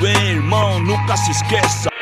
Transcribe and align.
Bem, 0.00 0.32
irmão, 0.32 0.80
nunca 0.80 1.16
se 1.16 1.30
esqueça. 1.30 1.93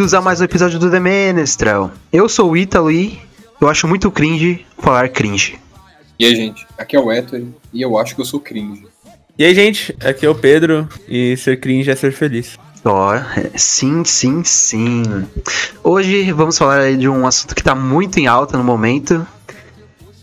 Bem-vindos 0.00 0.14
a 0.14 0.22
mais 0.22 0.40
um 0.40 0.44
episódio 0.44 0.78
do 0.78 0.90
The 0.90 0.98
Menestrel. 0.98 1.90
Eu 2.10 2.26
sou 2.26 2.52
o 2.52 2.56
Ítalo 2.56 2.90
e 2.90 3.20
eu 3.60 3.68
acho 3.68 3.86
muito 3.86 4.10
cringe 4.10 4.64
falar 4.78 5.10
cringe. 5.10 5.58
E 6.18 6.24
aí, 6.24 6.34
gente, 6.34 6.66
aqui 6.78 6.96
é 6.96 6.98
o 6.98 7.12
Héctor 7.12 7.42
e 7.70 7.82
eu 7.82 7.98
acho 7.98 8.14
que 8.14 8.20
eu 8.22 8.24
sou 8.24 8.40
cringe. 8.40 8.86
E 9.38 9.44
aí, 9.44 9.54
gente, 9.54 9.94
aqui 10.02 10.24
é 10.24 10.30
o 10.30 10.34
Pedro 10.34 10.88
e 11.06 11.36
ser 11.36 11.60
cringe 11.60 11.90
é 11.90 11.94
ser 11.94 12.12
feliz. 12.12 12.58
Ó, 12.82 13.14
é, 13.14 13.50
sim, 13.56 14.02
sim, 14.02 14.42
sim. 14.42 15.02
Hoje 15.84 16.32
vamos 16.32 16.56
falar 16.56 16.78
aí 16.78 16.96
de 16.96 17.06
um 17.06 17.26
assunto 17.26 17.54
que 17.54 17.62
tá 17.62 17.74
muito 17.74 18.18
em 18.18 18.26
alta 18.26 18.56
no 18.56 18.64
momento, 18.64 19.26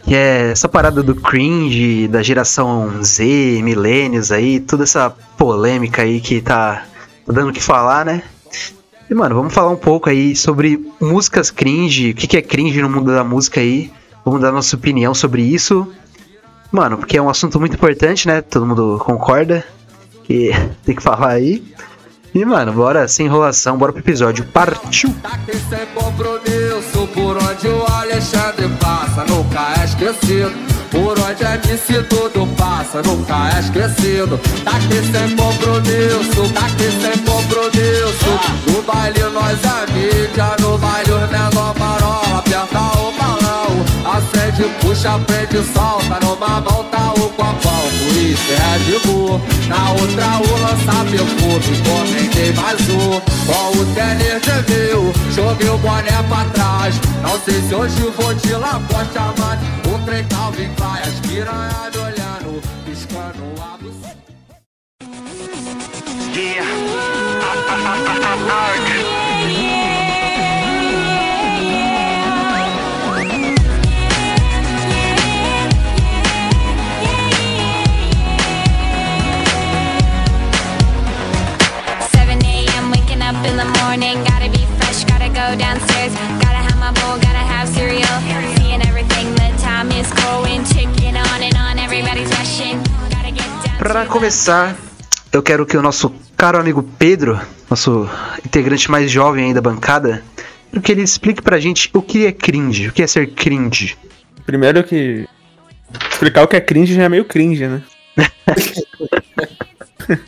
que 0.05 0.15
é 0.15 0.53
essa 0.53 0.67
parada 0.67 1.03
do 1.03 1.13
cringe, 1.13 2.07
da 2.07 2.23
geração 2.23 3.03
Z, 3.03 3.61
milênios 3.61 4.31
aí, 4.31 4.59
toda 4.59 4.85
essa 4.85 5.11
polêmica 5.37 6.02
aí 6.02 6.19
que 6.19 6.41
tá 6.41 6.83
dando 7.27 7.49
o 7.49 7.53
que 7.53 7.61
falar, 7.61 8.03
né? 8.03 8.23
E, 9.09 9.13
mano, 9.13 9.36
vamos 9.36 9.53
falar 9.53 9.69
um 9.69 9.77
pouco 9.77 10.09
aí 10.09 10.36
sobre 10.36 10.86
músicas 11.00 11.50
cringe, 11.50 12.11
o 12.11 12.16
que, 12.16 12.27
que 12.27 12.38
é 12.38 12.41
cringe 12.41 12.81
no 12.81 12.89
mundo 12.89 13.14
da 13.14 13.23
música 13.23 13.61
aí. 13.61 13.91
Vamos 14.25 14.41
dar 14.41 14.52
nossa 14.52 14.75
opinião 14.75 15.14
sobre 15.14 15.41
isso. 15.41 15.88
Mano, 16.72 16.97
porque 16.97 17.17
é 17.17 17.22
um 17.22 17.30
assunto 17.30 17.58
muito 17.59 17.75
importante, 17.75 18.27
né? 18.27 18.41
Todo 18.41 18.66
mundo 18.66 19.02
concorda 19.03 19.64
que 20.25 20.52
tem 20.83 20.95
que 20.95 21.02
falar 21.02 21.30
aí. 21.30 21.64
E, 22.36 22.44
mano, 22.44 22.73
bora 22.73 23.08
sem 23.08 23.25
enrolação, 23.25 23.77
bora 23.77 23.94
pro 23.94 24.02
episódio. 24.02 24.45
Partiu! 24.45 25.16
Tá 25.23 25.30
aqui 25.30 25.58
sem 25.58 25.86
compromisso, 25.95 27.08
por 27.14 27.38
onde 27.38 27.67
o 27.69 27.86
Alexandre 27.89 28.67
passa, 28.80 29.23
nunca 29.23 29.80
é 29.80 29.86
esquecido. 29.86 30.77
Por 30.91 31.19
onde 31.19 31.43
é 31.43 31.57
disse 31.57 32.02
tudo 32.03 32.47
passa, 32.55 33.02
nunca 33.02 33.49
é 33.55 33.59
esquecido. 33.59 34.39
Tá 34.63 34.71
aqui 34.71 35.02
sem 35.11 35.35
compromisso, 35.35 36.53
tá 36.53 36.66
aqui 36.66 36.89
sem 37.02 37.17
compromisso. 37.23 38.71
No 38.71 38.81
baile 38.83 39.23
nós 39.33 39.59
é 39.63 39.91
mídia, 39.91 40.55
no 40.59 40.77
baile 40.77 41.11
os 41.11 41.30
menor 41.30 41.75
marola, 41.77 42.39
aperta 42.39 42.80
o 42.99 43.11
balão. 43.17 43.85
Acende, 44.15 44.63
puxa, 44.80 45.19
prende, 45.19 45.63
solta, 45.73 46.19
numa 46.25 46.61
mão 46.61 46.83
tá 46.85 47.16
o 47.38 47.43
copão. 47.43 47.85
Uísque, 48.09 48.53
Red 48.53 48.99
Bull, 49.05 49.42
na 49.67 49.92
outra 49.92 50.39
o 50.39 50.52
lança 50.61 51.05
perfume, 51.09 51.77
comentei 51.83 52.52
mais 52.53 52.81
um. 52.89 53.21
Com 53.45 53.77
o 53.77 53.86
tênis 53.93 54.42
de 54.42 54.58
mil, 54.71 55.14
joguei 55.31 55.70
o 55.70 55.77
boné 55.77 56.23
pra 56.27 56.45
trás. 56.53 56.95
Não 57.21 57.39
sei 57.39 57.61
se 57.61 57.75
hoje 57.75 58.02
vou 58.17 58.33
de 58.33 58.53
Lacoste 58.53 59.17
Amante, 59.17 59.65
o 59.93 60.05
trem 60.05 60.23
Calvin 60.25 60.70
vai, 60.77 61.02
as 61.02 61.20
piranha 61.20 61.92
me 61.93 61.99
olhando, 61.99 62.61
piscando 62.86 63.43
a 63.61 63.77
buceta. 63.77 64.17
Seven 68.77 69.27
morning, 83.97 84.23
gotta 84.23 84.49
be 84.49 84.65
fresh, 84.77 85.03
gotta 85.05 85.27
go 85.30 85.55
downstairs, 85.58 86.13
gotta 86.43 86.61
have 86.61 86.77
my 86.77 86.91
bowl, 86.99 87.17
gotta 87.17 87.43
have 87.53 87.67
cereal, 87.67 88.21
seeing 88.58 88.81
everything. 88.81 89.33
The 89.35 89.49
time 89.58 89.91
is 89.91 90.11
going, 90.13 90.63
ticking 90.65 91.17
on 91.17 91.41
and 91.41 91.55
on. 91.55 91.80
Everybody's 91.80 92.30
rushing, 92.30 92.77
gotta 93.09 93.31
get 93.31 93.47
down. 93.65 93.80
Pra 93.80 94.05
começar, 94.05 94.77
eu 95.31 95.41
quero 95.41 95.65
que 95.65 95.75
o 95.75 95.81
nosso 95.81 96.13
caro 96.36 96.59
amigo 96.59 96.83
Pedro, 96.99 97.41
nosso 97.69 98.07
integrante 98.45 98.91
mais 98.91 99.09
jovem 99.09 99.45
aí 99.45 99.53
da 99.53 99.61
bancada, 99.61 100.21
quero 100.69 100.81
que 100.81 100.91
ele 100.91 101.02
explique 101.02 101.41
pra 101.41 101.59
gente 101.59 101.89
o 101.93 102.02
que 102.02 102.27
é 102.27 102.31
cringe, 102.31 102.89
o 102.89 102.91
que 102.91 103.02
é 103.02 103.07
ser 103.07 103.31
cringe. 103.31 103.97
Primeiro 104.45 104.83
que. 104.83 105.27
Explicar 106.11 106.43
o 106.43 106.47
que 106.47 106.55
é 106.55 106.61
cringe 106.61 106.93
já 106.93 107.03
é 107.03 107.09
meio 107.09 107.25
cringe, 107.25 107.67
né? 107.67 107.81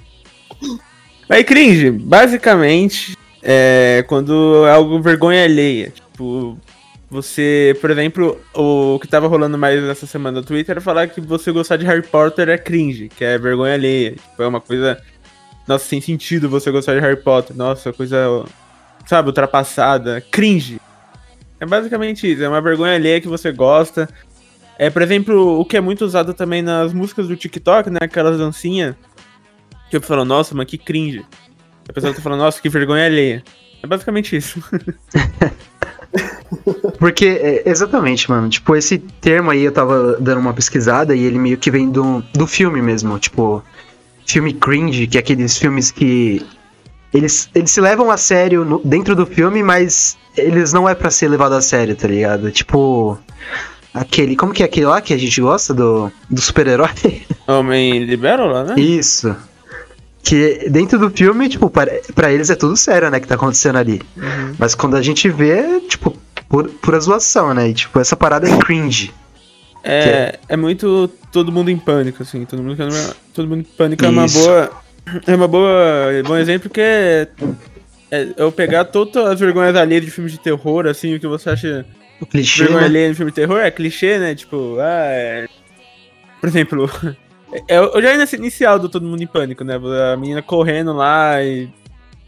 Mas 1.30 1.44
cringe, 1.44 1.92
basicamente, 1.92 3.16
é 3.42 4.04
quando 4.08 4.66
é 4.66 4.72
algo 4.72 5.02
vergonha 5.02 5.44
alheia. 5.44 5.92
Tipo, 5.92 6.58
você, 7.10 7.78
por 7.82 7.90
exemplo, 7.90 8.40
o 8.54 9.00
que 9.00 9.08
tava 9.08 9.28
rolando 9.28 9.58
mais 9.58 9.84
essa 9.84 10.06
semana 10.06 10.40
no 10.40 10.46
Twitter 10.46 10.74
era 10.74 10.82
falar 10.82 11.08
que 11.08 11.20
você 11.20 11.52
gostar 11.52 11.78
de 11.78 11.86
Harry 11.86 12.04
Potter 12.04 12.50
é 12.50 12.58
cringe, 12.58 13.10
que 13.10 13.24
é 13.24 13.38
vergonha 13.38 13.74
alheia. 13.74 14.12
Tipo, 14.12 14.44
é 14.44 14.48
uma 14.48 14.62
coisa. 14.62 15.02
Nossa, 15.68 15.86
sem 15.86 16.02
sentido 16.02 16.50
você 16.50 16.70
gostar 16.72 16.94
de 16.94 17.00
Harry 17.00 17.22
Potter. 17.22 17.56
Nossa, 17.56 17.92
coisa. 17.92 18.46
Sabe, 19.06 19.30
ultrapassada. 19.30 20.22
Cringe. 20.30 20.80
É 21.60 21.66
basicamente 21.66 22.32
isso, 22.32 22.44
é 22.44 22.48
uma 22.48 22.62
vergonha 22.62 22.96
alheia 22.96 23.20
que 23.20 23.28
você 23.28 23.52
gosta. 23.52 24.08
É, 24.78 24.90
por 24.90 25.02
exemplo, 25.02 25.60
o 25.60 25.66
que 25.66 25.76
é 25.76 25.82
muito 25.82 26.06
usado 26.06 26.34
também 26.34 26.62
nas 26.62 26.94
músicas 26.94 27.28
do 27.28 27.36
TikTok, 27.36 27.90
né? 27.90 28.00
Aquelas 28.02 28.38
dancinhas. 28.38 28.96
Que 29.90 29.98
eu 29.98 30.02
falo, 30.02 30.24
nossa, 30.24 30.56
mas 30.56 30.68
que 30.68 30.78
cringe. 30.78 31.26
A 31.90 31.94
pessoa 31.94 32.14
tá 32.14 32.22
falando, 32.22 32.40
nossa, 32.42 32.62
que 32.62 32.70
vergonha 32.70 33.06
alheia. 33.08 33.44
É 33.84 33.88
basicamente 33.88 34.36
isso. 34.36 34.64
Porque, 36.98 37.26
é, 37.26 37.70
exatamente, 37.70 38.30
mano, 38.30 38.50
tipo, 38.50 38.76
esse 38.76 38.98
termo 38.98 39.52
aí 39.52 39.64
eu 39.64 39.72
tava 39.72 40.18
dando 40.20 40.40
uma 40.40 40.54
pesquisada 40.54 41.16
e 41.16 41.24
ele 41.24 41.38
meio 41.40 41.58
que 41.58 41.70
vem 41.72 41.90
do, 41.90 42.24
do 42.34 42.46
filme 42.48 42.82
mesmo, 42.82 43.18
tipo, 43.20 43.64
filme 44.26 44.54
cringe, 44.54 45.08
que 45.08 45.18
é 45.18 45.20
aqueles 45.22 45.58
filmes 45.58 45.92
que 45.92 46.46
eles, 47.14 47.50
eles 47.56 47.72
se 47.72 47.80
levam 47.82 48.12
a 48.12 48.18
sério 48.18 48.66
no- 48.66 48.82
dentro 48.84 49.16
do 49.16 49.26
filme, 49.26 49.64
mas 49.64 50.18
eles 50.38 50.74
não 50.74 50.88
é 50.90 50.94
pra 50.96 51.10
ser 51.10 51.28
levado 51.28 51.54
a 51.54 51.62
sério, 51.62 51.96
tá 51.96 52.08
ligado? 52.08 52.52
Tipo, 52.52 53.18
aquele, 53.94 54.36
como 54.36 54.54
que 54.54 54.62
é 54.64 54.66
aquele 54.66 54.86
lá 54.88 55.02
que 55.02 55.14
a 55.14 55.18
gente 55.18 55.40
gosta 55.42 55.74
do, 55.74 56.12
do 56.30 56.42
super-herói? 56.42 56.90
Homem 57.48 58.04
libélula, 58.04 58.64
né? 58.64 58.76
Isso. 58.80 59.36
Que 60.30 60.70
dentro 60.70 61.00
do 61.00 61.10
filme, 61.10 61.50
tipo, 61.50 61.70
para- 61.70 61.92
pra 62.14 62.32
eles 62.32 62.50
é 62.52 62.56
tudo 62.56 62.78
sério, 62.78 63.10
né, 63.10 63.20
que 63.20 63.28
tá 63.28 63.34
acontecendo 63.36 63.78
ali. 63.78 64.00
Mas 64.60 64.76
quando 64.76 64.96
a 64.96 65.02
gente 65.02 65.28
vê, 65.30 65.50
é, 65.58 65.80
tipo, 65.80 66.16
pura, 66.48 66.70
pura 66.82 67.00
zoação, 67.00 67.54
né? 67.54 67.70
E, 67.70 67.74
tipo, 67.74 68.00
essa 68.00 68.16
parada 68.16 68.48
é 68.48 68.58
cringe. 68.58 69.12
É, 69.84 70.38
é 70.48 70.56
muito 70.58 71.10
todo 71.32 71.52
mundo 71.52 71.72
em 71.72 71.78
pânico, 71.78 72.22
assim. 72.22 72.46
Todo 72.46 72.62
mundo, 72.62 72.78
todo 73.34 73.48
mundo 73.48 73.62
em 73.62 73.64
pânico 73.78 74.06
é 74.06 74.10
uma 74.10 74.26
Isso. 74.26 74.40
boa. 74.40 74.72
É 75.26 75.36
uma 75.36 75.48
boa. 75.48 75.72
É 76.14 76.22
bom 76.22 76.38
exemplo 76.38 76.70
que 76.70 76.82
é. 76.82 77.28
É 78.12 78.28
eu 78.38 78.52
pegar 78.52 78.86
todas 78.86 79.26
as 79.26 79.40
vergonhas 79.40 79.76
alheias 79.76 80.04
de 80.06 80.12
filmes 80.12 80.32
de 80.34 80.40
terror, 80.40 80.86
assim, 80.88 81.16
o 81.16 81.20
que 81.20 81.28
você 81.28 81.50
acha 81.52 81.86
O 82.20 82.26
clichê, 82.26 82.64
vergonha 82.64 82.82
né? 82.82 82.86
alheia 82.88 83.10
de 83.10 83.16
filme 83.16 83.32
de 83.32 83.36
terror 83.36 83.60
é 83.60 83.72
clichê, 83.72 84.18
né? 84.20 84.36
Tipo, 84.36 84.78
ah, 84.80 85.06
é... 85.12 85.48
Por 86.42 86.48
exemplo, 86.50 86.90
é 87.68 87.82
o 87.82 88.02
já 88.02 88.16
nesse 88.18 88.36
inicial 88.36 88.78
do 88.80 88.90
Todo 88.90 89.06
Mundo 89.08 89.24
em 89.24 89.28
Pânico, 89.28 89.64
né? 89.64 89.80
A 90.14 90.18
menina 90.18 90.42
correndo 90.42 90.94
lá 90.94 91.42
e 91.44 91.70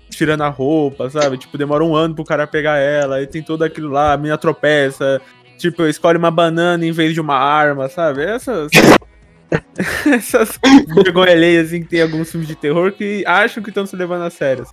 tirando 0.09 0.41
a 0.41 0.49
roupa, 0.49 1.09
sabe? 1.09 1.37
Tipo, 1.37 1.57
demora 1.57 1.83
um 1.83 1.95
ano 1.95 2.13
pro 2.15 2.23
cara 2.25 2.45
pegar 2.47 2.77
ela, 2.77 3.15
aí 3.17 3.27
tem 3.27 3.41
tudo 3.41 3.63
aquilo 3.63 3.89
lá, 3.89 4.13
a 4.13 4.17
menina 4.17 4.37
tropeça, 4.37 5.21
tipo, 5.57 5.83
escolhe 5.85 6.17
uma 6.17 6.31
banana 6.31 6.85
em 6.85 6.91
vez 6.91 7.13
de 7.13 7.21
uma 7.21 7.35
arma, 7.35 7.87
sabe? 7.87 8.23
Essas. 8.23 8.71
Essas 10.05 10.57
vergonha 10.95 11.31
alheias 11.31 11.67
assim, 11.67 11.81
que 11.83 11.89
tem 11.89 12.01
alguns 12.01 12.31
filmes 12.31 12.47
de 12.47 12.55
terror 12.55 12.91
que 12.93 13.23
acham 13.27 13.61
que 13.61 13.69
estão 13.69 13.85
se 13.85 13.95
levando 13.95 14.23
a 14.23 14.29
sério. 14.29 14.65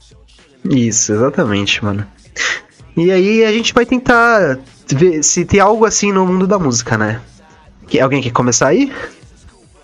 Isso, 0.71 1.13
exatamente, 1.13 1.85
mano. 1.85 2.07
E 2.97 3.11
aí 3.11 3.45
a 3.45 3.53
gente 3.53 3.73
vai 3.75 3.85
tentar 3.87 4.59
ver 4.89 5.23
se 5.23 5.45
tem 5.45 5.61
algo 5.61 5.85
assim 5.85 6.13
no 6.13 6.25
mundo 6.27 6.47
da 6.47 6.59
música, 6.59 6.97
né? 6.97 7.21
Que- 7.87 8.01
Alguém 8.01 8.23
quer 8.23 8.31
começar 8.33 8.69
aí? 8.69 8.93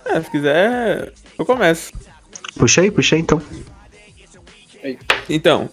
É, 0.07 0.21
se 0.21 0.31
quiser, 0.31 1.13
eu 1.39 1.45
começo. 1.47 1.93
Puxa 2.57 2.81
aí, 2.83 2.91
puxa 2.91 3.17
aí 3.17 3.23
então. 3.23 3.41
Então, 5.29 5.71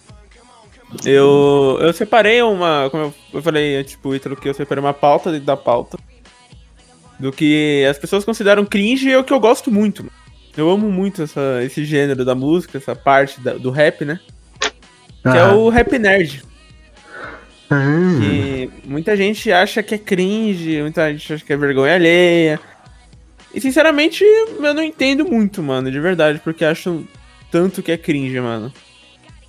eu, 1.04 1.78
eu 1.80 1.92
separei 1.92 2.42
uma. 2.42 2.88
Como 2.90 3.14
eu, 3.32 3.42
falei 3.42 3.76
antes 3.76 3.96
pro 3.96 4.14
Ítalo 4.14 4.36
que 4.36 4.48
eu 4.48 4.54
separei 4.54 4.82
uma 4.82 4.94
pauta 4.94 5.30
dentro 5.30 5.46
da 5.46 5.56
pauta. 5.56 5.98
Do 7.18 7.30
que 7.30 7.86
as 7.88 7.98
pessoas 7.98 8.24
consideram 8.24 8.64
cringe 8.64 9.08
e 9.08 9.12
é 9.12 9.18
o 9.18 9.22
que 9.24 9.32
eu 9.32 9.38
gosto 9.38 9.70
muito. 9.70 10.10
Eu 10.56 10.68
amo 10.70 10.90
muito 10.90 11.22
essa, 11.22 11.60
esse 11.62 11.84
gênero 11.84 12.24
da 12.24 12.34
música, 12.34 12.78
essa 12.78 12.96
parte 12.96 13.40
da- 13.40 13.54
do 13.54 13.70
rap, 13.70 14.04
né? 14.04 14.18
Que 15.22 15.28
é 15.28 15.40
Ah. 15.40 15.54
o 15.54 15.68
rap 15.68 15.96
nerd. 15.98 16.42
Ah, 17.70 17.80
Que 18.20 18.70
muita 18.84 19.16
gente 19.16 19.50
acha 19.52 19.82
que 19.82 19.94
é 19.94 19.98
cringe, 19.98 20.82
muita 20.82 21.10
gente 21.12 21.32
acha 21.32 21.44
que 21.44 21.52
é 21.52 21.56
vergonha 21.56 21.94
alheia. 21.94 22.60
E 23.54 23.60
sinceramente, 23.60 24.24
eu 24.24 24.74
não 24.74 24.82
entendo 24.82 25.24
muito, 25.24 25.62
mano, 25.62 25.90
de 25.90 26.00
verdade, 26.00 26.40
porque 26.42 26.64
acho 26.64 27.04
tanto 27.50 27.82
que 27.82 27.92
é 27.92 27.96
cringe, 27.98 28.40
mano. 28.40 28.72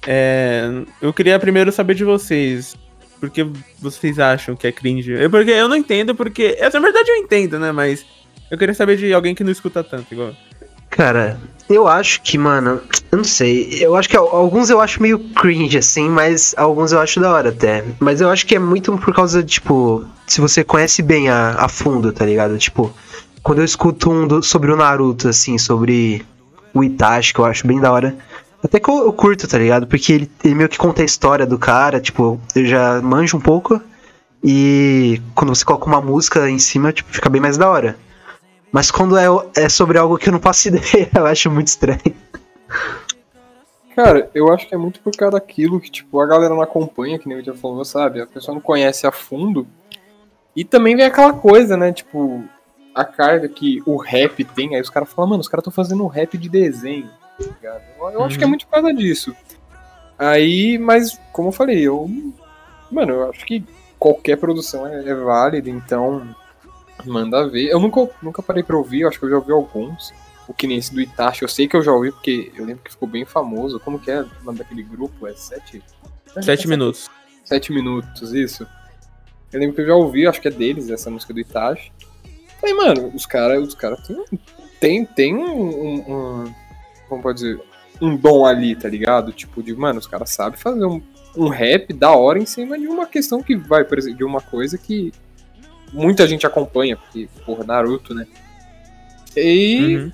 É, 0.05 0.69
eu 1.01 1.13
queria 1.13 1.39
primeiro 1.39 1.71
saber 1.71 1.95
de 1.95 2.03
vocês. 2.03 2.75
Por 3.19 3.29
que 3.29 3.45
vocês 3.79 4.19
acham 4.19 4.55
que 4.55 4.67
é 4.67 4.71
cringe? 4.71 5.11
Eu, 5.11 5.29
porque 5.29 5.51
eu 5.51 5.69
não 5.69 5.77
entendo, 5.77 6.13
porque. 6.13 6.57
é, 6.59 6.69
Na 6.69 6.79
verdade 6.79 7.09
eu 7.09 7.15
entendo, 7.17 7.57
né? 7.57 7.71
Mas 7.71 8.05
eu 8.51 8.57
queria 8.57 8.75
saber 8.75 8.97
de 8.97 9.13
alguém 9.13 9.33
que 9.33 9.43
não 9.43 9.51
escuta 9.51 9.81
tanto, 9.83 10.11
igual. 10.11 10.33
Cara, 10.89 11.39
eu 11.69 11.87
acho 11.87 12.21
que, 12.21 12.37
mano, 12.37 12.81
eu 13.11 13.17
não 13.17 13.23
sei. 13.23 13.69
Eu 13.79 13.95
acho 13.95 14.09
que 14.09 14.17
al- 14.17 14.27
alguns 14.35 14.69
eu 14.69 14.81
acho 14.81 15.01
meio 15.01 15.17
cringe, 15.17 15.77
assim, 15.77 16.09
mas 16.09 16.53
alguns 16.57 16.91
eu 16.91 16.99
acho 16.99 17.19
da 17.21 17.31
hora 17.31 17.49
até. 17.49 17.83
Mas 17.99 18.19
eu 18.19 18.29
acho 18.29 18.45
que 18.45 18.55
é 18.55 18.59
muito 18.59 18.95
por 18.97 19.15
causa, 19.15 19.41
tipo, 19.41 20.05
se 20.27 20.41
você 20.41 20.63
conhece 20.63 21.01
bem 21.01 21.29
a, 21.29 21.51
a 21.57 21.69
fundo, 21.69 22.11
tá 22.11 22.25
ligado? 22.25 22.57
Tipo, 22.57 22.93
quando 23.43 23.59
eu 23.59 23.65
escuto 23.65 24.09
um 24.09 24.27
do- 24.27 24.41
sobre 24.41 24.71
o 24.71 24.75
Naruto, 24.75 25.27
assim, 25.27 25.57
sobre 25.57 26.25
o 26.73 26.83
Itachi, 26.83 27.33
que 27.33 27.39
eu 27.39 27.45
acho 27.45 27.67
bem 27.67 27.79
da 27.79 27.91
hora. 27.91 28.15
Até 28.63 28.79
que 28.79 28.89
eu, 28.89 29.05
eu 29.05 29.13
curto, 29.13 29.47
tá 29.47 29.57
ligado? 29.57 29.85
Porque 29.85 30.13
ele, 30.13 30.31
ele 30.43 30.55
meio 30.55 30.69
que 30.69 30.77
conta 30.77 31.01
a 31.01 31.05
história 31.05 31.45
do 31.45 31.59
cara, 31.59 31.99
tipo, 31.99 32.39
eu 32.55 32.65
já 32.65 33.01
manjo 33.01 33.35
um 33.37 33.41
pouco. 33.41 33.79
E 34.43 35.21
quando 35.35 35.53
você 35.53 35.63
coloca 35.65 35.85
uma 35.85 36.01
música 36.01 36.49
em 36.49 36.59
cima, 36.59 36.91
tipo, 36.93 37.11
fica 37.11 37.29
bem 37.29 37.41
mais 37.41 37.57
da 37.57 37.69
hora. 37.69 37.97
Mas 38.71 38.89
quando 38.89 39.17
é, 39.17 39.25
é 39.55 39.69
sobre 39.69 39.97
algo 39.97 40.17
que 40.17 40.29
eu 40.29 40.33
não 40.33 40.39
faço 40.39 40.67
ideia, 40.69 41.09
eu 41.15 41.25
acho 41.25 41.51
muito 41.51 41.67
estranho. 41.67 42.01
Cara, 43.95 44.29
eu 44.33 44.51
acho 44.51 44.67
que 44.67 44.73
é 44.73 44.77
muito 44.77 44.99
por 45.01 45.15
causa 45.15 45.33
daquilo 45.33 45.79
que, 45.79 45.91
tipo, 45.91 46.19
a 46.19 46.25
galera 46.25 46.53
não 46.55 46.61
acompanha, 46.63 47.19
que 47.19 47.27
nem 47.27 47.37
o 47.37 47.43
já 47.43 47.53
falou, 47.53 47.85
sabe? 47.85 48.19
A 48.21 48.25
pessoa 48.25 48.55
não 48.55 48.61
conhece 48.61 49.05
a 49.05 49.11
fundo. 49.11 49.67
E 50.55 50.63
também 50.65 50.95
vem 50.95 51.05
aquela 51.05 51.33
coisa, 51.33 51.77
né? 51.77 51.91
Tipo, 51.91 52.43
a 52.93 53.03
carga 53.03 53.49
que 53.49 53.81
o 53.85 53.97
rap 53.97 54.43
tem, 54.43 54.75
aí 54.75 54.81
os 54.81 54.89
caras 54.89 55.11
falam, 55.11 55.31
mano, 55.31 55.41
os 55.41 55.47
caras 55.47 55.61
estão 55.61 55.73
fazendo 55.73 56.03
um 56.03 56.07
rap 56.07 56.37
de 56.37 56.49
desenho, 56.49 57.09
tá? 57.61 57.81
Eu, 57.97 58.09
eu 58.09 58.23
acho 58.23 58.37
que 58.37 58.43
é 58.43 58.47
muito 58.47 58.65
por 58.65 58.73
causa 58.73 58.93
disso. 58.93 59.35
Aí, 60.17 60.77
mas, 60.77 61.19
como 61.31 61.49
eu 61.49 61.51
falei, 61.53 61.79
eu. 61.81 62.09
Mano, 62.91 63.13
eu 63.13 63.29
acho 63.29 63.45
que 63.45 63.65
qualquer 63.97 64.37
produção 64.37 64.87
é, 64.87 65.07
é 65.07 65.15
válida, 65.15 65.69
então. 65.69 66.35
Manda 67.05 67.49
ver. 67.49 67.69
Eu 67.69 67.79
nunca, 67.79 68.07
nunca 68.21 68.41
parei 68.41 68.63
pra 68.63 68.77
ouvir, 68.77 69.01
eu 69.01 69.09
acho 69.09 69.19
que 69.19 69.25
eu 69.25 69.29
já 69.29 69.35
ouvi 69.37 69.51
alguns. 69.51 70.13
O 70.47 70.53
que 70.53 70.67
nem 70.67 70.77
esse 70.77 70.93
do 70.93 71.01
Itachi, 71.01 71.41
eu 71.41 71.47
sei 71.47 71.67
que 71.67 71.75
eu 71.75 71.81
já 71.81 71.91
ouvi, 71.91 72.11
porque 72.11 72.51
eu 72.55 72.65
lembro 72.65 72.83
que 72.83 72.91
ficou 72.91 73.07
bem 73.07 73.25
famoso. 73.25 73.79
Como 73.79 73.99
que 73.99 74.11
é 74.11 74.21
o 74.21 74.29
nome 74.43 74.59
daquele 74.59 74.83
grupo? 74.83 75.25
É 75.27 75.33
Sete? 75.33 75.81
Sete 76.41 76.67
minutos. 76.67 77.09
Sete 77.43 77.71
minutos, 77.71 78.33
isso. 78.33 78.67
Eu 79.51 79.59
lembro 79.59 79.75
que 79.75 79.81
eu 79.81 79.87
já 79.87 79.95
ouvi, 79.95 80.27
acho 80.27 80.41
que 80.41 80.47
é 80.47 80.51
deles, 80.51 80.89
essa 80.89 81.09
música 81.09 81.33
do 81.33 81.39
Itachi. 81.39 81.91
Falei, 82.63 82.75
mano, 82.77 83.11
os 83.13 83.25
caras 83.25 83.67
os 83.67 83.75
cara 83.75 83.97
tem, 83.97 84.23
tem, 84.79 85.05
tem 85.05 85.35
um, 85.35 85.51
um, 85.51 85.95
um- 86.45 86.53
Como 87.09 87.21
pode 87.21 87.39
dizer? 87.39 87.59
Um 88.01 88.15
dom 88.15 88.45
ali, 88.45 88.73
tá 88.73 88.87
ligado? 88.87 89.33
Tipo, 89.33 89.61
de, 89.61 89.75
mano, 89.75 89.99
os 89.99 90.07
caras 90.07 90.29
sabem 90.29 90.57
fazer 90.57 90.85
um, 90.85 91.01
um 91.35 91.49
rap 91.49 91.91
da 91.91 92.11
hora 92.11 92.39
em 92.39 92.45
cima 92.45 92.79
de 92.79 92.87
uma 92.87 93.05
questão 93.05 93.43
que 93.43 93.53
vai, 93.53 93.83
por 93.83 93.97
exemplo, 93.97 94.17
de 94.17 94.23
uma 94.23 94.39
coisa 94.39 94.77
que 94.77 95.11
muita 95.91 96.25
gente 96.25 96.47
acompanha, 96.47 96.95
porque, 96.95 97.27
porra, 97.45 97.65
Naruto, 97.65 98.13
né? 98.15 98.25
E. 99.35 99.97
Uhum. 99.97 100.11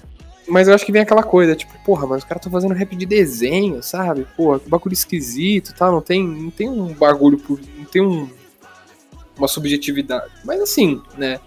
Mas 0.48 0.68
eu 0.68 0.74
acho 0.74 0.84
que 0.84 0.92
vem 0.92 1.04
aquela 1.04 1.22
coisa, 1.22 1.56
tipo, 1.56 1.72
porra, 1.86 2.08
mas 2.08 2.24
os 2.24 2.24
caras 2.24 2.42
estão 2.42 2.52
fazendo 2.52 2.74
rap 2.74 2.96
de 2.96 3.06
desenho, 3.06 3.84
sabe? 3.84 4.26
Porra, 4.36 4.60
que 4.60 4.68
bagulho 4.68 4.94
esquisito, 4.94 5.76
tá? 5.76 5.92
Não 5.92 6.02
tem, 6.02 6.28
não 6.28 6.50
tem 6.50 6.68
um 6.68 6.92
bagulho, 6.96 7.38
por, 7.38 7.60
não 7.78 7.86
tem 7.86 8.02
um, 8.02 8.28
uma 9.38 9.48
subjetividade. 9.48 10.32
Mas 10.44 10.60
assim, 10.60 11.00
né? 11.16 11.40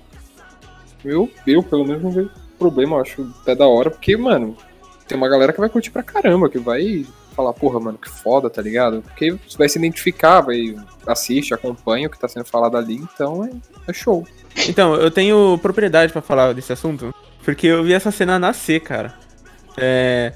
Eu, 1.05 1.31
eu 1.47 1.63
pelo 1.63 1.85
menos 1.85 2.03
não 2.03 2.11
vejo 2.11 2.31
problema, 2.59 2.97
eu 2.97 3.01
acho 3.01 3.35
até 3.43 3.55
da 3.55 3.67
hora, 3.67 3.91
porque, 3.91 4.17
mano, 4.17 4.57
tem 5.07 5.17
uma 5.17 5.29
galera 5.29 5.53
que 5.53 5.61
vai 5.61 5.69
curtir 5.69 5.91
pra 5.91 6.03
caramba, 6.03 6.49
que 6.49 6.59
vai 6.59 7.05
falar, 7.35 7.53
porra, 7.53 7.81
mano, 7.81 7.99
que 7.99 8.09
foda, 8.09 8.49
tá 8.49 8.63
ligado? 8.63 9.03
Porque 9.03 9.33
você 9.33 9.59
vai 9.59 9.69
se 9.69 9.79
identificar, 9.79 10.41
vai 10.41 10.77
assiste, 11.07 11.55
acompanha 11.55 12.07
o 12.07 12.11
que 12.11 12.19
tá 12.19 12.29
sendo 12.29 12.45
falado 12.45 12.77
ali, 12.77 12.97
então 12.97 13.45
é, 13.45 13.51
é 13.89 13.93
show. 13.93 14.27
Então, 14.69 14.95
eu 14.95 15.11
tenho 15.11 15.59
propriedade 15.61 16.13
pra 16.13 16.23
falar 16.23 16.53
desse 16.53 16.73
assunto, 16.73 17.13
porque 17.45 17.67
eu 17.67 17.83
vi 17.83 17.93
essa 17.93 18.11
cena 18.11 18.39
nascer, 18.39 18.81
cara. 18.81 19.15
É, 19.77 20.33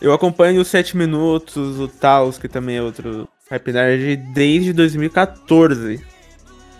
eu 0.00 0.12
acompanho 0.12 0.60
os 0.60 0.68
7 0.68 0.96
minutos, 0.96 1.78
o 1.78 1.86
Taos, 1.86 2.38
que 2.38 2.48
também 2.48 2.78
é 2.78 2.82
outro 2.82 3.28
Rap 3.50 3.70
Nerd, 3.70 4.16
desde 4.32 4.72
2014. 4.72 6.00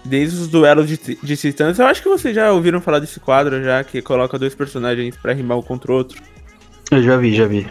Desde 0.05 0.41
os 0.41 0.49
duelos 0.49 0.89
de, 0.89 0.97
de 0.97 1.37
titãs. 1.37 1.79
Eu 1.79 1.87
acho 1.87 2.03
que 2.03 2.09
vocês 2.09 2.35
já 2.35 2.51
ouviram 2.53 2.81
falar 2.81 3.01
desse 3.01 3.21
quadro 3.21 3.63
já, 3.63 3.85
que 3.85 4.01
coloca 4.01 4.39
dois 4.39 4.55
personagens 4.55 5.17
pra 5.17 5.33
rimar 5.33 5.59
um 5.59 5.63
contra 5.63 5.93
o 5.93 5.95
outro. 5.95 6.21
Eu 6.91 7.03
já 7.03 7.17
vi, 7.17 7.35
já 7.35 7.47
vi. 7.47 7.67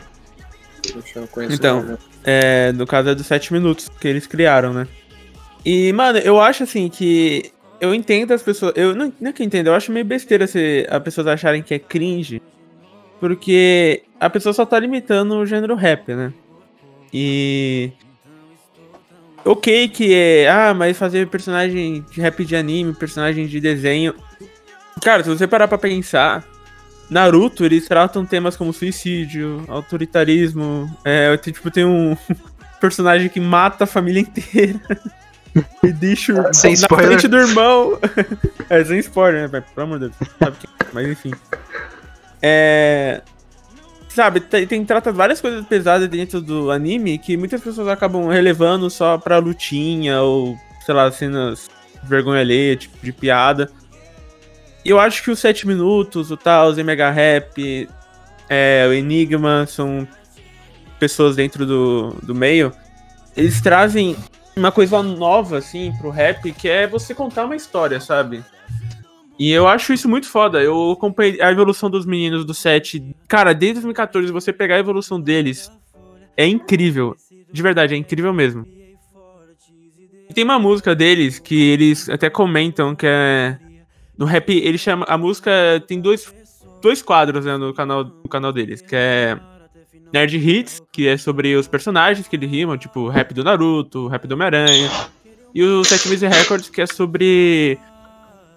Então. 1.49 1.97
É, 2.23 2.71
no 2.73 2.85
caso 2.85 3.09
é 3.09 3.15
dos 3.15 3.25
7 3.25 3.53
minutos 3.53 3.89
que 3.99 4.07
eles 4.07 4.27
criaram, 4.27 4.73
né? 4.73 4.87
E, 5.65 5.91
mano, 5.93 6.19
eu 6.19 6.39
acho 6.39 6.63
assim 6.63 6.89
que. 6.89 7.51
Eu 7.81 7.93
entendo 7.93 8.33
as 8.33 8.43
pessoas. 8.43 8.73
Eu 8.75 8.93
não, 8.93 9.11
não 9.19 9.29
é 9.29 9.33
que 9.33 9.41
eu 9.41 9.45
entendo, 9.45 9.67
eu 9.67 9.73
acho 9.73 9.91
meio 9.91 10.05
besteira 10.05 10.45
se 10.47 10.85
as 10.89 11.01
pessoas 11.01 11.27
acharem 11.27 11.63
que 11.63 11.73
é 11.73 11.79
cringe. 11.79 12.41
Porque 13.19 14.03
a 14.19 14.29
pessoa 14.29 14.53
só 14.53 14.65
tá 14.65 14.79
limitando 14.79 15.35
o 15.35 15.45
gênero 15.45 15.75
rap, 15.75 16.13
né? 16.13 16.33
E. 17.13 17.91
Ok 19.45 19.89
que 19.89 20.13
é. 20.13 20.49
Ah, 20.49 20.73
mas 20.73 20.97
fazer 20.97 21.27
personagem 21.27 22.05
de 22.11 22.21
rap 22.21 22.43
de 22.45 22.55
anime, 22.55 22.93
personagem 22.93 23.47
de 23.47 23.59
desenho. 23.59 24.13
Cara, 25.03 25.23
se 25.23 25.29
você 25.29 25.47
parar 25.47 25.67
pra 25.67 25.77
pensar, 25.77 26.43
Naruto, 27.09 27.65
eles 27.65 27.87
tratam 27.87 28.25
temas 28.25 28.55
como 28.57 28.73
suicídio, 28.73 29.63
autoritarismo. 29.67 30.89
É, 31.05 31.35
tipo, 31.37 31.71
tem 31.71 31.85
um 31.85 32.15
personagem 32.81 33.29
que 33.29 33.39
mata 33.39 33.85
a 33.85 33.87
família 33.87 34.19
inteira. 34.21 34.79
e 35.83 35.91
deixa 35.91 36.33
o- 36.33 36.53
Sem 36.53 36.71
na 36.73 36.75
spoiler. 36.81 37.07
frente 37.07 37.27
do 37.27 37.37
irmão. 37.37 37.97
é, 38.69 38.83
sem 38.83 38.99
spoiler, 38.99 39.41
né? 39.43 39.47
velho? 39.47 39.65
Pelo 39.73 39.87
amor 39.87 39.99
de 39.99 40.09
Deus. 40.09 40.29
Sabe 40.37 40.57
quem- 40.59 40.69
Mas 40.93 41.07
enfim. 41.07 41.31
É. 42.41 43.21
Sabe, 44.19 44.41
tem, 44.41 44.67
tem 44.67 44.83
trata 44.83 45.13
várias 45.13 45.39
coisas 45.39 45.65
pesadas 45.65 46.09
dentro 46.09 46.41
do 46.41 46.71
anime 46.71 47.17
que 47.17 47.37
muitas 47.37 47.61
pessoas 47.61 47.87
acabam 47.87 48.27
relevando 48.27 48.89
só 48.89 49.17
pra 49.17 49.37
lutinha 49.37 50.21
ou, 50.21 50.57
sei 50.85 50.93
lá, 50.93 51.09
cenas 51.09 51.69
vergonha 52.03 52.41
alheia, 52.41 52.75
tipo, 52.75 52.97
de 53.01 53.13
piada. 53.13 53.71
E 54.83 54.89
eu 54.89 54.99
acho 54.99 55.23
que 55.23 55.31
os 55.31 55.39
7 55.39 55.65
minutos, 55.65 56.31
o 56.31 56.35
Taos, 56.35 56.77
o 56.77 56.83
Mega 56.83 57.09
Rap, 57.09 57.87
é, 58.49 58.85
o 58.89 58.91
Enigma 58.91 59.65
são 59.65 60.05
pessoas 60.99 61.37
dentro 61.37 61.65
do, 61.65 62.09
do 62.21 62.35
meio. 62.35 62.73
Eles 63.37 63.61
trazem 63.61 64.17
uma 64.53 64.69
coisa 64.69 65.01
nova, 65.01 65.59
assim, 65.59 65.93
pro 65.97 66.09
rap, 66.09 66.51
que 66.51 66.67
é 66.67 66.85
você 66.85 67.15
contar 67.15 67.45
uma 67.45 67.55
história, 67.55 68.01
sabe? 68.01 68.43
E 69.39 69.51
eu 69.51 69.69
acho 69.69 69.93
isso 69.93 70.09
muito 70.09 70.27
foda. 70.27 70.61
Eu 70.61 70.91
acompanhei 70.91 71.41
a 71.41 71.49
evolução 71.49 71.89
dos 71.89 72.05
meninos 72.05 72.43
do 72.43 72.53
set. 72.53 73.01
Cara, 73.25 73.53
desde 73.53 73.75
2014, 73.75 74.33
você 74.33 74.51
pegar 74.51 74.75
a 74.75 74.79
evolução 74.79 75.19
deles 75.19 75.71
é 76.35 76.45
incrível. 76.45 77.15
De 77.49 77.61
verdade, 77.63 77.93
é 77.93 77.97
incrível 77.97 78.33
mesmo. 78.33 78.67
E 80.29 80.33
tem 80.33 80.43
uma 80.43 80.59
música 80.59 80.93
deles 80.93 81.39
que 81.39 81.69
eles 81.69 82.09
até 82.09 82.29
comentam 82.29 82.93
que 82.93 83.07
é. 83.07 83.57
No 84.17 84.25
rap, 84.25 84.51
ele 84.51 84.77
chama. 84.77 85.05
A 85.07 85.17
música 85.17 85.51
tem 85.87 86.01
dois, 86.01 86.33
dois 86.81 87.01
quadros 87.01 87.45
né, 87.45 87.55
no, 87.55 87.73
canal, 87.73 88.03
no 88.03 88.29
canal 88.29 88.51
deles, 88.51 88.81
que 88.81 88.95
é. 88.95 89.39
Nerd 90.11 90.35
Hits, 90.35 90.81
que 90.91 91.07
é 91.07 91.17
sobre 91.17 91.55
os 91.55 91.67
personagens 91.67 92.27
que 92.27 92.35
ele 92.35 92.47
rimam, 92.47 92.77
tipo 92.77 93.07
rap 93.07 93.31
do 93.33 93.43
Naruto, 93.43 94.07
rap 94.07 94.27
do 94.27 94.33
Homem-Aranha. 94.33 94.89
E 95.53 95.63
o 95.63 95.83
Set 95.83 96.07
Music 96.09 96.25
Records, 96.25 96.69
que 96.69 96.81
é 96.81 96.87
sobre 96.87 97.77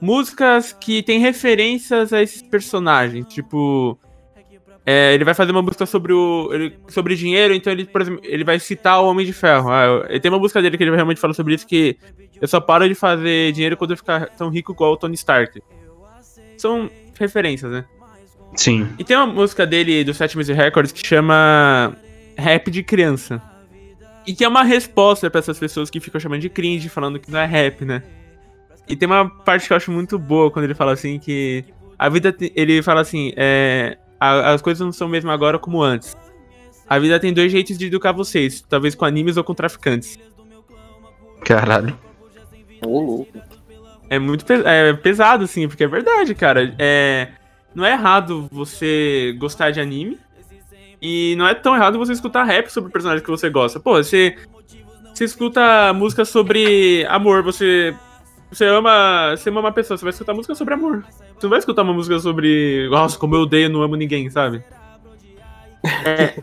músicas 0.02 0.72
que 0.72 1.00
tem 1.02 1.20
referências 1.20 2.12
a 2.12 2.20
esses 2.20 2.42
personagens. 2.42 3.24
Tipo, 3.32 3.96
é, 4.84 5.14
ele 5.14 5.24
vai 5.24 5.32
fazer 5.32 5.52
uma 5.52 5.62
música 5.62 5.86
sobre 5.86 6.12
o 6.12 6.50
ele- 6.52 6.76
sobre 6.88 7.14
dinheiro, 7.14 7.54
então 7.54 7.72
ele, 7.72 7.84
por 7.84 8.00
exemplo, 8.00 8.20
ele 8.24 8.42
vai 8.42 8.58
citar 8.58 9.00
o 9.00 9.06
Homem 9.06 9.24
de 9.24 9.32
Ferro. 9.32 9.70
Ah, 9.70 9.84
eu- 9.84 10.04
ele 10.08 10.18
tem 10.20 10.30
uma 10.30 10.40
música 10.40 10.60
dele 10.60 10.76
que 10.76 10.82
ele 10.82 10.90
realmente 10.94 11.20
fala 11.20 11.32
sobre 11.32 11.54
isso 11.54 11.64
que 11.66 11.96
eu 12.40 12.48
só 12.48 12.60
paro 12.60 12.88
de 12.88 12.94
fazer 12.96 13.52
dinheiro 13.52 13.76
quando 13.76 13.92
eu 13.92 13.96
ficar 13.96 14.26
tão 14.30 14.48
rico 14.50 14.72
igual 14.72 14.92
o 14.92 14.96
Tony 14.96 15.14
Stark. 15.14 15.62
São 16.58 16.90
referências, 17.18 17.70
né? 17.70 17.84
Sim. 18.56 18.88
E 18.98 19.04
tem 19.04 19.16
uma 19.16 19.26
música 19.26 19.64
dele 19.64 20.02
do 20.04 20.12
Sete 20.12 20.36
Music 20.36 20.52
Records 20.56 20.90
que 20.92 21.06
chama 21.06 21.96
Rap 22.36 22.70
de 22.70 22.82
Criança. 22.82 23.40
E 24.26 24.34
que 24.34 24.44
é 24.44 24.48
uma 24.48 24.62
resposta 24.62 25.30
pra 25.30 25.38
essas 25.38 25.58
pessoas 25.58 25.90
que 25.90 25.98
ficam 26.00 26.20
chamando 26.20 26.40
de 26.40 26.48
cringe, 26.48 26.88
falando 26.88 27.18
que 27.18 27.30
não 27.30 27.38
é 27.38 27.46
rap, 27.46 27.84
né? 27.84 28.02
E 28.88 28.96
tem 28.96 29.06
uma 29.06 29.28
parte 29.28 29.66
que 29.66 29.72
eu 29.72 29.76
acho 29.76 29.90
muito 29.90 30.18
boa 30.18 30.50
quando 30.50 30.64
ele 30.64 30.74
fala 30.74 30.92
assim 30.92 31.18
que 31.18 31.64
a 31.98 32.08
vida 32.08 32.32
te- 32.32 32.52
ele 32.56 32.82
fala 32.82 33.00
assim, 33.00 33.32
é, 33.36 33.96
a- 34.20 34.52
as 34.52 34.60
coisas 34.62 34.84
não 34.84 34.92
são 34.92 35.08
mesmo 35.08 35.30
agora 35.30 35.58
como 35.58 35.82
antes. 35.82 36.16
A 36.88 36.98
vida 36.98 37.18
tem 37.18 37.32
dois 37.32 37.50
jeitos 37.50 37.78
de 37.78 37.86
educar 37.86 38.12
vocês, 38.12 38.60
talvez 38.68 38.94
com 38.94 39.04
animes 39.04 39.36
ou 39.36 39.44
com 39.44 39.54
traficantes. 39.54 40.18
Caralho. 41.44 41.98
Ô, 42.84 43.00
louco. 43.00 43.38
É 44.10 44.18
muito 44.18 44.44
pe- 44.44 44.62
é 44.64 44.92
pesado, 44.92 45.44
assim, 45.44 45.66
porque 45.66 45.84
é 45.84 45.88
verdade, 45.88 46.34
cara. 46.34 46.74
É, 46.78 47.28
não 47.74 47.84
é 47.84 47.92
errado 47.92 48.46
você 48.52 49.34
gostar 49.38 49.70
de 49.70 49.80
anime. 49.80 50.18
E 51.00 51.34
não 51.36 51.48
é 51.48 51.54
tão 51.54 51.74
errado 51.74 51.98
você 51.98 52.12
escutar 52.12 52.44
rap 52.44 52.68
sobre 52.68 52.90
o 52.90 52.92
personagem 52.92 53.24
que 53.24 53.30
você 53.30 53.48
gosta. 53.50 53.80
Pô, 53.80 53.94
você, 53.94 54.36
você 55.12 55.24
escuta 55.24 55.92
música 55.94 56.24
sobre 56.24 57.04
amor, 57.08 57.42
você. 57.42 57.94
Você 58.52 58.66
ama. 58.66 59.34
Você 59.34 59.48
ama 59.48 59.60
uma 59.60 59.72
pessoa, 59.72 59.96
você 59.96 60.04
vai 60.04 60.12
escutar 60.12 60.34
música 60.34 60.54
sobre 60.54 60.74
amor. 60.74 61.04
Você 61.34 61.44
não 61.44 61.50
vai 61.50 61.58
escutar 61.58 61.82
uma 61.82 61.94
música 61.94 62.18
sobre. 62.18 62.88
Nossa, 62.90 63.18
como 63.18 63.34
eu 63.34 63.40
odeio, 63.40 63.70
não 63.70 63.82
amo 63.82 63.96
ninguém, 63.96 64.28
sabe? 64.28 64.62
É, 66.04 66.42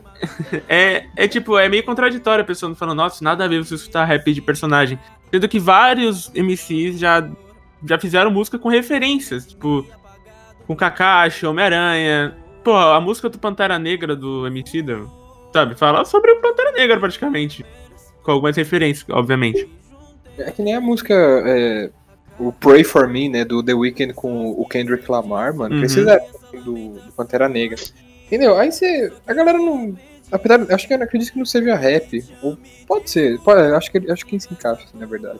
é, 0.68 1.06
é 1.16 1.28
tipo, 1.28 1.58
é 1.58 1.70
meio 1.70 1.84
contraditório 1.84 2.42
a 2.42 2.46
pessoa 2.46 2.75
falando, 2.75 2.98
nossa, 2.98 3.24
nada 3.24 3.46
a 3.46 3.48
ver 3.48 3.63
você 3.63 3.75
escutar 3.75 4.04
rap 4.06 4.34
de 4.34 4.42
personagem. 4.42 5.00
Sendo 5.32 5.48
que 5.48 5.60
vários 5.60 6.30
MCs 6.34 7.00
já 7.00 7.30
já 7.88 7.98
fizeram 7.98 8.32
música 8.32 8.60
com 8.60 8.68
referências, 8.68 9.48
tipo, 9.48 9.86
com 10.68 10.75
Kakashi, 10.75 11.46
Homem-Aranha. 11.46 12.36
Pô, 12.63 12.75
a 12.75 13.00
música 13.00 13.30
do 13.30 13.39
Pantera 13.39 13.80
Negra 13.80 14.16
do 14.16 14.46
Emicida, 14.46 15.00
sabe? 15.54 15.75
Fala 15.75 16.04
sobre 16.04 16.32
o 16.32 16.42
Pantera 16.42 16.72
Negra, 16.74 17.00
praticamente. 17.00 17.66
Com 18.24 18.32
algumas 18.32 18.58
referências, 18.58 19.06
obviamente. 19.10 19.70
É 20.38 20.51
que 20.51 20.62
nem 20.62 20.75
a 20.75 20.82
música. 20.82 21.13
é, 21.13 21.89
o 22.39 22.51
Pray 22.53 22.84
For 22.84 23.08
Me, 23.08 23.27
né? 23.29 23.43
Do 23.43 23.62
The 23.62 23.74
Weeknd 23.74 24.13
com 24.13 24.51
o 24.51 24.65
Kendrick 24.65 25.10
Lamar, 25.12 25.53
mano. 25.53 25.75
Uhum. 25.75 25.81
Precisa 25.81 26.19
do, 26.53 26.93
do 26.93 27.12
Pantera 27.15 27.50
Negra. 27.50 27.79
Entendeu? 28.27 28.58
Aí 28.58 28.72
você. 28.72 29.12
A 29.27 29.34
galera 29.34 29.58
não. 29.58 29.96
Apesar, 30.31 30.62
acho 30.72 30.88
que 30.88 30.93
eu 30.93 31.01
acredito 31.03 31.34
que 31.34 31.39
não 31.39 31.46
seja 31.46 31.75
rap. 31.75 32.24
Ou 32.41 32.58
pode 32.88 33.10
ser. 33.10 33.39
Pode, 33.39 33.62
acho, 33.74 33.91
que, 33.91 34.12
acho 34.12 34.25
que 34.25 34.39
se 34.39 34.53
encaixa, 34.53 34.84
assim, 34.86 34.98
na 34.98 35.05
verdade. 35.05 35.39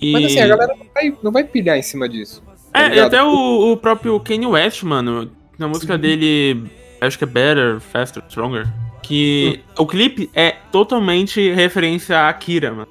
E... 0.00 0.12
Mas 0.12 0.24
assim, 0.26 0.40
a 0.40 0.46
galera 0.48 0.74
não 0.76 0.86
vai, 0.92 1.18
não 1.22 1.32
vai 1.32 1.44
pilhar 1.44 1.78
em 1.78 1.82
cima 1.82 2.08
disso. 2.08 2.42
tá 2.72 2.82
É, 2.82 2.86
e 2.86 2.88
ligado? 2.90 3.06
até 3.06 3.22
o, 3.22 3.72
o 3.72 3.76
próprio 3.76 4.18
Kanye 4.20 4.46
West, 4.46 4.82
mano, 4.82 5.30
na 5.56 5.68
música 5.68 5.96
dele, 5.96 6.64
acho 7.00 7.16
que 7.16 7.24
é 7.24 7.26
Better, 7.28 7.78
Faster, 7.80 8.22
Stronger, 8.28 8.66
que 9.02 9.60
o 9.78 9.86
clipe 9.86 10.28
é 10.34 10.56
totalmente 10.72 11.52
referência 11.52 12.18
a 12.18 12.28
Akira, 12.28 12.72
mano. 12.72 12.88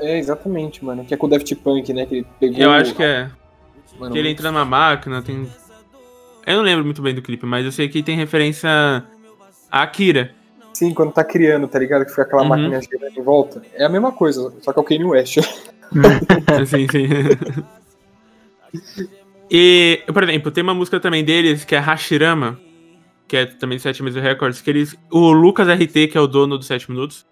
É, 0.00 0.18
exatamente, 0.18 0.84
mano. 0.84 1.04
Que 1.04 1.14
é 1.14 1.16
com 1.16 1.26
o 1.26 1.30
Daft 1.30 1.54
Punk, 1.56 1.92
né? 1.92 2.06
Que 2.06 2.16
ele 2.16 2.26
pegou. 2.38 2.58
Eu 2.58 2.70
acho 2.70 2.94
que 2.94 3.02
é. 3.02 3.30
Mano, 3.98 4.12
Que 4.12 4.18
ele 4.18 4.30
entra 4.30 4.50
numa 4.50 4.64
máquina, 4.64 5.22
tem. 5.22 5.48
Eu 6.46 6.56
não 6.56 6.62
lembro 6.62 6.84
muito 6.84 7.02
bem 7.02 7.14
do 7.14 7.22
clipe, 7.22 7.44
mas 7.46 7.64
eu 7.64 7.72
sei 7.72 7.88
que 7.88 8.02
tem 8.02 8.16
referência 8.16 8.68
a 9.70 9.82
Akira. 9.82 10.32
Sim, 10.72 10.92
quando 10.92 11.12
tá 11.12 11.24
criando, 11.24 11.66
tá 11.66 11.78
ligado? 11.78 12.04
Que 12.04 12.10
fica 12.10 12.22
aquela 12.22 12.42
Uhum. 12.42 12.48
máquina 12.48 12.80
girando 12.80 13.18
em 13.18 13.22
volta. 13.22 13.62
É 13.74 13.84
a 13.84 13.88
mesma 13.88 14.12
coisa, 14.12 14.52
só 14.60 14.72
que 14.72 14.78
é 14.78 14.82
o 14.82 14.84
Kanye 14.84 15.04
West. 15.04 15.38
sim, 16.66 16.86
sim. 16.88 17.08
e, 19.50 20.02
por 20.12 20.22
exemplo, 20.22 20.50
tem 20.50 20.62
uma 20.62 20.74
música 20.74 21.00
também 21.00 21.24
deles 21.24 21.64
que 21.64 21.74
é 21.74 21.78
Hashirama, 21.78 22.58
que 23.28 23.36
é 23.36 23.46
também 23.46 23.78
do 23.78 23.82
7 23.82 24.02
Minutos 24.02 24.22
Records, 24.22 24.60
que 24.60 24.70
eles. 24.70 24.96
O 25.10 25.32
Lucas 25.32 25.68
RT, 25.68 26.08
que 26.08 26.18
é 26.18 26.20
o 26.20 26.26
dono 26.26 26.58
dos 26.58 26.66
7 26.66 26.90
Minutos, 26.90 27.26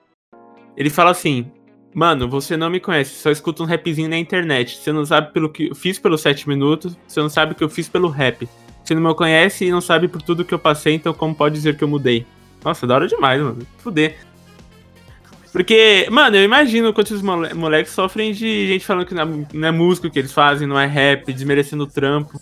ele 0.76 0.90
fala 0.90 1.10
assim. 1.10 1.50
Mano, 1.94 2.28
você 2.28 2.56
não 2.56 2.68
me 2.68 2.80
conhece, 2.80 3.14
só 3.14 3.30
escuta 3.30 3.62
um 3.62 3.66
rapzinho 3.66 4.08
na 4.08 4.18
internet. 4.18 4.76
Você 4.78 4.90
não 4.90 5.06
sabe 5.06 5.32
pelo 5.32 5.48
que 5.48 5.68
eu 5.68 5.74
fiz 5.74 5.98
pelos 5.98 6.20
7 6.22 6.48
minutos, 6.48 6.96
você 7.06 7.20
não 7.20 7.28
sabe 7.28 7.52
o 7.52 7.54
que 7.54 7.62
eu 7.62 7.68
fiz 7.68 7.88
pelo 7.88 8.08
rap. 8.08 8.48
Você 8.82 8.94
não 8.94 9.00
me 9.00 9.14
conhece 9.14 9.64
e 9.64 9.70
não 9.70 9.80
sabe 9.80 10.08
por 10.08 10.20
tudo 10.20 10.44
que 10.44 10.52
eu 10.52 10.58
passei, 10.58 10.94
então 10.94 11.14
como 11.14 11.34
pode 11.34 11.54
dizer 11.54 11.76
que 11.76 11.84
eu 11.84 11.88
mudei? 11.88 12.26
Nossa, 12.64 12.86
da 12.86 12.96
hora 12.96 13.06
demais, 13.06 13.40
mano. 13.40 13.64
Fuder. 13.78 14.16
Porque, 15.52 16.08
mano, 16.10 16.36
eu 16.36 16.42
imagino 16.42 16.92
quantos 16.92 17.22
mole 17.22 17.54
moleques 17.54 17.92
sofrem 17.92 18.32
de 18.32 18.66
gente 18.66 18.84
falando 18.84 19.06
que 19.06 19.14
não 19.14 19.46
é, 19.62 19.68
é 19.68 19.70
música 19.70 20.10
que 20.10 20.18
eles 20.18 20.32
fazem, 20.32 20.66
não 20.66 20.78
é 20.78 20.86
rap, 20.86 21.32
desmerecendo 21.32 21.84
o 21.84 21.86
trampo. 21.86 22.40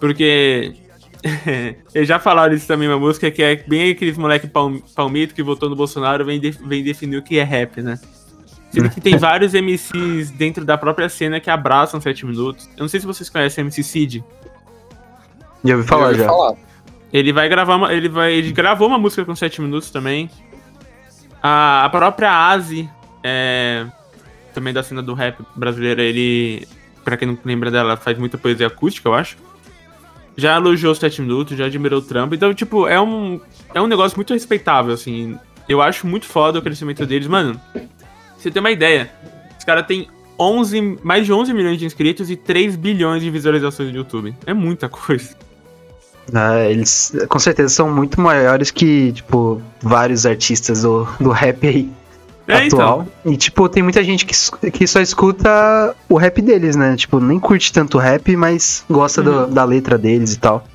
Porque. 0.00 0.74
Eles 1.94 2.06
já 2.06 2.18
falaram 2.18 2.54
isso 2.54 2.66
também 2.68 2.86
na 2.88 2.98
música, 2.98 3.30
que 3.30 3.42
é 3.42 3.56
bem 3.56 3.90
aqueles 3.90 4.18
moleque 4.18 4.46
palm 4.46 4.78
palmito 4.94 5.34
que 5.34 5.42
votou 5.42 5.68
no 5.68 5.74
Bolsonaro 5.74 6.24
vem, 6.24 6.38
de- 6.38 6.50
vem 6.50 6.84
definir 6.84 7.16
o 7.16 7.22
que 7.22 7.38
é 7.38 7.42
rap, 7.42 7.80
né? 7.80 7.98
Sendo 8.76 8.90
que 8.90 9.00
tem 9.00 9.16
vários 9.16 9.54
MCs 9.54 10.30
dentro 10.32 10.62
da 10.62 10.76
própria 10.76 11.08
cena 11.08 11.40
que 11.40 11.48
abraçam 11.48 11.98
7 11.98 12.26
minutos. 12.26 12.68
Eu 12.76 12.82
não 12.82 12.88
sei 12.88 13.00
se 13.00 13.06
vocês 13.06 13.30
conhecem 13.30 13.64
o 13.64 13.64
MC 13.64 13.82
Cid. 13.82 14.24
Já 15.64 15.76
ouvi 15.76 15.88
falar 15.88 16.12
já. 16.12 16.26
falar. 16.26 16.54
Ele 17.10 17.32
vai 17.32 17.48
gravar 17.48 17.76
uma. 17.76 17.90
Ele 17.90 18.10
vai. 18.10 18.34
Ele 18.34 18.52
gravou 18.52 18.86
uma 18.86 18.98
música 18.98 19.24
com 19.24 19.34
7 19.34 19.62
minutos 19.62 19.90
também. 19.90 20.28
A, 21.42 21.86
a 21.86 21.88
própria 21.88 22.30
Asi, 22.30 22.86
é, 23.24 23.86
também 24.52 24.74
da 24.74 24.82
cena 24.82 25.02
do 25.02 25.14
rap 25.14 25.42
brasileira, 25.54 26.02
ele. 26.02 26.68
Pra 27.02 27.16
quem 27.16 27.28
não 27.28 27.38
lembra 27.46 27.70
dela, 27.70 27.96
faz 27.96 28.18
muita 28.18 28.36
poesia 28.36 28.66
acústica, 28.66 29.08
eu 29.08 29.14
acho. 29.14 29.38
Já 30.36 30.56
elogiou 30.56 30.92
os 30.92 30.98
7 30.98 31.22
minutos, 31.22 31.56
já 31.56 31.64
admirou 31.64 32.00
o 32.00 32.02
trampo. 32.02 32.34
Então, 32.34 32.52
tipo, 32.52 32.86
é 32.86 33.00
um. 33.00 33.40
É 33.72 33.80
um 33.80 33.86
negócio 33.86 34.18
muito 34.18 34.34
respeitável, 34.34 34.92
assim. 34.92 35.38
Eu 35.66 35.80
acho 35.80 36.06
muito 36.06 36.26
foda 36.26 36.58
o 36.58 36.62
crescimento 36.62 37.06
deles. 37.06 37.26
Mano, 37.26 37.58
você 38.46 38.50
tem 38.52 38.60
uma 38.60 38.70
ideia. 38.70 39.10
Os 39.58 39.64
caras 39.64 39.86
têm 39.86 40.06
11, 40.38 40.98
mais 41.02 41.26
de 41.26 41.32
11 41.32 41.52
milhões 41.52 41.78
de 41.78 41.84
inscritos 41.86 42.30
e 42.30 42.36
3 42.36 42.76
bilhões 42.76 43.22
de 43.22 43.30
visualizações 43.30 43.90
no 43.90 43.96
YouTube. 43.96 44.34
É 44.46 44.54
muita 44.54 44.88
coisa. 44.88 45.30
Ah, 46.34 46.60
eles 46.68 47.12
com 47.28 47.38
certeza 47.38 47.68
são 47.74 47.90
muito 47.92 48.20
maiores 48.20 48.70
que, 48.70 49.12
tipo, 49.12 49.62
vários 49.80 50.26
artistas 50.26 50.82
do, 50.82 51.06
do 51.20 51.30
rap 51.30 51.66
aí 51.66 51.88
É, 52.48 52.66
então. 52.66 52.80
atual. 52.80 53.06
E, 53.24 53.36
tipo, 53.36 53.68
tem 53.68 53.82
muita 53.82 54.02
gente 54.02 54.26
que, 54.26 54.70
que 54.70 54.86
só 54.86 55.00
escuta 55.00 55.94
o 56.08 56.16
rap 56.16 56.42
deles, 56.42 56.74
né? 56.76 56.96
Tipo, 56.96 57.20
nem 57.20 57.38
curte 57.40 57.72
tanto 57.72 57.96
rap, 57.98 58.36
mas 58.36 58.84
gosta 58.90 59.22
do- 59.22 59.30
Uhum. 59.44 59.50
da 59.52 59.64
letra 59.64 59.96
deles 59.96 60.34
e 60.34 60.38
tal. 60.38 60.66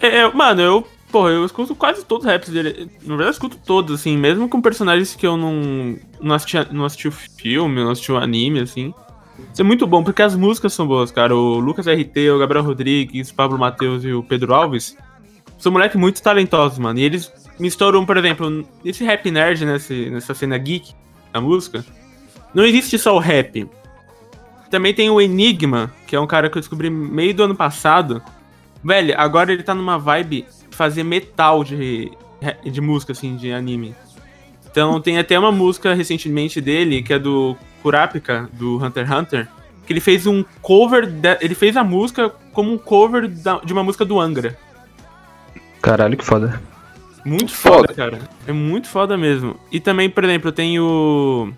É, 0.00 0.18
é, 0.18 0.32
mano, 0.32 0.60
eu, 0.62 0.86
porra, 1.16 1.30
eu 1.30 1.46
escuto 1.46 1.74
quase 1.74 2.04
todos 2.04 2.26
os 2.26 2.30
raps 2.30 2.50
dele. 2.50 2.90
Na 3.00 3.16
verdade, 3.16 3.28
eu 3.28 3.30
escuto 3.30 3.56
todos, 3.64 3.98
assim, 3.98 4.18
mesmo 4.18 4.50
com 4.50 4.60
personagens 4.60 5.14
que 5.14 5.26
eu 5.26 5.34
não, 5.34 5.96
não, 6.20 6.34
assisti, 6.34 6.58
não 6.70 6.84
assisti 6.84 7.08
o 7.08 7.12
filme, 7.12 7.82
não 7.82 7.90
assisti 7.90 8.12
o 8.12 8.18
anime, 8.18 8.60
assim. 8.60 8.92
Isso 9.50 9.62
é 9.62 9.64
muito 9.64 9.86
bom, 9.86 10.04
porque 10.04 10.20
as 10.20 10.36
músicas 10.36 10.74
são 10.74 10.86
boas, 10.86 11.10
cara. 11.10 11.34
O 11.34 11.58
Lucas 11.58 11.86
RT, 11.86 12.30
o 12.34 12.38
Gabriel 12.38 12.62
Rodrigues, 12.62 13.30
o 13.30 13.34
Pablo 13.34 13.58
Matheus 13.58 14.04
e 14.04 14.12
o 14.12 14.22
Pedro 14.22 14.52
Alves 14.52 14.94
são 15.56 15.72
moleques 15.72 15.98
muito 15.98 16.22
talentosos, 16.22 16.78
mano. 16.78 16.98
E 16.98 17.02
eles 17.02 17.32
misturam, 17.58 18.04
por 18.04 18.18
exemplo, 18.18 18.68
nesse 18.84 19.02
rap 19.02 19.30
nerd, 19.30 19.64
nesse, 19.64 20.10
nessa 20.10 20.34
cena 20.34 20.58
geek, 20.58 20.92
a 21.32 21.40
música, 21.40 21.82
não 22.52 22.62
existe 22.62 22.98
só 22.98 23.16
o 23.16 23.18
rap. 23.18 23.66
Também 24.70 24.92
tem 24.92 25.08
o 25.08 25.18
Enigma, 25.18 25.90
que 26.06 26.14
é 26.14 26.20
um 26.20 26.26
cara 26.26 26.50
que 26.50 26.58
eu 26.58 26.60
descobri 26.60 26.90
meio 26.90 27.32
do 27.32 27.44
ano 27.44 27.56
passado. 27.56 28.22
Velho, 28.84 29.14
agora 29.16 29.50
ele 29.50 29.62
tá 29.62 29.74
numa 29.74 29.98
vibe 29.98 30.44
fazer 30.76 31.02
metal 31.02 31.64
de, 31.64 32.12
de 32.64 32.80
música, 32.80 33.12
assim, 33.12 33.36
de 33.36 33.50
anime. 33.52 33.94
Então 34.70 35.00
tem 35.00 35.18
até 35.18 35.38
uma 35.38 35.50
música 35.50 35.94
recentemente 35.94 36.60
dele, 36.60 37.02
que 37.02 37.12
é 37.12 37.18
do 37.18 37.56
Kurapika, 37.82 38.48
do 38.52 38.76
Hunter 38.76 39.06
x 39.06 39.18
Hunter, 39.18 39.48
que 39.86 39.92
ele 39.92 40.00
fez 40.00 40.26
um 40.26 40.44
cover, 40.60 41.06
de- 41.06 41.38
ele 41.40 41.54
fez 41.54 41.76
a 41.76 41.82
música 41.84 42.30
como 42.52 42.72
um 42.72 42.78
cover 42.78 43.26
da- 43.28 43.60
de 43.64 43.72
uma 43.72 43.82
música 43.82 44.04
do 44.04 44.20
Angra. 44.20 44.56
Caralho, 45.80 46.16
que 46.16 46.24
foda. 46.24 46.60
Muito 47.24 47.52
foda, 47.54 47.88
Foda. 47.88 47.94
cara. 47.94 48.20
É 48.46 48.52
muito 48.52 48.88
foda 48.88 49.16
mesmo. 49.16 49.56
E 49.72 49.80
também, 49.80 50.08
por 50.08 50.22
exemplo, 50.24 50.52
tem 50.52 50.78
o... 50.78 51.50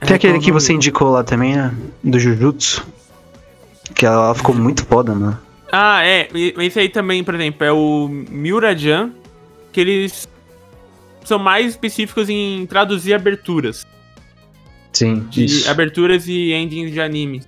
Tem 0.00 0.12
É, 0.12 0.14
aquele 0.14 0.38
que 0.38 0.50
você 0.52 0.72
indicou 0.72 1.10
lá 1.10 1.22
também, 1.22 1.54
né? 1.54 1.74
Do 2.02 2.18
Jujutsu. 2.18 2.86
Que 3.94 4.06
ela 4.06 4.34
ficou 4.34 4.54
muito 4.54 4.86
foda, 4.86 5.14
mano. 5.14 5.38
Ah, 5.72 6.04
é. 6.04 6.28
e- 6.34 6.54
Esse 6.58 6.80
aí 6.80 6.88
também, 6.88 7.22
por 7.22 7.34
exemplo, 7.34 7.64
é 7.66 7.72
o 7.72 8.08
Miurajan, 8.08 9.12
que 9.72 9.80
eles 9.80 10.28
são 11.24 11.38
mais 11.38 11.66
específicos 11.70 12.28
em 12.28 12.66
traduzir 12.66 13.14
aberturas. 13.14 13.86
Sim, 14.92 15.28
isso. 15.36 15.70
aberturas 15.70 16.26
e 16.26 16.52
endings 16.52 16.90
de 16.92 17.00
anime. 17.00 17.42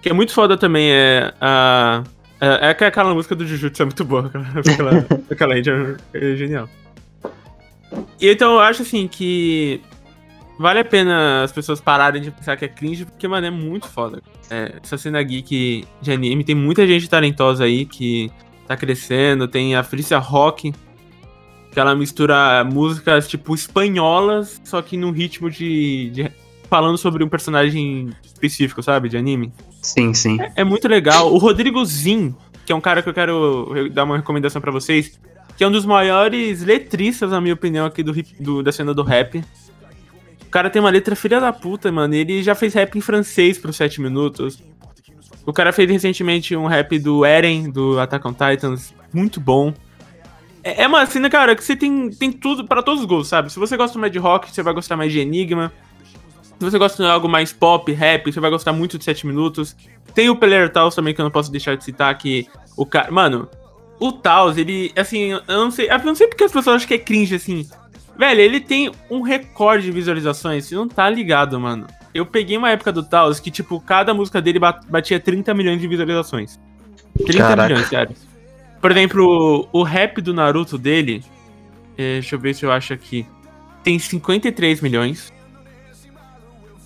Que 0.00 0.08
é 0.08 0.12
muito 0.12 0.32
foda 0.32 0.56
também, 0.56 0.90
é 0.90 1.32
a. 1.40 2.02
É, 2.40 2.70
é 2.70 2.74
que 2.74 2.84
aquela 2.84 3.12
música 3.12 3.34
do 3.34 3.44
Jujutsu 3.46 3.82
é 3.82 3.84
muito 3.84 4.04
boa, 4.04 4.26
aquela, 4.32 4.46
aquela, 4.60 5.06
aquela 5.30 5.58
end 5.58 5.68
é, 5.70 5.96
é 6.14 6.36
genial. 6.36 6.68
E 8.20 8.30
então 8.30 8.52
eu 8.54 8.60
acho 8.60 8.82
assim 8.82 9.08
que 9.08 9.80
vale 10.58 10.80
a 10.80 10.84
pena 10.84 11.42
as 11.42 11.52
pessoas 11.52 11.80
pararem 11.80 12.20
de 12.20 12.30
pensar 12.30 12.56
que 12.56 12.64
é 12.64 12.68
cringe, 12.68 13.04
porque, 13.04 13.26
mano, 13.28 13.46
é 13.46 13.50
muito 13.50 13.86
foda. 13.88 14.22
É, 14.50 14.74
essa 14.82 14.96
cena 14.98 15.22
geek 15.22 15.84
de 16.00 16.12
anime, 16.12 16.42
tem 16.44 16.54
muita 16.54 16.86
gente 16.86 17.08
talentosa 17.08 17.64
aí 17.64 17.84
que 17.84 18.30
tá 18.66 18.76
crescendo. 18.76 19.46
Tem 19.48 19.74
a 19.76 19.82
Felicia 19.82 20.18
Rock, 20.18 20.72
que 21.72 21.78
ela 21.80 21.94
mistura 21.94 22.64
músicas, 22.64 23.28
tipo, 23.28 23.54
espanholas, 23.54 24.60
só 24.64 24.80
que 24.82 24.96
num 24.96 25.10
ritmo 25.10 25.50
de, 25.50 26.10
de- 26.10 26.32
falando 26.68 26.98
sobre 26.98 27.22
um 27.24 27.28
personagem 27.28 28.10
específico, 28.24 28.82
sabe? 28.82 29.08
De 29.08 29.16
anime. 29.16 29.52
Sim, 29.82 30.12
sim. 30.14 30.38
É 30.56 30.64
muito 30.64 30.88
legal. 30.88 31.32
O 31.32 31.38
Rodrigo 31.38 31.84
Zin, 31.84 32.34
que 32.66 32.72
é 32.72 32.74
um 32.74 32.80
cara 32.80 33.02
que 33.02 33.08
eu 33.08 33.14
quero 33.14 33.88
dar 33.92 34.04
uma 34.04 34.16
recomendação 34.16 34.60
pra 34.60 34.72
vocês, 34.72 35.18
que 35.56 35.64
é 35.64 35.68
um 35.68 35.72
dos 35.72 35.84
maiores 35.86 36.62
letristas, 36.62 37.30
na 37.30 37.40
minha 37.40 37.54
opinião, 37.54 37.86
aqui 37.86 38.02
do, 38.02 38.12
do- 38.40 38.62
da 38.62 38.72
cena 38.72 38.92
do 38.92 39.02
rap. 39.02 39.42
O 40.48 40.50
cara 40.50 40.70
tem 40.70 40.80
uma 40.80 40.88
letra 40.88 41.14
filha 41.14 41.38
da 41.38 41.52
puta, 41.52 41.92
mano. 41.92 42.14
Ele 42.14 42.42
já 42.42 42.54
fez 42.54 42.72
rap 42.72 42.96
em 42.96 43.02
francês 43.02 43.58
por 43.58 43.72
7 43.72 44.00
minutos. 44.00 44.58
O 45.44 45.52
cara 45.52 45.74
fez 45.74 45.90
recentemente 45.90 46.56
um 46.56 46.66
rap 46.66 46.98
do 46.98 47.22
Eren, 47.22 47.70
do 47.70 48.00
Attack 48.00 48.26
on 48.26 48.32
Titans, 48.32 48.94
muito 49.12 49.38
bom. 49.38 49.74
É, 50.64 50.84
é 50.84 50.86
uma 50.86 51.04
cena, 51.04 51.28
cara, 51.28 51.54
que 51.54 51.62
você 51.62 51.76
tem, 51.76 52.08
tem 52.08 52.32
tudo 52.32 52.66
pra 52.66 52.82
todos 52.82 53.02
os 53.02 53.06
gostos, 53.06 53.28
sabe? 53.28 53.52
Se 53.52 53.58
você 53.58 53.76
gosta 53.76 53.98
mais 53.98 54.10
de 54.10 54.18
rock, 54.18 54.50
você 54.50 54.62
vai 54.62 54.72
gostar 54.72 54.96
mais 54.96 55.12
de 55.12 55.18
Enigma. 55.18 55.70
Se 56.58 56.64
você 56.64 56.78
gosta 56.78 57.02
de 57.02 57.10
algo 57.10 57.28
mais 57.28 57.52
pop, 57.52 57.92
rap, 57.92 58.32
você 58.32 58.40
vai 58.40 58.50
gostar 58.50 58.72
muito 58.72 58.96
de 58.96 59.04
7 59.04 59.26
minutos. 59.26 59.76
Tem 60.14 60.30
o 60.30 60.36
Peler 60.36 60.72
Taos 60.72 60.94
também, 60.94 61.12
que 61.12 61.20
eu 61.20 61.24
não 61.24 61.30
posso 61.30 61.52
deixar 61.52 61.76
de 61.76 61.84
citar, 61.84 62.16
que 62.16 62.46
o 62.74 62.86
cara. 62.86 63.10
Mano, 63.10 63.50
o 64.00 64.12
Taos, 64.12 64.56
ele. 64.56 64.92
Assim, 64.96 65.32
eu 65.32 65.42
não 65.46 65.70
sei. 65.70 65.90
Eu 65.90 65.98
não 65.98 66.14
sei 66.14 66.26
porque 66.26 66.44
as 66.44 66.52
pessoas 66.52 66.76
acham 66.76 66.88
que 66.88 66.94
é 66.94 66.98
cringe, 66.98 67.34
assim. 67.34 67.68
Velho, 68.18 68.40
ele 68.40 68.58
tem 68.60 68.90
um 69.08 69.20
recorde 69.22 69.84
de 69.86 69.92
visualizações, 69.92 70.64
você 70.66 70.74
não 70.74 70.88
tá 70.88 71.08
ligado, 71.08 71.58
mano. 71.60 71.86
Eu 72.12 72.26
peguei 72.26 72.56
uma 72.56 72.70
época 72.70 72.90
do 72.90 73.02
Taos 73.02 73.38
que, 73.38 73.50
tipo, 73.50 73.80
cada 73.80 74.12
música 74.12 74.42
dele 74.42 74.58
bat- 74.58 74.84
batia 74.88 75.20
30 75.20 75.54
milhões 75.54 75.80
de 75.80 75.86
visualizações. 75.86 76.58
30 77.16 77.38
Caraca. 77.38 77.68
milhões, 77.68 77.88
sério. 77.88 78.16
Por 78.80 78.90
exemplo, 78.90 79.68
o 79.72 79.82
rap 79.82 80.20
do 80.20 80.34
Naruto 80.34 80.76
dele. 80.76 81.22
eh, 81.96 82.14
deixa 82.20 82.34
eu 82.36 82.40
ver 82.40 82.54
se 82.54 82.64
eu 82.64 82.72
acho 82.72 82.92
aqui. 82.92 83.24
Tem 83.84 83.98
53 83.98 84.80
milhões. 84.80 85.32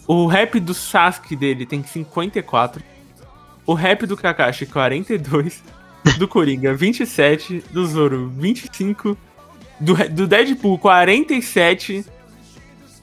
O 0.06 0.26
rap 0.26 0.58
do 0.60 0.74
Sasuke 0.74 1.36
dele 1.36 1.64
tem 1.64 1.82
54. 1.82 2.82
O 3.66 3.74
rap 3.74 4.06
do 4.06 4.16
Kakashi, 4.16 4.66
42. 4.66 5.62
Do 6.18 6.26
Coringa, 6.26 6.74
27. 6.74 7.62
Do 7.70 7.86
Zoro, 7.86 8.28
25. 8.36 9.16
Do, 9.82 9.94
do 10.10 10.26
Deadpool, 10.28 10.78
47. 10.78 12.06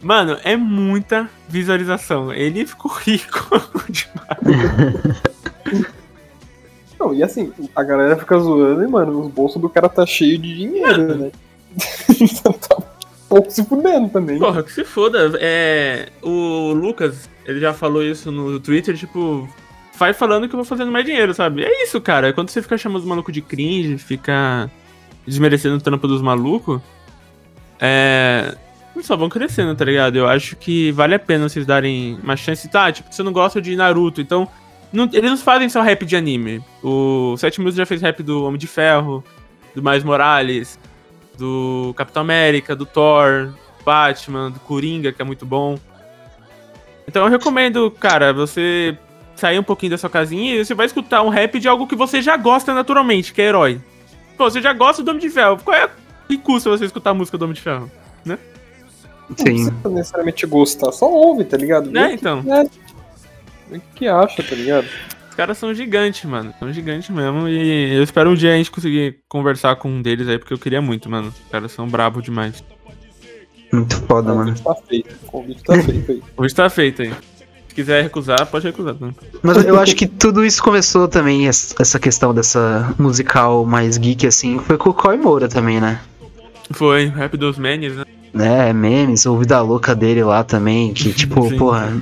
Mano, 0.01 0.37
é 0.45 0.55
muita 0.55 1.29
visualização. 1.47 2.33
Ele 2.33 2.65
ficou 2.65 2.89
rico 3.03 3.61
demais. 3.89 5.19
Não, 6.97 7.13
e 7.13 7.21
assim, 7.21 7.51
a 7.75 7.83
galera 7.83 8.15
fica 8.15 8.39
zoando 8.39 8.83
e, 8.83 8.87
mano, 8.87 9.19
os 9.19 9.27
bolsos 9.27 9.61
do 9.61 9.69
cara 9.69 9.89
tá 9.89 10.05
cheio 10.05 10.37
de 10.37 10.55
dinheiro, 10.55 11.15
né? 11.15 11.31
Então 12.19 12.51
tá 12.53 12.77
um 12.77 12.83
pouco 13.27 13.51
se 13.51 13.63
fudendo 13.63 14.09
também. 14.09 14.39
Porra, 14.39 14.63
que 14.63 14.71
se 14.71 14.83
foda. 14.83 15.31
É, 15.39 16.09
o 16.21 16.73
Lucas, 16.73 17.29
ele 17.45 17.59
já 17.59 17.73
falou 17.73 18.03
isso 18.03 18.31
no 18.31 18.59
Twitter, 18.59 18.97
tipo, 18.97 19.47
vai 19.97 20.13
falando 20.13 20.47
que 20.47 20.55
eu 20.55 20.57
vou 20.57 20.65
fazendo 20.65 20.91
mais 20.91 21.05
dinheiro, 21.05 21.33
sabe? 21.33 21.63
É 21.63 21.83
isso, 21.83 22.01
cara. 22.01 22.33
Quando 22.33 22.49
você 22.49 22.61
fica 22.61 22.77
chamando 22.77 23.01
os 23.01 23.07
malucos 23.07 23.33
de 23.33 23.41
cringe, 23.41 23.97
fica 23.97 24.69
desmerecendo 25.25 25.75
o 25.75 25.81
trampo 25.81 26.07
dos 26.07 26.21
malucos, 26.21 26.81
é. 27.79 28.55
Só 29.01 29.15
vão 29.15 29.29
crescendo, 29.29 29.73
tá 29.75 29.85
ligado? 29.85 30.17
Eu 30.17 30.27
acho 30.27 30.57
que 30.57 30.91
vale 30.91 31.15
a 31.15 31.19
pena 31.19 31.47
vocês 31.47 31.65
darem 31.65 32.19
uma 32.21 32.35
chance. 32.35 32.67
Tá, 32.67 32.91
tipo, 32.91 33.13
você 33.13 33.23
não 33.23 33.31
gosta 33.31 33.61
de 33.61 33.73
Naruto, 33.75 34.19
então. 34.19 34.45
não- 34.91 35.07
eles 35.13 35.29
não 35.29 35.37
fazem 35.37 35.69
só 35.69 35.81
rap 35.81 36.05
de 36.05 36.15
anime. 36.17 36.61
O 36.83 37.35
7 37.37 37.59
Minutos 37.59 37.77
já 37.77 37.85
fez 37.85 38.01
rap 38.01 38.21
do 38.23 38.43
Homem 38.43 38.57
de 38.59 38.67
Ferro, 38.67 39.23
do 39.73 39.81
Miles 39.83 40.03
Morales, 40.03 40.77
do 41.37 41.93
Capitão 41.95 42.23
América, 42.23 42.75
do 42.75 42.85
Thor, 42.85 43.53
Batman, 43.85 44.51
do 44.51 44.59
Coringa, 44.59 45.13
que 45.13 45.21
é 45.21 45.25
muito 45.25 45.45
bom. 45.45 45.77
Então 47.07 47.23
eu 47.23 47.29
recomendo, 47.29 47.89
cara, 47.91 48.33
você 48.33 48.97
sair 49.35 49.57
um 49.59 49.63
pouquinho 49.63 49.91
da 49.91 49.97
sua 49.97 50.09
casinha 50.09 50.55
e 50.55 50.65
você 50.65 50.73
vai 50.73 50.87
escutar 50.87 51.21
um 51.21 51.29
rap 51.29 51.57
de 51.59 51.67
algo 51.69 51.87
que 51.87 51.95
você 51.95 52.21
já 52.21 52.35
gosta 52.35 52.73
naturalmente, 52.73 53.31
que 53.31 53.41
é 53.41 53.45
herói. 53.45 53.79
Pô, 54.39 54.49
você 54.49 54.61
já 54.61 54.71
gosta 54.71 55.03
do 55.03 55.09
Homem 55.09 55.19
de 55.19 55.29
Ferro. 55.29 55.59
Qual 55.61 55.75
é 55.75 55.89
que 56.25 56.37
custa 56.37 56.69
você 56.69 56.85
escutar 56.85 57.09
a 57.09 57.13
música 57.13 57.37
do 57.37 57.43
Homem 57.43 57.55
de 57.55 57.59
Ferro? 57.59 57.91
Não 58.23 58.37
Sim. 59.35 59.43
precisa 59.43 59.89
necessariamente 59.89 60.47
gostar, 60.47 60.93
só 60.93 61.11
ouve, 61.11 61.43
tá 61.43 61.57
ligado? 61.57 61.91
Né, 61.91 62.07
o 62.07 62.11
então. 62.13 62.43
é, 62.47 63.75
o 63.75 63.81
que 63.93 64.07
acha, 64.07 64.41
tá 64.41 64.55
ligado? 64.55 64.87
Os 65.29 65.35
caras 65.35 65.57
são 65.57 65.73
gigantes, 65.73 66.23
mano. 66.23 66.53
São 66.57 66.71
gigantes 66.71 67.09
mesmo. 67.09 67.49
E 67.49 67.95
eu 67.95 68.01
espero 68.01 68.29
um 68.29 68.33
dia 68.33 68.53
a 68.53 68.57
gente 68.57 68.71
conseguir 68.71 69.19
conversar 69.27 69.75
com 69.75 69.89
um 69.89 70.01
deles 70.01 70.25
aí, 70.29 70.39
porque 70.39 70.53
eu 70.53 70.57
queria 70.57 70.81
muito, 70.81 71.09
mano. 71.09 71.27
Os 71.27 71.51
caras 71.51 71.73
são 71.73 71.85
brabos 71.85 72.23
demais. 72.23 72.63
Muito 73.73 73.97
foda, 74.07 74.31
O 74.31 74.37
mano. 74.37 74.55
convite 74.55 74.63
tá 74.63 74.75
feito. 74.87 75.15
O 75.21 75.31
convite 75.31 75.63
tá 75.63 75.83
feito 75.83 76.11
aí. 76.13 76.23
Hoje 76.37 76.55
tá 76.55 76.69
feito 76.69 77.01
aí. 77.01 77.13
Se 77.79 77.83
quiser 77.85 78.03
recusar, 78.03 78.45
pode 78.47 78.65
recusar. 78.67 78.93
Tá? 78.95 79.07
Mas 79.41 79.63
eu 79.63 79.79
acho 79.79 79.95
que 79.95 80.05
tudo 80.05 80.43
isso 80.43 80.61
começou 80.61 81.07
também, 81.07 81.45
es- 81.47 81.73
essa 81.79 81.97
questão 81.97 82.33
dessa 82.33 82.93
musical 82.99 83.65
mais 83.65 83.97
geek, 83.97 84.27
assim, 84.27 84.59
foi 84.59 84.77
com 84.77 84.89
o 84.89 84.93
Coy 84.93 85.15
Moura 85.15 85.47
também, 85.47 85.79
né? 85.79 86.01
Foi, 86.71 87.05
rap 87.05 87.37
dos 87.37 87.57
Manes, 87.57 87.95
né? 87.95 88.03
É, 88.67 88.73
memes, 88.73 89.25
o 89.25 89.37
Vida 89.37 89.61
Louca 89.61 89.95
dele 89.95 90.23
lá 90.25 90.43
também, 90.43 90.93
que, 90.93 91.13
tipo, 91.13 91.47
Sim. 91.49 91.57
porra, 91.57 92.01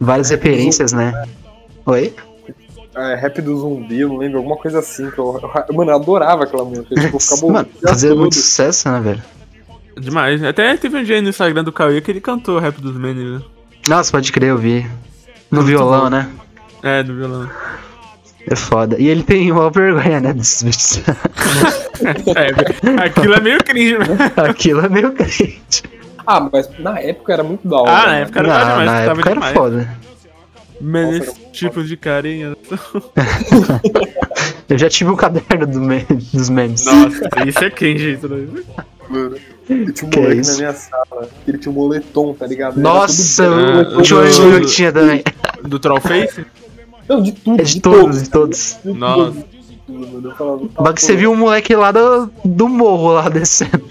várias 0.00 0.30
referências, 0.30 0.92
né? 0.92 1.24
Oi? 1.86 2.14
É, 2.94 3.14
rap 3.16 3.42
do 3.42 3.58
zumbi, 3.58 4.00
eu 4.00 4.08
não 4.08 4.16
lembro, 4.18 4.38
alguma 4.38 4.56
coisa 4.56 4.78
assim. 4.78 5.10
Que 5.10 5.18
eu, 5.18 5.40
eu- 5.68 5.74
mano, 5.74 5.90
eu 5.90 5.96
adorava 5.96 6.44
aquela 6.44 6.64
música. 6.64 6.94
Tipo, 6.94 7.18
ficava 7.18 7.52
Mano, 7.52 7.68
fazia 7.82 8.10
todo. 8.10 8.20
muito 8.20 8.36
sucesso, 8.36 8.88
né, 8.90 9.00
velho? 9.00 9.22
Demais. 9.98 10.42
Até 10.44 10.76
teve 10.76 10.96
um 10.96 11.02
dia 11.02 11.16
aí 11.16 11.20
no 11.22 11.28
Instagram 11.30 11.64
do 11.64 11.72
Cauê 11.72 12.00
que 12.00 12.10
ele 12.12 12.20
cantou 12.20 12.58
rap 12.60 12.80
dos 12.80 12.96
Manes, 12.96 13.24
né? 13.40 13.42
Nossa, 13.88 14.10
pode 14.10 14.32
crer, 14.32 14.48
eu 14.50 14.58
vi. 14.58 14.86
No 15.50 15.62
violão, 15.62 16.04
bom. 16.04 16.10
né? 16.10 16.28
É, 16.82 17.02
do 17.02 17.14
violão. 17.14 17.50
É 18.48 18.54
foda. 18.54 18.96
E 18.98 19.08
ele 19.08 19.22
tem 19.24 19.50
uma 19.50 19.70
vergonha, 19.70 20.20
né, 20.20 20.32
desses 20.32 20.62
bichos. 20.62 21.00
É, 22.36 23.04
aquilo 23.06 23.34
é 23.34 23.40
meio 23.40 23.58
cringe, 23.64 23.96
né? 23.98 24.06
Aquilo 24.36 24.84
é 24.84 24.88
meio 24.88 25.12
crente. 25.12 25.82
Ah, 26.26 26.46
mas 26.52 26.68
na 26.78 27.00
época 27.00 27.32
era 27.32 27.42
muito 27.42 27.66
da 27.66 27.78
hora. 27.78 27.90
Ah, 27.90 28.06
na 28.06 28.12
né? 28.12 28.20
época 28.22 28.38
era 28.40 28.48
Não, 28.48 28.58
demais, 28.80 28.86
na 28.86 29.06
tava 29.06 29.20
época 29.20 29.30
era 29.30 29.54
foda. 29.54 29.88
Menes 30.78 31.20
Nossa, 31.26 31.40
era 31.40 31.50
tipos 31.52 31.88
de 31.88 31.96
carinha. 31.96 32.54
Eu 34.68 34.78
já 34.78 34.88
tive 34.90 35.10
o 35.10 35.16
caderno 35.16 35.66
do 35.66 35.80
me- 35.80 36.04
dos 36.32 36.50
memes. 36.50 36.84
Nossa, 36.84 37.20
isso 37.46 37.64
é 37.64 37.70
cringe. 37.70 38.12
Isso 38.14 38.28
daí. 38.28 38.48
Mano, 39.08 39.36
eu 39.70 39.92
tinha 39.92 40.08
um 40.08 40.10
Que 40.10 40.20
moleque 40.20 40.40
isso? 40.40 40.50
na 40.52 40.56
minha 40.58 40.72
sala, 40.72 41.28
ele 41.46 41.58
tinha 41.58 41.70
um 41.70 41.74
moletom, 41.74 42.34
tá 42.34 42.44
ligado? 42.46 42.80
Nossa, 42.80 43.44
eu, 43.44 43.52
um 43.52 44.02
eu- 44.02 44.18
amigo 44.20 44.60
que 44.66 44.66
tinha 44.66 44.92
também. 44.92 45.22
Do 45.64 45.78
Trollface? 45.78 46.44
Não, 47.08 47.22
de 47.22 47.32
tudo, 47.32 47.60
É 47.60 47.64
de 47.64 47.80
todos, 47.80 48.22
de 48.22 48.30
todos. 48.30 48.78
de 48.84 48.92
Nossa. 48.92 49.44
tudo, 49.86 50.66
de 50.66 50.70
Mas 50.78 50.94
que 50.94 51.02
você 51.02 51.16
viu 51.16 51.32
um 51.32 51.36
moleque 51.36 51.74
lá 51.74 51.92
do, 51.92 52.30
do 52.44 52.68
morro 52.68 53.12
lá 53.12 53.28
descendo. 53.28 53.84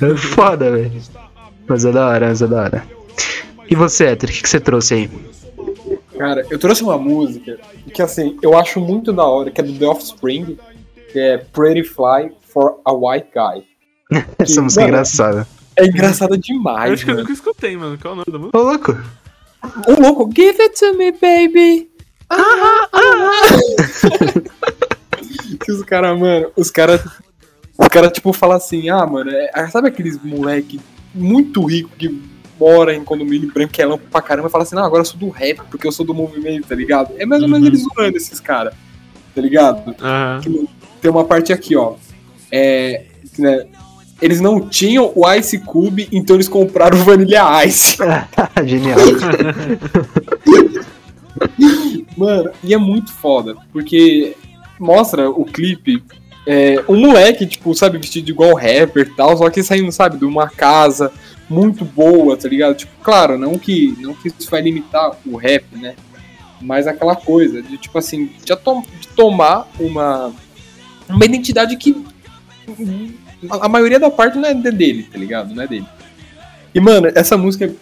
É 0.00 0.16
foda, 0.16 0.70
velho. 0.70 0.92
Mas 1.68 1.84
é 1.84 1.92
da 1.92 2.08
hora, 2.08 2.28
mas 2.28 2.42
é 2.42 2.46
da 2.46 2.62
hora. 2.62 2.84
E 3.68 3.74
você, 3.74 4.06
Héctor, 4.06 4.30
o 4.30 4.32
que, 4.32 4.42
que 4.42 4.48
você 4.48 4.60
trouxe 4.60 4.94
aí? 4.94 5.10
Cara, 6.16 6.46
eu 6.50 6.58
trouxe 6.58 6.82
uma 6.82 6.96
música 6.96 7.58
que, 7.92 8.00
assim, 8.00 8.36
eu 8.42 8.56
acho 8.56 8.80
muito 8.80 9.12
da 9.12 9.24
hora, 9.24 9.50
que 9.50 9.60
é 9.60 9.64
do 9.64 9.72
The 9.78 9.86
Offspring, 9.86 10.56
que 11.12 11.18
é 11.18 11.38
Pretty 11.38 11.82
Fly 11.82 12.32
for 12.42 12.76
a 12.84 12.92
White 12.92 13.28
Guy. 13.34 13.64
Essa 14.38 14.62
música 14.62 14.82
é 14.82 14.84
mano, 14.84 14.94
engraçada. 14.94 15.46
É 15.76 15.86
engraçada 15.86 16.34
Eu 16.34 16.38
demais, 16.40 16.92
acho 16.94 17.04
que 17.04 17.10
eu 17.10 17.14
mano. 17.14 17.22
nunca 17.28 17.32
escutei, 17.34 17.76
mano. 17.76 17.98
Qual 18.00 18.12
é 18.12 18.14
o 18.14 18.16
nome 18.26 18.32
da 18.32 18.38
música? 18.38 18.58
Ô, 18.58 18.62
louco. 18.62 18.96
Ô, 19.88 20.00
louco, 20.00 20.30
give 20.34 20.60
it 20.62 20.78
to 20.78 20.94
me, 20.96 21.12
baby. 21.12 21.90
que 25.64 25.72
os 25.72 25.82
caras, 25.84 26.18
mano, 26.18 26.50
os 26.56 26.70
caras. 26.70 27.00
Os 27.78 27.88
caras, 27.88 28.10
tipo, 28.12 28.32
falam 28.32 28.56
assim, 28.56 28.88
ah, 28.88 29.04
mano, 29.06 29.30
é- 29.30 29.68
sabe 29.68 29.88
aqueles 29.88 30.18
moleque 30.22 30.80
muito 31.14 31.62
rico 31.64 31.90
que 31.98 32.22
mora 32.58 32.94
em 32.94 33.04
condomínio 33.04 33.52
branco, 33.52 33.70
que 33.72 33.82
é 33.82 33.86
lampo 33.86 34.04
pra 34.10 34.22
caramba, 34.22 34.48
e 34.48 34.50
fala 34.50 34.64
assim, 34.64 34.74
não, 34.74 34.82
agora 34.84 35.02
eu 35.02 35.04
sou 35.04 35.18
do 35.20 35.28
rap, 35.28 35.60
porque 35.70 35.86
eu 35.86 35.92
sou 35.92 36.04
do 36.06 36.14
movimento, 36.14 36.66
tá 36.68 36.74
ligado? 36.74 37.12
É 37.18 37.26
mais 37.26 37.42
ou 37.42 37.48
menos 37.48 37.68
Uhum. 37.68 37.74
eles 37.74 37.82
zoando 37.82 38.16
esses 38.16 38.40
caras, 38.40 38.72
tá 39.34 39.40
ligado? 39.42 39.94
Aham. 40.00 40.40
Tem 41.02 41.10
uma 41.10 41.24
parte 41.26 41.52
aqui, 41.52 41.76
ó. 41.76 41.94
É. 42.50 43.04
Né, 43.38 43.66
eles 44.20 44.40
não 44.40 44.60
tinham 44.68 45.12
o 45.14 45.30
Ice 45.34 45.58
Cube, 45.58 46.08
então 46.10 46.36
eles 46.36 46.48
compraram 46.48 46.98
o 46.98 47.04
Vanilla 47.04 47.64
Ice. 47.64 47.96
Genial. 48.64 48.98
Mano, 52.16 52.50
e 52.64 52.72
é 52.72 52.78
muito 52.78 53.12
foda, 53.12 53.56
porque 53.72 54.34
mostra 54.78 55.28
o 55.28 55.44
clipe 55.44 56.02
é, 56.46 56.82
um 56.88 57.00
moleque, 57.00 57.44
tipo, 57.44 57.74
sabe, 57.74 57.98
vestido 57.98 58.30
igual 58.30 58.54
rapper 58.54 59.06
e 59.06 59.16
tal, 59.16 59.36
só 59.36 59.50
que 59.50 59.62
saindo, 59.64 59.90
sabe, 59.90 60.16
de 60.16 60.24
uma 60.24 60.48
casa 60.48 61.12
muito 61.50 61.84
boa, 61.84 62.36
tá 62.36 62.48
ligado? 62.48 62.76
Tipo, 62.76 62.92
claro, 63.02 63.36
não 63.36 63.58
que, 63.58 63.96
não 63.98 64.14
que 64.14 64.28
isso 64.28 64.48
vai 64.48 64.62
limitar 64.62 65.16
o 65.26 65.36
rap, 65.36 65.64
né? 65.72 65.96
Mas 66.60 66.86
aquela 66.86 67.16
coisa 67.16 67.60
de, 67.60 67.76
tipo 67.76 67.98
assim, 67.98 68.30
de, 68.44 68.56
to 68.56 68.82
de 69.00 69.08
tomar 69.08 69.68
uma, 69.78 70.32
uma 71.08 71.24
identidade 71.24 71.76
que 71.76 72.04
a, 73.50 73.68
maioria 73.68 73.98
da 73.98 74.10
parte 74.10 74.38
não 74.38 74.48
é 74.48 74.54
dele, 74.54 75.04
tá 75.04 75.18
ligado? 75.18 75.54
Não 75.54 75.62
é 75.62 75.66
dele. 75.66 75.86
E, 76.74 76.80
mano, 76.80 77.10
essa 77.14 77.36
música, 77.36 77.72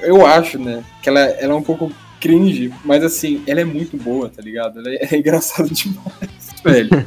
eu 0.00 0.24
acho, 0.24 0.58
né, 0.58 0.84
que 1.02 1.08
ela, 1.08 1.20
ela 1.20 1.52
é 1.52 1.56
um 1.56 1.62
pouco 1.62 1.92
cringe, 2.20 2.72
mas 2.84 3.04
assim, 3.04 3.42
ela 3.46 3.60
é 3.60 3.64
muito 3.64 3.96
boa, 3.96 4.28
tá 4.28 4.42
ligado? 4.42 4.78
Ela 4.78 4.90
é, 4.90 5.08
é 5.14 5.16
engraçada 5.16 5.68
demais, 5.70 6.54
velho. 6.64 7.06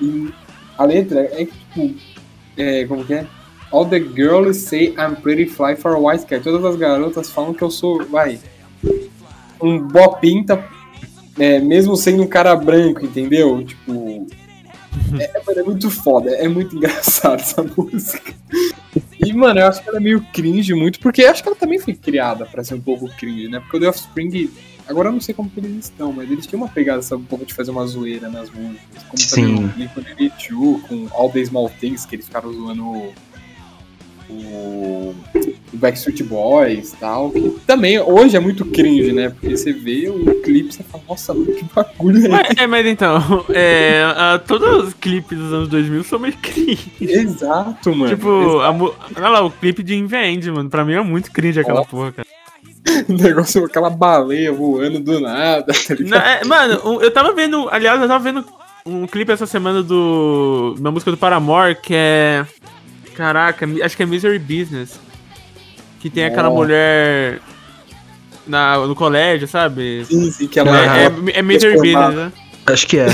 E 0.00 0.32
a 0.76 0.84
letra 0.84 1.20
é 1.32 1.44
tipo, 1.44 1.94
é, 2.56 2.84
como 2.84 3.04
que 3.04 3.14
é? 3.14 3.26
All 3.70 3.86
the 3.86 3.98
girls 3.98 4.60
say 4.60 4.94
I'm 4.98 5.16
pretty 5.16 5.46
fly 5.46 5.74
for 5.74 5.94
a 5.94 5.98
white 5.98 6.26
cat. 6.26 6.44
Todas 6.44 6.64
as 6.64 6.76
garotas 6.76 7.30
falam 7.30 7.52
que 7.52 7.62
eu 7.62 7.70
sou, 7.70 8.04
vai, 8.04 8.38
um 9.60 9.80
bopinta, 9.80 10.64
é, 11.38 11.58
mesmo 11.58 11.96
sendo 11.96 12.22
um 12.22 12.26
cara 12.26 12.54
branco, 12.54 13.04
entendeu? 13.04 13.64
Tipo, 13.64 14.26
é, 15.20 15.42
mano, 15.46 15.60
é 15.60 15.62
muito 15.62 15.90
foda, 15.90 16.30
é 16.30 16.48
muito 16.48 16.74
engraçado 16.76 17.40
essa 17.40 17.62
música. 17.62 18.34
E, 19.20 19.32
mano, 19.32 19.60
eu 19.60 19.66
acho 19.66 19.82
que 19.82 19.88
ela 19.88 19.98
é 19.98 20.00
meio 20.00 20.20
cringe 20.32 20.74
muito, 20.74 20.98
porque 21.00 21.22
eu 21.22 21.30
acho 21.30 21.42
que 21.42 21.48
ela 21.48 21.56
também 21.56 21.78
foi 21.78 21.94
criada 21.94 22.44
pra 22.46 22.62
ser 22.64 22.74
um 22.74 22.80
pouco 22.80 23.08
cringe, 23.16 23.48
né? 23.48 23.60
Porque 23.60 23.76
o 23.76 23.80
The 23.80 23.88
Offspring, 23.88 24.50
agora 24.86 25.08
eu 25.08 25.12
não 25.12 25.20
sei 25.20 25.34
como 25.34 25.50
que 25.50 25.60
eles 25.60 25.86
estão, 25.86 26.12
mas 26.12 26.30
eles 26.30 26.46
tinham 26.46 26.62
uma 26.62 26.68
pegada, 26.68 27.02
sabe, 27.02 27.22
um 27.22 27.26
pouco 27.26 27.44
de 27.44 27.54
fazer 27.54 27.70
uma 27.70 27.86
zoeira 27.86 28.28
nas 28.28 28.50
músicas. 28.50 29.02
Como 29.08 29.18
Sim. 29.18 29.68
também 29.68 29.86
o 29.86 29.90
Blink-182 30.00 30.82
com 30.82 31.08
All 31.12 31.30
the 31.30 31.44
Small 31.44 31.70
Things, 31.70 32.04
que 32.04 32.16
eles 32.16 32.26
ficaram 32.26 32.52
zoando 32.52 33.12
o 34.28 35.14
Backstreet 35.74 36.22
Boys 36.24 36.92
e 36.92 36.96
tal, 36.96 37.30
que 37.30 37.50
também 37.66 37.98
hoje 38.00 38.36
é 38.36 38.40
muito 38.40 38.64
cringe, 38.64 39.12
né? 39.12 39.28
Porque 39.30 39.56
você 39.56 39.72
vê 39.72 40.08
o 40.08 40.40
clipe 40.42 40.68
e 40.68 40.72
você 40.72 40.82
fala, 40.82 41.02
nossa, 41.08 41.34
que 41.34 41.64
bagulho 41.74 42.24
é 42.24 42.28
Mas, 42.28 42.48
é, 42.58 42.66
mas 42.66 42.86
então, 42.86 43.44
é, 43.52 44.02
a- 44.16 44.38
todos 44.38 44.88
os 44.88 44.94
clipes 44.94 45.36
dos 45.38 45.52
anos 45.52 45.68
2000 45.68 46.04
são 46.04 46.18
meio 46.18 46.34
cringe. 46.40 46.92
Exato, 47.00 47.94
mano. 47.94 48.14
Tipo, 48.14 48.60
a 48.60 48.72
mu- 48.72 48.94
olha 49.16 49.28
lá, 49.28 49.42
o 49.44 49.50
clipe 49.50 49.82
de 49.82 49.94
Invend, 49.94 50.50
mano. 50.50 50.68
Pra 50.70 50.84
mim 50.84 50.94
é 50.94 51.02
muito 51.02 51.30
cringe 51.30 51.60
aquela 51.60 51.80
Ó. 51.80 51.84
porra, 51.84 52.12
cara. 52.12 52.28
O 53.08 53.12
negócio, 53.12 53.64
aquela 53.64 53.90
baleia 53.90 54.52
voando 54.52 55.00
do 55.00 55.18
nada, 55.18 55.64
tá? 55.72 55.94
Não, 55.98 56.18
é, 56.18 56.44
mano, 56.44 57.02
eu 57.02 57.10
tava 57.10 57.32
vendo. 57.32 57.68
Aliás, 57.70 58.00
eu 58.00 58.06
tava 58.06 58.22
vendo 58.22 58.44
um 58.86 59.06
clipe 59.06 59.32
essa 59.32 59.46
semana 59.46 59.82
do. 59.82 60.76
Uma 60.78 60.90
música 60.92 61.10
do 61.10 61.16
Paramore 61.16 61.74
que 61.76 61.92
é. 61.94 62.46
Caraca, 63.16 63.66
acho 63.82 63.96
que 63.96 64.02
é 64.02 64.06
Misery 64.06 64.38
Business. 64.38 65.00
Que 66.04 66.10
tem 66.10 66.26
aquela 66.26 66.50
Nossa. 66.50 66.54
mulher. 66.56 67.40
Na, 68.46 68.76
no 68.86 68.94
colégio, 68.94 69.48
sabe? 69.48 70.04
Sim, 70.04 70.30
sim, 70.30 70.46
que 70.46 70.58
ela 70.60 70.78
É, 70.78 71.06
é, 71.06 71.38
é 71.38 71.42
Misery 71.42 71.72
transformada. 71.78 72.08
Business, 72.08 72.26
né? 72.26 72.32
Acho 72.66 72.86
que 72.86 72.98
é. 72.98 73.06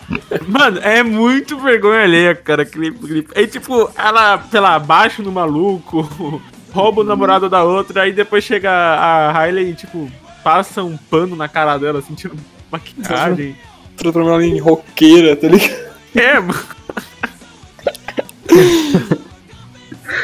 Mano, 0.48 0.78
é 0.82 1.02
muito 1.02 1.58
vergonha 1.58 2.04
alheia, 2.04 2.34
cara, 2.34 2.64
clipe, 2.64 2.98
clipe. 3.06 3.30
Aí, 3.36 3.46
tipo, 3.46 3.90
ela, 3.94 4.42
sei 4.50 4.60
lá, 4.60 4.78
baixa 4.78 5.22
no 5.22 5.30
maluco, 5.30 6.08
rouba 6.72 7.02
o 7.02 7.04
namorado 7.04 7.50
da 7.50 7.62
outra, 7.62 8.04
aí 8.04 8.12
depois 8.12 8.42
chega 8.44 8.70
a 8.72 9.30
Hailey 9.38 9.72
e, 9.72 9.74
tipo, 9.74 10.10
passa 10.42 10.82
um 10.82 10.96
pano 10.96 11.36
na 11.36 11.48
cara 11.48 11.76
dela, 11.76 11.98
assim, 11.98 12.14
tira 12.14 12.32
maquiagem. 12.72 13.54
transformando 13.94 14.36
ela 14.36 14.46
em 14.46 14.58
roqueira, 14.58 15.36
tá 15.36 15.48
ligado? 15.48 15.86
É, 16.14 16.40
mano. 16.40 16.54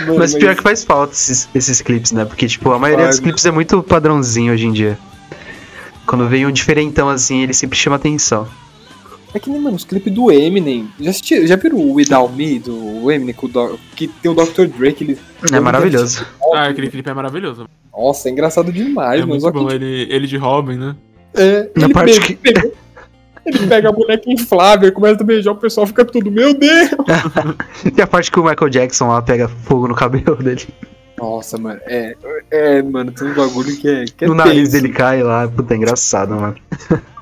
Mano, 0.00 0.18
Mas 0.18 0.35
pior 0.35 0.54
que 0.57 0.62
faz 0.62 0.85
falta 0.85 1.12
esses, 1.12 1.48
esses 1.54 1.80
clipes, 1.80 2.12
né? 2.12 2.24
Porque, 2.24 2.46
tipo, 2.46 2.72
a 2.72 2.78
maioria 2.78 3.07
dos 3.09 3.20
clipes 3.20 3.44
é 3.44 3.50
muito 3.50 3.83
padrãozinho 3.83 4.52
hoje 4.52 4.66
em 4.66 4.72
dia. 4.72 4.98
Quando 6.07 6.28
vem 6.28 6.46
um 6.46 6.50
diferentão 6.52 7.09
assim, 7.09 7.42
ele 7.42 7.54
sempre 7.54 7.78
chama 7.78 7.96
atenção. 7.96 8.46
É 9.33 9.38
que 9.38 9.50
nem, 9.50 9.61
mano, 9.61 9.74
os 9.76 9.85
clipes 9.85 10.12
do 10.12 10.30
Eminem. 10.30 10.88
Já, 11.00 11.11
assisti, 11.11 11.46
já 11.46 11.57
viram 11.57 11.78
o 11.78 11.94
Without 11.94 12.33
Me, 12.35 12.59
do 12.59 13.11
Eminem, 13.11 13.35
com 13.35 13.46
o 13.46 13.48
Do- 13.48 13.78
que 13.96 14.07
tem 14.07 14.30
o 14.30 14.35
Dr. 14.35 14.66
Dre, 14.66 14.92
que 14.92 15.02
ele... 15.04 15.18
É 15.52 15.59
maravilhoso. 15.59 16.24
Ah, 16.54 16.68
aquele 16.68 16.88
clipe 16.88 17.09
é 17.11 17.14
maravilhoso. 17.14 17.66
Nossa, 17.92 18.28
é 18.28 18.33
engraçado 18.33 18.72
demais, 18.72 19.14
É 19.16 19.20
mano. 19.20 19.30
muito 19.30 19.42
Só 19.42 19.50
que, 19.50 19.59
bom, 19.59 19.70
ele, 19.70 20.07
ele 20.11 20.26
de 20.28 20.37
Robin, 20.37 20.76
né? 20.76 20.94
é, 21.35 21.68
Na 21.76 21.87
ele, 21.87 21.92
parte 21.94 22.20
pega, 22.20 22.61
pega- 22.61 22.74
ele 23.46 23.66
pega 23.66 23.88
a 23.88 23.92
boneca 23.92 24.30
inflável, 24.30 24.92
começa 24.92 25.22
a 25.22 25.26
beijar, 25.26 25.52
o 25.52 25.57
pessoal 25.57 25.87
fica 25.87 26.04
tudo, 26.04 26.30
meu 26.30 26.54
Deus! 26.54 26.90
E 27.96 28.00
a 28.00 28.07
parte 28.07 28.30
que 28.30 28.38
o 28.40 28.44
Michael 28.44 28.70
Jackson 28.70 29.09
lá 29.09 29.20
pega 29.22 29.48
fogo 29.48 29.87
no 29.88 29.94
cabelo 29.94 30.37
dele. 30.37 30.66
Nossa, 31.18 31.57
mano, 31.59 31.80
é, 31.87 32.16
é, 32.50 32.83
mano, 32.83 33.12
tem 33.12 33.28
um 33.28 33.35
bagulho 33.35 33.76
que 33.76 33.88
é, 33.88 34.04
que 34.04 34.24
é 34.24 34.28
o 34.28 34.35
nariz 34.35 34.70
dele 34.72 34.88
cai 34.88 35.22
lá. 35.22 35.46
Puta, 35.48 35.72
é 35.74 35.76
engraçado, 35.76 36.35
mano. 36.35 36.57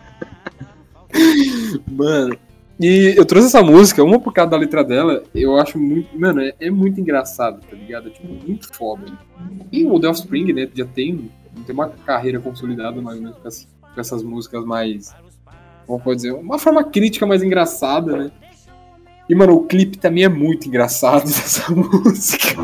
Mano, 1.90 2.36
e 2.80 3.14
eu 3.16 3.24
trouxe 3.24 3.48
essa 3.48 3.62
música, 3.62 4.02
uma 4.02 4.18
por 4.18 4.32
causa 4.32 4.50
da 4.50 4.56
letra 4.56 4.82
dela, 4.82 5.22
eu 5.34 5.56
acho 5.58 5.78
muito. 5.78 6.08
Mano, 6.18 6.40
é, 6.40 6.54
é 6.58 6.70
muito 6.70 7.00
engraçado, 7.00 7.60
tá 7.68 7.76
ligado? 7.76 8.08
É, 8.08 8.10
tipo, 8.10 8.26
muito 8.46 8.72
foda. 8.74 9.02
E 9.70 9.84
o 9.84 10.00
The 10.00 10.08
Offspring, 10.08 10.52
né, 10.52 10.68
já 10.74 10.84
tem, 10.86 11.30
tem 11.66 11.74
uma 11.74 11.88
carreira 11.88 12.40
consolidada 12.40 13.00
mais 13.00 13.18
ou 13.18 13.22
menos 13.24 13.38
com, 13.38 13.48
as- 13.48 13.68
com 13.94 14.00
essas 14.00 14.22
músicas 14.22 14.64
mais. 14.64 15.14
Como 15.92 16.02
pode 16.02 16.16
dizer? 16.16 16.32
Uma 16.32 16.58
forma 16.58 16.82
crítica 16.84 17.26
mais 17.26 17.42
engraçada, 17.42 18.16
né? 18.16 18.30
E, 19.28 19.34
mano, 19.34 19.56
o 19.56 19.66
clipe 19.66 19.98
também 19.98 20.24
é 20.24 20.28
muito 20.28 20.66
engraçado 20.66 21.24
dessa 21.28 21.70
música. 21.70 22.56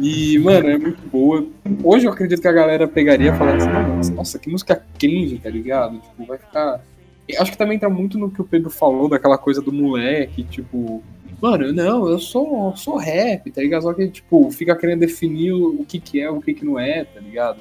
E, 0.00 0.36
mano, 0.40 0.70
é 0.70 0.76
muito 0.76 1.08
boa. 1.08 1.46
Hoje 1.84 2.06
eu 2.06 2.12
acredito 2.12 2.42
que 2.42 2.48
a 2.48 2.52
galera 2.52 2.88
pegaria 2.88 3.30
e 3.30 3.36
falaria 3.36 3.64
assim, 4.00 4.12
nossa, 4.12 4.40
que 4.40 4.50
música 4.50 4.84
cringe, 4.98 5.38
tá 5.38 5.48
ligado? 5.48 6.00
Tipo, 6.00 6.26
vai 6.26 6.36
ficar. 6.36 6.80
Eu 7.28 7.40
acho 7.40 7.52
que 7.52 7.58
também 7.58 7.78
tá 7.78 7.88
muito 7.88 8.18
no 8.18 8.28
que 8.28 8.40
o 8.40 8.44
Pedro 8.44 8.70
falou, 8.70 9.08
daquela 9.08 9.38
coisa 9.38 9.62
do 9.62 9.72
moleque, 9.72 10.42
tipo, 10.42 11.00
mano, 11.40 11.72
não, 11.72 12.08
eu 12.08 12.18
sou, 12.18 12.70
eu 12.70 12.76
sou 12.76 12.96
rap, 12.96 13.52
tá 13.52 13.60
ligado? 13.60 13.82
Só 13.82 13.94
que, 13.94 14.08
tipo, 14.08 14.50
fica 14.50 14.74
querendo 14.74 14.98
definir 14.98 15.52
o 15.52 15.84
que 15.86 16.00
que 16.00 16.20
é, 16.20 16.28
o 16.28 16.40
que 16.40 16.54
que 16.54 16.64
não 16.64 16.76
é, 16.76 17.04
tá 17.04 17.20
ligado? 17.20 17.60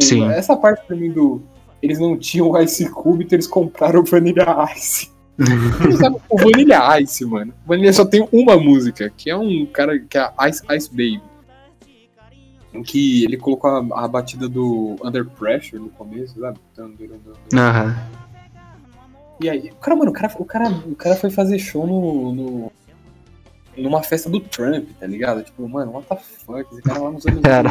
Sim. 0.00 0.28
Essa 0.28 0.56
parte 0.56 0.84
pra 0.84 0.96
mim 0.96 1.12
do. 1.12 1.40
Eles 1.84 1.98
não 1.98 2.16
tinham 2.16 2.48
o 2.50 2.58
Ice 2.62 2.88
Cube, 2.88 3.24
então 3.24 3.36
eles 3.36 3.46
compraram 3.46 4.00
o 4.00 4.04
Vanilla 4.04 4.66
Ice. 4.74 5.12
O 6.30 6.38
Vanilla 6.38 6.98
Ice, 7.00 7.24
mano. 7.26 7.52
O 7.64 7.68
Vanilla 7.68 7.92
só 7.92 8.04
tem 8.06 8.26
uma 8.32 8.56
música, 8.56 9.12
que 9.14 9.28
é 9.28 9.36
um 9.36 9.66
cara 9.66 9.98
que 9.98 10.16
é 10.16 10.32
a 10.38 10.48
Ice 10.48 10.62
Ice 10.74 10.88
Baby. 10.90 11.20
Em 12.72 12.82
que 12.82 13.22
ele 13.24 13.36
colocou 13.36 13.68
a, 13.70 14.04
a 14.04 14.08
batida 14.08 14.48
do 14.48 14.96
Under 15.04 15.26
Pressure 15.26 15.80
no 15.82 15.90
começo, 15.90 16.40
sabe? 16.40 16.58
Aham. 17.52 17.96
E 19.42 19.50
aí, 19.50 19.68
o 19.70 19.74
cara, 19.76 19.96
mano, 19.96 20.10
o 20.10 20.14
cara, 20.14 20.32
o 20.38 20.44
cara, 20.44 20.68
o 20.86 20.94
cara 20.94 21.16
foi 21.16 21.28
fazer 21.30 21.58
show 21.58 21.86
no, 21.86 22.32
no- 22.32 22.72
numa 23.76 24.02
festa 24.02 24.30
do 24.30 24.40
Trump, 24.40 24.88
tá 24.98 25.06
ligado? 25.06 25.42
Tipo, 25.42 25.68
mano, 25.68 25.92
what 25.92 26.08
the 26.08 26.16
fuck? 26.16 26.60
Esse 26.72 26.80
cara 26.82 27.00
lá 27.00 27.10
nos 27.10 27.26
anos. 27.26 27.42
Cara. 27.42 27.70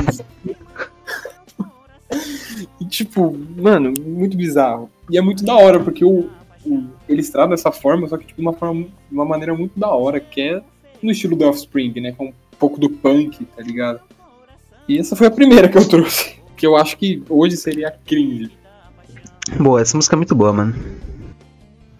90. 2.13 2.69
e 2.79 2.85
tipo, 2.85 3.37
mano, 3.57 3.93
muito 3.99 4.37
bizarro. 4.37 4.89
E 5.09 5.17
é 5.17 5.21
muito 5.21 5.43
da 5.43 5.55
hora, 5.55 5.79
porque 5.79 6.05
o, 6.05 6.29
o, 6.65 6.83
eles 7.07 7.29
dessa 7.31 7.71
forma, 7.71 8.07
só 8.07 8.17
que 8.17 8.25
tipo, 8.25 8.41
de 8.41 8.47
uma, 8.47 8.53
forma, 8.53 8.87
uma 9.11 9.25
maneira 9.25 9.53
muito 9.53 9.79
da 9.79 9.89
hora, 9.89 10.19
que 10.19 10.41
é 10.41 10.61
no 11.01 11.11
estilo 11.11 11.35
do 11.35 11.45
Offspring, 11.45 11.99
né? 11.99 12.11
Com 12.11 12.27
um 12.27 12.33
pouco 12.57 12.79
do 12.79 12.89
punk, 12.89 13.45
tá 13.45 13.61
ligado? 13.61 13.99
E 14.87 14.97
essa 14.97 15.15
foi 15.15 15.27
a 15.27 15.31
primeira 15.31 15.67
que 15.67 15.77
eu 15.77 15.87
trouxe. 15.87 16.41
Que 16.55 16.67
eu 16.67 16.77
acho 16.77 16.95
que 16.97 17.21
hoje 17.27 17.57
seria 17.57 17.93
cringe. 18.05 18.51
Boa, 19.59 19.81
essa 19.81 19.97
música 19.97 20.15
é 20.15 20.17
muito 20.17 20.35
boa, 20.35 20.53
mano. 20.53 20.73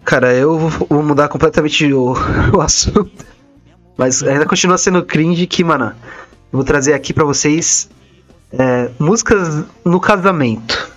Cara, 0.04 0.32
eu 0.32 0.56
vou 0.56 1.02
mudar 1.02 1.28
completamente 1.28 1.92
o, 1.92 2.14
o 2.54 2.60
assunto. 2.60 3.26
Mas 3.96 4.22
ainda 4.22 4.46
continua 4.46 4.78
sendo 4.78 5.04
cringe 5.04 5.46
que, 5.46 5.62
mano, 5.64 5.86
eu 5.86 6.58
vou 6.58 6.64
trazer 6.64 6.94
aqui 6.94 7.12
pra 7.12 7.24
vocês 7.24 7.90
é, 8.58 8.90
músicas 8.98 9.64
no 9.84 10.00
casamento. 10.00 10.92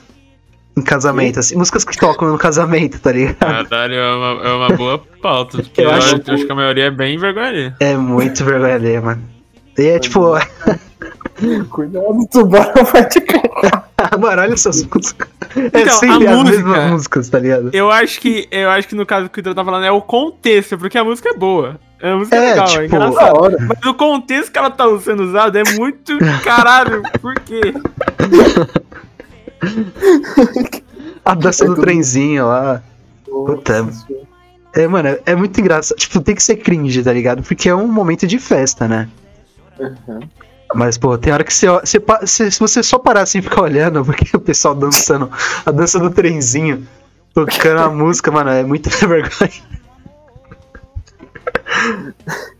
Em 0.77 0.81
casamento, 0.83 1.39
assim, 1.39 1.55
músicas 1.55 1.83
que 1.83 1.97
tocam 1.97 2.27
no 2.31 2.37
casamento, 2.37 2.99
tá 2.99 3.11
ligado? 3.11 3.35
Caralho, 3.67 3.95
é 3.95 4.15
uma, 4.15 4.47
é 4.47 4.53
uma 4.53 4.69
boa 4.77 4.99
pauta. 5.21 5.57
Porque 5.57 5.81
Eu 5.81 5.85
eu, 5.85 5.91
acho- 5.91 6.21
acho, 6.27 6.45
que 6.45 6.51
a 6.51 6.55
maioria 6.55 6.85
é 6.85 6.91
bem 6.91 7.17
vergonha. 7.17 7.75
É 7.79 7.95
muito 7.97 8.45
vergonha 8.45 9.01
mano. 9.01 9.23
E 9.75 9.87
é 9.87 9.97
tipo, 9.99 10.33
Cuidado, 11.69 12.05
o 12.09 12.27
tubarão 12.27 12.83
vai 12.85 13.05
te 13.07 13.21
cagar. 13.21 13.89
mano, 14.19 14.41
olha 14.41 14.53
essas 14.53 14.83
músicas. 14.85 15.27
É 15.73 15.81
Então, 15.81 15.93
sempre 15.99 16.27
a 16.27 16.31
as 16.31 16.37
música- 16.39 16.63
mesmas 16.67 16.91
músicas, 16.91 17.29
tá 17.29 17.39
ligado? 17.39 17.69
Eu 17.73 17.89
acho 17.91 18.19
que 18.21 18.47
eu 18.51 18.69
acho 18.69 18.87
que 18.87 18.95
no 18.95 19.05
caso 19.05 19.25
que 19.29 19.39
o 19.39 19.43
Pedro 19.43 19.55
tá 19.55 19.65
falando 19.65 19.83
é 19.85 19.91
o 19.91 20.01
contexto, 20.01 20.77
porque 20.77 20.97
a 20.97 21.03
música 21.03 21.29
é 21.29 21.33
boa. 21.33 21.79
A 22.01 22.15
música 22.15 22.35
é, 22.35 22.39
É, 22.39 22.49
legal, 22.51 22.65
é 22.65 22.69
tipo, 22.69 22.83
engraçado. 22.85 23.41
hora. 23.41 23.57
Mas 23.59 23.85
o 23.85 23.93
contexto 23.95 24.51
que 24.51 24.57
ela 24.59 24.69
tá 24.69 24.85
sendo 24.99 25.23
usada 25.23 25.59
é 25.59 25.63
muito 25.77 26.17
caralho. 26.43 27.01
Por 27.21 27.33
quê? 27.39 27.61
A 31.25 31.33
dança 31.33 31.63
É 31.63 31.67
do 31.67 31.73
tudo- 31.75 31.83
trenzinho 31.83 32.45
lá. 32.47 32.81
Puta. 33.25 33.87
É, 34.73 34.87
mano, 34.87 35.17
é 35.25 35.35
muito 35.35 35.59
engraçado. 35.59 35.97
Tipo, 35.97 36.21
tem 36.21 36.35
que 36.35 36.43
ser 36.43 36.57
cringe, 36.57 37.03
tá 37.03 37.11
ligado? 37.11 37.41
Porque 37.43 37.67
é 37.67 37.75
um 37.75 37.87
momento 37.87 38.27
de 38.27 38.37
festa, 38.39 38.87
né? 38.87 39.07
Uhum. 39.79 40.19
Mas, 40.75 40.97
pô, 40.97 41.17
tem 41.17 41.31
hora 41.33 41.43
que 41.43 41.53
você, 41.53 41.67
você, 42.21 42.51
se 42.51 42.59
você 42.59 42.83
só 42.83 42.99
parar 42.99 43.21
assim 43.21 43.39
e 43.39 43.41
ficar 43.41 43.61
olhando, 43.61 44.03
porque 44.05 44.35
o 44.35 44.39
pessoal 44.39 44.75
dançando, 44.75 45.31
a 45.65 45.71
dança 45.71 45.97
do 45.99 46.09
trenzinho, 46.09 46.85
tocando 47.33 47.79
a 47.81 47.89
música, 47.89 48.29
mano, 48.31 48.49
é 48.51 48.63
muita 48.63 48.89
vergonha. 49.07 49.51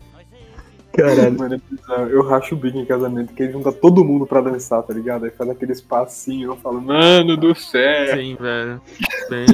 Caralho. 0.92 1.38
Mano, 1.38 1.54
é 1.54 1.58
bizarro. 1.70 2.08
Eu 2.08 2.26
racho 2.26 2.54
o 2.54 2.58
bico 2.58 2.76
em 2.76 2.84
casamento, 2.84 3.32
que 3.32 3.42
ele 3.42 3.52
junta 3.52 3.70
todo 3.70 4.04
mundo 4.04 4.26
pra 4.26 4.40
dançar, 4.40 4.82
tá 4.82 4.92
ligado? 4.92 5.24
Aí 5.24 5.30
faz 5.30 5.48
aqueles 5.48 5.80
passinhos, 5.80 6.50
eu 6.50 6.56
falo, 6.56 6.80
mano 6.80 7.36
do 7.36 7.54
céu. 7.54 8.16
Sim, 8.16 8.36
velho. 8.40 8.80
Bem... 9.30 9.46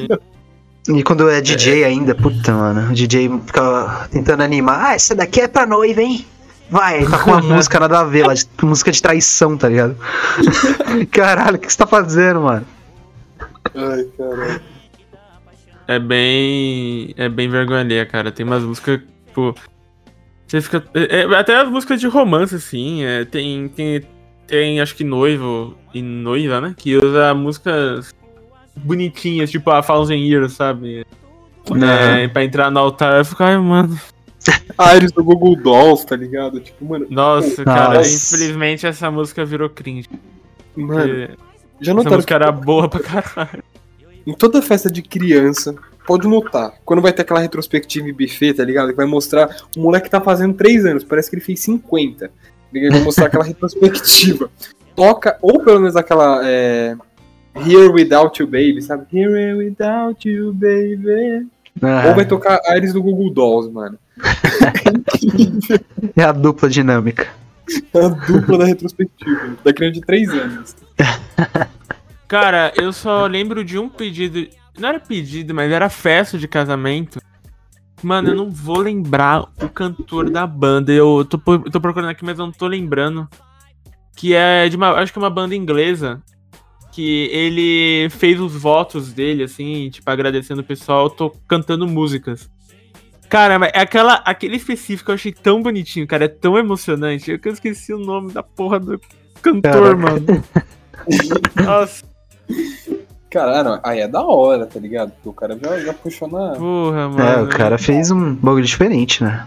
E 0.87 1.03
quando 1.03 1.29
é 1.31 1.41
DJ 1.41 1.85
ainda, 1.85 2.15
puta, 2.15 2.53
mano, 2.53 2.91
o 2.91 2.95
DJ 2.95 3.31
fica 3.47 4.07
tentando 4.11 4.43
animar, 4.43 4.91
ah, 4.91 4.95
essa 4.95 5.15
daqui 5.15 5.41
é 5.41 5.49
pra 5.49 5.67
noiva, 5.67 6.03
hein? 6.03 6.27
Vai, 6.71 7.07
tá 7.07 7.19
com 7.19 7.31
uma 7.31 7.41
música 7.57 7.81
nada 7.81 8.01
a 8.01 8.05
ver, 8.05 8.27
lá, 8.27 8.35
de- 8.35 8.47
música 8.63 8.93
de 8.93 9.01
traição, 9.01 9.57
tá 9.57 9.69
ligado? 9.69 9.97
Caralho, 11.11 11.57
o 11.57 11.59
que 11.59 11.71
você 11.71 11.79
tá 11.79 11.87
fazendo, 11.87 12.43
mano? 12.43 12.67
Ai, 13.75 14.05
caralho. 14.17 14.61
É 15.87 15.99
bem. 15.99 17.15
É 17.17 17.29
bem 17.29 17.49
vergonha 17.49 18.07
cara. 18.07 18.33
Tem 18.33 18.45
umas 18.45 18.63
músicas, 18.63 19.01
tipo. 19.35 19.55
Você 20.47 20.61
fica. 20.61 20.85
é- 20.94 21.20
é- 21.23 21.35
até 21.37 21.57
as 21.57 21.68
músicas 21.68 22.01
de 22.01 22.07
romance, 22.07 22.55
assim. 22.55 23.03
é, 23.05 23.25
tem, 23.25 23.68
tem. 23.68 24.03
Tem, 24.47 24.79
acho 24.81 24.94
que 24.94 25.05
noivo 25.05 25.75
e 25.94 26.03
noiva, 26.03 26.61
né? 26.61 26.75
Que 26.77 26.97
usa 26.99 27.33
músicas 27.33 28.14
bonitinhas, 28.77 29.51
tipo 29.51 29.70
a 29.70 29.83
Thousand 29.83 30.16
Years, 30.16 30.53
sabe? 30.53 31.07
É, 31.83 32.29
pra 32.29 32.44
entrar 32.44 32.70
no 32.70 32.79
altar. 32.79 33.16
Eu 33.18 33.25
fico, 33.25 33.42
ai, 33.42 33.57
mano. 33.57 33.99
Ares 34.77 35.12
do 35.12 35.25
Google 35.25 35.57
Dolls, 35.57 36.07
tá 36.07 36.14
ligado? 36.14 36.61
Tipo, 36.61 36.85
mano, 36.85 37.07
Nossa, 37.09 37.64
cara, 37.64 37.94
Nossa. 37.94 38.14
infelizmente 38.37 38.87
essa 38.87 39.11
música 39.11 39.47
virou 39.47 39.70
cringe. 39.70 40.11
mano, 40.77 41.29
já 41.81 41.92
essa 41.92 41.94
notaram 41.94 42.16
música 42.16 42.25
que 42.27 42.35
era 42.35 42.53
boa 42.53 42.87
pra 42.87 43.01
caralho. 43.01 43.64
em 44.27 44.35
toda 44.35 44.61
festa 44.61 44.90
de 44.90 45.01
criança, 45.01 45.75
pode 46.07 46.29
notar, 46.29 46.75
quando 46.85 47.03
vai 47.03 47.12
ter 47.12 47.23
aquela 47.23 47.40
retrospectiva 47.40 48.09
e 48.09 48.12
buffet, 48.12 48.55
tá 48.55 48.64
ligado? 48.64 48.90
Que 48.90 48.97
vai 48.97 49.07
mostrar 49.07 49.57
o 49.77 49.81
moleque 49.81 50.11
tá 50.11 50.21
fazendo 50.21 50.55
3 50.55 50.87
anos, 50.87 51.05
parece 51.05 51.31
que 51.31 51.37
ele 51.37 51.45
fez 51.45 51.61
50. 51.61 52.31
Ele 52.73 52.90
vai 52.90 53.01
mostrar 53.01 53.27
aquela 53.27 53.45
retrospectiva. 53.45 54.51
Toca, 54.95 55.38
ou 55.40 55.62
pelo 55.62 55.81
menos 55.81 55.97
aquela. 55.97 56.40
É, 56.45 56.97
Here 57.57 57.88
Without 57.88 58.40
You 58.40 58.49
Baby, 58.49 58.83
sabe? 58.83 59.07
Here 59.12 59.55
Without 59.55 60.29
You 60.29 60.53
Baby. 60.53 61.47
Ah, 61.83 62.09
Ou 62.09 62.14
vai 62.14 62.25
tocar 62.25 62.61
Ares 62.67 62.93
do 62.93 63.03
Google 63.03 63.33
Dolls, 63.33 63.73
mano. 63.73 63.99
é 66.17 66.23
a 66.23 66.33
dupla 66.33 66.69
dinâmica. 66.69 67.29
É 67.93 68.05
a 68.05 68.09
dupla 68.09 68.59
da 68.59 68.64
retrospectiva. 68.64 69.57
Da 69.64 69.73
criança 69.73 69.95
de 69.95 70.01
3 70.03 70.29
anos. 70.31 70.77
Cara, 72.29 72.73
eu 72.77 72.93
só 72.93 73.27
lembro 73.27 73.64
de 73.64 73.79
um 73.79 73.88
pedido. 73.88 74.47
Não 74.79 74.89
era 74.89 75.01
pedido, 75.01 75.55
mas 75.55 75.71
era 75.71 75.89
festa 75.89 76.39
de 76.39 76.49
casamento. 76.49 77.21
Mano, 78.03 78.31
eu 78.31 78.35
não 78.35 78.51
vou 78.51 78.79
lembrar 78.79 79.43
o 79.63 79.69
cantor 79.69 80.29
da 80.29 80.47
banda. 80.47 80.93
Eu 80.93 81.25
tô, 81.25 81.39
tô 81.39 81.81
procurando 81.81 82.11
aqui, 82.11 82.25
mas 82.25 82.39
eu 82.39 82.45
não 82.45 82.53
tô 82.53 82.67
lembrando. 82.67 83.29
Que 84.17 84.35
é 84.35 84.69
de 84.69 84.77
uma. 84.77 84.91
Acho 84.93 85.13
que 85.13 85.19
é 85.19 85.23
uma 85.23 85.31
banda 85.31 85.55
inglesa. 85.55 86.23
Que 86.93 87.29
ele 87.33 88.09
fez 88.11 88.39
os 88.39 88.53
votos 88.55 89.13
dele, 89.13 89.43
assim, 89.43 89.91
tipo, 89.91 90.09
agradecendo 90.09 90.61
o 90.61 90.65
pessoal, 90.65 91.11
tô 91.11 91.31
cantando 91.49 91.89
músicas. 91.89 92.49
Cara, 93.29 93.59
mas 93.59 93.73
é 93.75 93.81
aquela, 93.81 94.15
aquele 94.25 94.57
específico 94.57 95.11
eu 95.11 95.17
achei 95.17 95.33
tão 95.33 95.61
bonitinho, 95.63 96.07
cara. 96.07 96.27
É 96.27 96.29
tão 96.29 96.57
emocionante. 96.57 97.31
Eu 97.31 97.39
que 97.39 97.49
eu 97.49 97.53
esqueci 97.53 97.93
o 97.93 97.99
nome 97.99 98.33
da 98.33 98.43
porra 98.43 98.79
do 98.79 99.01
cantor, 99.43 99.63
Caraca. 99.63 99.97
mano. 99.97 100.45
Nossa. 101.65 102.05
Caralho, 103.35 103.81
aí 103.83 103.99
é 103.99 104.07
da 104.07 104.23
hora, 104.23 104.64
tá 104.64 104.79
ligado? 104.79 105.11
Porque 105.11 105.29
o 105.29 105.33
cara 105.33 105.59
já, 105.59 105.81
já 105.81 105.92
puxou 105.92 106.29
na. 106.29 106.53
Porra, 106.53 107.09
mano. 107.09 107.20
É, 107.20 107.42
o 107.42 107.49
cara 107.49 107.77
fez 107.77 108.12
um 108.12 108.33
bagulho 108.33 108.64
diferente, 108.64 109.25
né? 109.25 109.44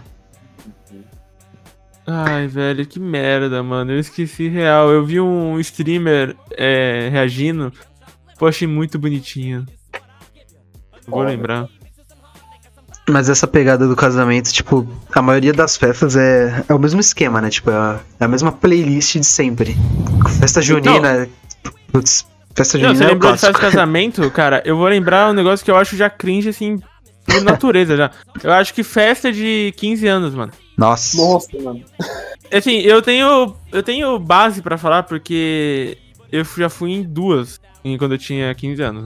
Ai, 2.06 2.46
velho, 2.46 2.84
que 2.84 3.00
merda, 3.00 3.62
mano. 3.62 3.92
Eu 3.92 3.98
esqueci 3.98 4.46
real. 4.46 4.90
Eu 4.90 5.06
vi 5.06 5.18
um 5.18 5.58
streamer 5.58 6.36
é, 6.50 7.08
reagindo. 7.10 7.72
Pô, 8.38 8.46
achei 8.46 8.68
muito 8.68 8.98
bonitinho. 8.98 9.64
Vou 11.06 11.20
Olha. 11.20 11.30
lembrar. 11.30 11.66
Mas 13.08 13.30
essa 13.30 13.46
pegada 13.46 13.88
do 13.88 13.96
casamento, 13.96 14.52
tipo, 14.52 14.86
a 15.14 15.22
maioria 15.22 15.54
das 15.54 15.78
festas 15.78 16.14
é, 16.14 16.62
é 16.68 16.74
o 16.74 16.78
mesmo 16.78 17.00
esquema, 17.00 17.40
né? 17.40 17.48
Tipo, 17.48 17.70
é 17.70 17.74
a, 17.74 18.00
é 18.20 18.24
a 18.26 18.28
mesma 18.28 18.52
playlist 18.52 19.14
de 19.14 19.24
sempre. 19.24 19.74
Festa 20.40 20.60
junina. 20.60 21.26
Putz, 21.90 22.26
festa 22.58 22.78
Não, 22.78 22.88
junina 22.88 22.98
você 22.98 23.04
é 23.04 23.06
o 23.06 23.10
lembrou 23.12 23.32
de 23.32 23.38
festa 23.40 23.52
de 23.54 23.60
casamento, 23.60 24.30
cara? 24.32 24.62
Eu 24.64 24.76
vou 24.76 24.86
lembrar 24.88 25.30
um 25.30 25.34
negócio 25.34 25.64
que 25.64 25.70
eu 25.70 25.76
acho 25.76 25.96
já 25.96 26.10
cringe, 26.10 26.48
assim, 26.50 26.78
por 27.24 27.42
natureza 27.42 27.96
já. 27.96 28.10
Eu 28.42 28.52
acho 28.52 28.72
que 28.74 28.82
festa 28.82 29.32
de 29.32 29.72
15 29.76 30.06
anos, 30.06 30.34
mano. 30.34 30.52
Nossa. 30.76 31.16
Nossa, 31.16 31.48
mano. 31.60 31.82
Assim, 32.52 32.78
eu 32.80 33.02
tenho. 33.02 33.54
Eu 33.72 33.82
tenho 33.82 34.18
base 34.18 34.62
pra 34.62 34.78
falar 34.78 35.02
porque 35.02 35.98
eu 36.30 36.44
já 36.44 36.68
fui 36.70 36.92
em 36.92 37.02
duas 37.02 37.60
em- 37.84 37.98
quando 37.98 38.12
eu 38.12 38.18
tinha 38.18 38.54
15 38.54 38.82
anos. 38.82 39.04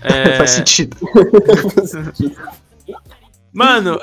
É, 0.00 0.36
Faz 0.38 0.50
sentido. 0.50 0.96
Mano, 3.52 3.98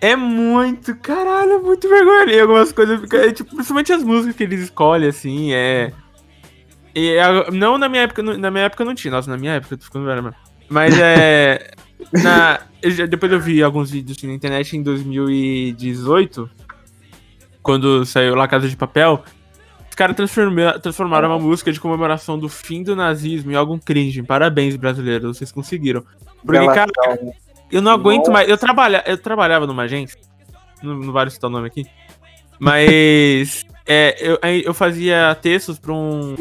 é 0.00 0.16
muito. 0.16 0.94
Caralho, 0.96 1.52
é 1.52 1.58
muito 1.58 1.88
vergonha 1.88 2.22
ali. 2.22 2.40
Algumas 2.40 2.72
coisas. 2.72 3.00
é, 3.12 3.32
tipo, 3.32 3.50
principalmente 3.54 3.92
as 3.92 4.02
músicas 4.02 4.36
que 4.36 4.42
eles 4.44 4.60
escolhem, 4.62 5.08
assim, 5.08 5.52
é. 5.52 5.92
E 6.98 7.50
não 7.52 7.78
na 7.78 7.88
minha 7.88 8.02
época, 8.02 8.22
na 8.22 8.50
minha 8.50 8.64
época 8.64 8.84
não 8.84 8.94
tinha. 8.94 9.10
Nossa, 9.12 9.30
na 9.30 9.36
minha 9.36 9.52
época 9.54 9.74
eu 9.74 9.78
tô 9.78 9.84
ficando 9.84 10.04
velho, 10.06 10.22
mano. 10.22 10.36
Mas 10.68 10.98
é. 10.98 11.70
na, 12.22 12.60
eu 12.82 12.90
já- 12.90 13.06
depois 13.06 13.30
eu 13.32 13.40
vi 13.40 13.62
alguns 13.62 13.90
vídeos 13.90 14.16
assim, 14.18 14.26
na 14.26 14.34
internet 14.34 14.76
em 14.76 14.82
2018, 14.82 16.48
quando 17.62 18.04
saiu 18.04 18.34
lá 18.34 18.48
Casa 18.48 18.68
de 18.68 18.76
Papel. 18.76 19.22
Os 19.88 19.94
caras 19.94 20.14
transforma- 20.16 20.78
transformaram 20.78 21.28
uma 21.28 21.38
música 21.38 21.72
de 21.72 21.80
comemoração 21.80 22.38
do 22.38 22.48
fim 22.48 22.82
do 22.82 22.94
nazismo 22.94 23.50
em 23.50 23.54
algo 23.54 23.78
cringe. 23.84 24.22
Parabéns, 24.22 24.76
brasileiros, 24.76 25.36
vocês 25.36 25.50
conseguiram. 25.50 26.04
Porque, 26.44 26.64
cara, 26.66 26.90
eu 27.70 27.82
não 27.82 27.90
aguento 27.92 28.18
Nossa. 28.20 28.30
mais. 28.32 28.48
Eu, 28.48 28.56
trabalha, 28.56 29.02
eu 29.06 29.18
trabalhava 29.18 29.66
numa 29.66 29.82
agência. 29.82 30.18
Não, 30.82 30.94
não 30.94 31.12
vale 31.12 31.30
citar 31.30 31.50
o 31.50 31.52
nome 31.52 31.66
aqui. 31.66 31.84
Mas. 32.60 33.64
é, 33.86 34.16
eu, 34.20 34.38
eu 34.64 34.74
fazia 34.74 35.36
textos 35.40 35.78
pra 35.78 35.92
um. 35.92 36.36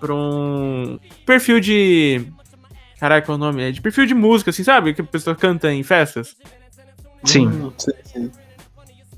Pra 0.00 0.14
um. 0.14 0.98
Perfil 1.26 1.60
de. 1.60 2.26
Caraca, 2.98 3.26
qual 3.26 3.36
é 3.36 3.40
o 3.40 3.44
nome? 3.44 3.62
É 3.62 3.70
de 3.70 3.80
perfil 3.80 4.06
de 4.06 4.14
música, 4.14 4.50
assim, 4.50 4.64
sabe? 4.64 4.92
Que 4.92 5.00
a 5.00 5.04
pessoa 5.04 5.36
canta 5.36 5.72
em 5.72 5.82
festas. 5.82 6.36
Sim. 7.24 7.46
Hum. 7.46 8.30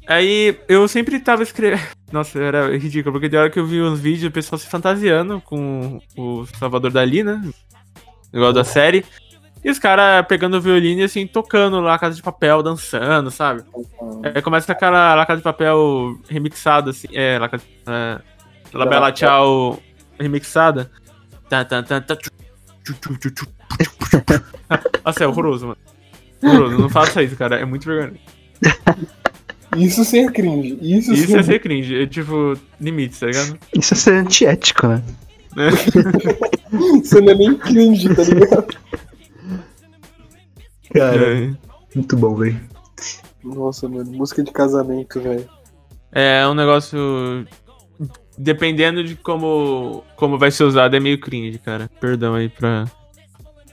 Aí 0.07 0.59
eu 0.69 0.87
sempre 0.88 1.19
tava 1.21 1.43
escrevendo. 1.43 1.83
Nossa, 2.12 2.38
era 2.40 2.77
ridículo, 2.77 3.12
porque 3.12 3.29
de 3.29 3.37
hora 3.37 3.49
que 3.49 3.59
eu 3.59 3.66
vi 3.66 3.81
uns 3.81 4.01
vídeos, 4.01 4.29
o 4.29 4.33
pessoal 4.33 4.59
se 4.59 4.66
fantasiando 4.66 5.40
com 5.40 6.01
o 6.16 6.45
Salvador 6.59 6.90
Dali, 6.90 7.23
né? 7.23 7.40
Igual 8.33 8.53
da 8.53 8.64
série. 8.64 9.05
E 9.62 9.71
os 9.71 9.79
caras 9.79 10.27
pegando 10.27 10.57
o 10.57 10.61
violino 10.61 11.03
e 11.03 11.05
assim, 11.05 11.27
tocando 11.27 11.81
lá 11.81 11.99
Casa 11.99 12.16
de 12.16 12.23
Papel, 12.23 12.62
dançando, 12.62 13.31
sabe? 13.31 13.62
Aí 14.35 14.43
começa 14.43 14.66
com 14.66 14.73
aquela 14.73 15.14
La 15.14 15.27
Casa 15.27 15.38
de 15.38 15.45
Papel 15.45 16.19
remixada, 16.29 16.90
assim. 16.90 17.09
É, 17.12 17.38
La 17.38 17.49
Casa 17.49 17.62
é, 17.87 18.19
La 18.73 18.87
Bella 18.87 19.12
Tchau 19.12 19.81
remixada. 20.20 20.90
Tá, 21.48 21.64
tá, 21.64 21.83
tá, 21.83 22.00
tá. 22.00 22.16
Nossa, 25.04 25.24
é 25.24 25.26
horroroso, 25.26 25.66
mano. 25.68 25.78
Horroroso, 26.42 26.78
não 26.78 26.88
faça 26.88 27.22
isso, 27.22 27.37
cara. 27.37 27.56
É 27.61 27.64
muito 27.64 27.87
vergonha. 27.87 28.18
Isso 29.76 30.04
sim 30.04 30.26
é 30.26 30.33
cringe. 30.33 30.76
Isso, 30.83 31.12
Isso 31.12 31.28
sim 31.28 31.37
é 31.38 31.42
ser 31.44 31.61
cringe. 31.61 31.94
É 32.02 32.04
tipo, 32.04 32.54
limites, 32.80 33.20
tá 33.20 33.26
ligado? 33.26 33.56
Isso 33.72 33.94
é 33.94 33.96
ser 33.96 34.14
antiético, 34.14 34.88
né? 34.88 35.00
Isso 37.04 37.20
não 37.20 37.30
é 37.33 37.35
nem 37.37 37.56
cringe, 37.56 38.12
tá 38.12 38.22
ligado? 38.24 38.76
Cara, 40.92 41.44
É. 41.44 41.50
muito 41.94 42.16
bom, 42.16 42.35
velho. 42.35 42.61
Nossa, 43.44 43.88
mano, 43.88 44.11
música 44.11 44.42
de 44.42 44.50
casamento, 44.50 45.20
velho. 45.20 45.48
É 46.11 46.46
um 46.48 46.54
negócio. 46.54 47.46
Dependendo 48.42 49.05
de 49.05 49.16
como, 49.16 50.03
como 50.16 50.38
vai 50.38 50.50
ser 50.50 50.64
usado, 50.64 50.96
é 50.96 51.00
meio 51.00 51.20
cringe, 51.20 51.59
cara. 51.59 51.90
Perdão 52.00 52.35
aí 52.35 52.48
pra. 52.48 52.87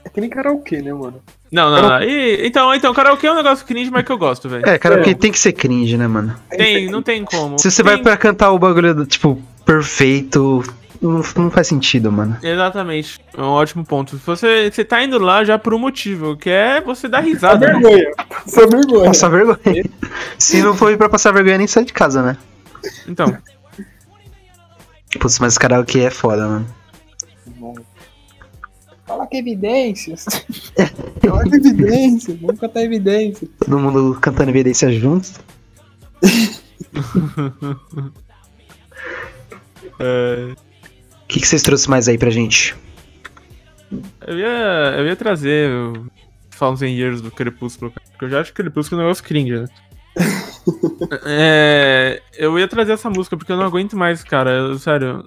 É 0.04 0.10
que 0.10 0.20
nem 0.20 0.28
karaokê, 0.28 0.82
né, 0.82 0.92
mano? 0.92 1.22
Não, 1.50 1.70
não, 1.70 1.88
não. 1.88 2.02
E, 2.02 2.46
então, 2.46 2.74
então, 2.74 2.92
karaokê 2.92 3.26
é 3.28 3.32
um 3.32 3.36
negócio 3.36 3.64
cringe, 3.66 3.90
mas 3.90 4.04
que 4.04 4.12
eu 4.12 4.18
gosto, 4.18 4.46
velho. 4.46 4.68
É, 4.68 4.76
cara, 4.78 5.00
É. 5.08 5.14
tem 5.14 5.32
que 5.32 5.38
ser 5.38 5.52
cringe, 5.52 5.96
né, 5.96 6.06
mano? 6.06 6.34
Tem, 6.50 6.86
não 6.90 7.00
tem 7.02 7.24
como. 7.24 7.58
Se 7.58 7.70
você 7.70 7.82
Tem- 7.82 7.94
vai 7.94 8.02
pra 8.02 8.16
cantar 8.18 8.50
o 8.52 8.58
bagulho, 8.58 8.94
do, 8.94 9.06
tipo, 9.06 9.40
perfeito, 9.64 10.62
não, 11.00 11.22
não 11.36 11.50
faz 11.50 11.66
sentido, 11.66 12.12
mano. 12.12 12.36
Exatamente. 12.42 13.18
É 13.34 13.40
um 13.40 13.46
ótimo 13.46 13.84
ponto. 13.86 14.18
Você, 14.26 14.70
você 14.70 14.84
tá 14.84 15.02
indo 15.02 15.18
lá 15.18 15.44
já 15.44 15.58
por 15.58 15.72
um 15.72 15.78
motivo, 15.78 16.36
que 16.36 16.50
é 16.50 16.80
você 16.82 17.08
dar 17.08 17.18
Passar 17.22 17.28
risada. 17.32 17.66
né? 17.66 17.72
vergonha. 17.72 18.10
Passar 18.44 18.66
vergonha. 18.66 19.04
Passar 19.06 19.28
vergonha. 19.30 19.84
Se 20.38 20.60
não 20.62 20.74
for 20.74 20.94
pra 20.98 21.08
passar 21.08 21.32
vergonha, 21.32 21.56
nem 21.56 21.66
sai 21.66 21.84
de 21.84 21.92
casa, 21.94 22.22
né? 22.22 22.36
Então, 23.08 23.34
Putz, 25.18 25.38
mas 25.38 25.52
esse 25.54 25.60
karaokê 25.60 26.00
é 26.00 26.10
foda, 26.10 26.46
mano. 26.46 26.66
Fala 29.06 29.26
que 29.26 29.38
evidências. 29.38 30.26
Fala 31.26 31.44
que 31.44 31.56
evidências. 31.56 32.38
Vamos 32.40 32.60
cantar 32.60 32.82
evidências. 32.82 33.50
Todo 33.58 33.78
mundo 33.78 34.18
cantando 34.20 34.50
evidência 34.50 34.92
junto. 34.92 35.30
é, 39.98 40.52
O 40.52 41.26
que, 41.26 41.40
que 41.40 41.46
vocês 41.48 41.62
trouxeram 41.62 41.90
mais 41.90 42.06
aí 42.08 42.18
pra 42.18 42.28
gente? 42.30 42.76
eu, 44.26 44.38
ia, 44.38 44.94
eu 44.98 45.06
ia 45.06 45.16
trazer 45.16 45.70
o 45.70 46.06
Thousand 46.58 46.88
Years 46.88 47.22
do 47.22 47.30
Crepúsculo, 47.30 47.90
cara, 47.90 48.06
porque 48.10 48.24
eu 48.26 48.30
já 48.30 48.40
acho 48.40 48.52
que 48.52 48.62
Crepúsculo 48.62 49.00
é 49.00 49.04
um 49.04 49.06
negócio 49.06 49.24
cringe, 49.24 49.60
né? 49.60 49.66
É, 51.24 52.22
eu 52.36 52.58
ia 52.58 52.68
trazer 52.68 52.92
essa 52.92 53.10
música 53.10 53.36
porque 53.36 53.52
eu 53.52 53.56
não 53.56 53.64
aguento 53.64 53.96
mais, 53.96 54.22
cara. 54.24 54.50
eu- 54.50 54.78
sério. 54.78 55.24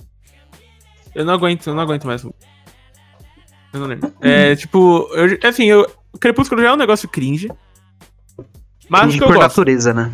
Eu 1.13 1.25
não 1.25 1.34
aguento, 1.34 1.67
eu 1.67 1.73
não 1.73 1.82
aguento 1.82 2.06
mais. 2.06 2.23
Eu 2.23 2.32
não 3.73 3.86
lembro. 3.88 4.12
É, 4.21 4.56
tipo, 4.56 5.10
eu, 5.13 5.38
assim, 5.47 5.65
eu, 5.65 5.86
o 6.13 6.17
Crepúsculo 6.17 6.62
já 6.62 6.69
é 6.69 6.73
um 6.73 6.77
negócio 6.77 7.08
cringe. 7.10 7.49
Mas 8.89 9.04
Finge 9.06 9.17
que 9.17 9.23
eu 9.23 9.27
por 9.27 9.36
gosto. 9.36 9.47
natureza, 9.49 9.93
né? 9.93 10.12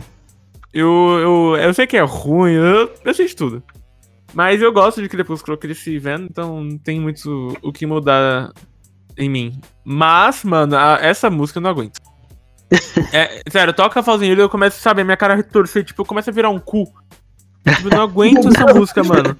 Eu, 0.74 0.86
eu, 1.20 1.58
eu 1.58 1.74
sei 1.74 1.88
que 1.88 1.98
é 1.98 2.02
ruim, 2.02 2.52
eu, 2.54 2.94
eu 3.04 3.14
sei 3.14 3.26
de 3.28 3.36
tudo. 3.36 3.64
Mas 4.34 4.62
eu 4.62 4.72
gosto 4.72 5.02
de 5.02 5.10
Crepúsculo, 5.10 5.58
cresci 5.58 5.98
vendo, 5.98 6.26
então 6.26 6.64
não 6.64 6.78
tem 6.78 7.00
muito 7.00 7.58
o 7.64 7.72
que 7.72 7.86
mudar 7.88 8.52
em 9.18 9.30
mim. 9.30 9.60
Mas, 9.84 10.44
mano, 10.44 10.76
a- 10.76 11.00
essa 11.02 11.30
música 11.30 11.58
eu 11.58 11.64
não 11.64 11.70
aguento. 11.72 12.00
É, 13.14 13.42
sério, 13.50 13.74
toca 13.74 14.00
a 14.00 14.04
Fauzinho 14.04 14.36
e 14.36 14.40
eu 14.40 14.50
começo, 14.50 14.80
sabe, 14.80 15.02
a 15.02 15.06
minha 15.06 15.18
cara 15.18 15.36
retorcer, 15.36 15.84
tipo, 15.84 16.04
começa 16.04 16.32
a 16.32 16.34
virar 16.34 16.50
um 16.50 16.60
cu. 16.60 16.86
Tipo, 17.66 17.88
eu 17.88 17.92
não 17.92 18.02
aguento 18.04 18.48
essa 18.48 18.74
música, 18.74 19.04
mano. 19.04 19.38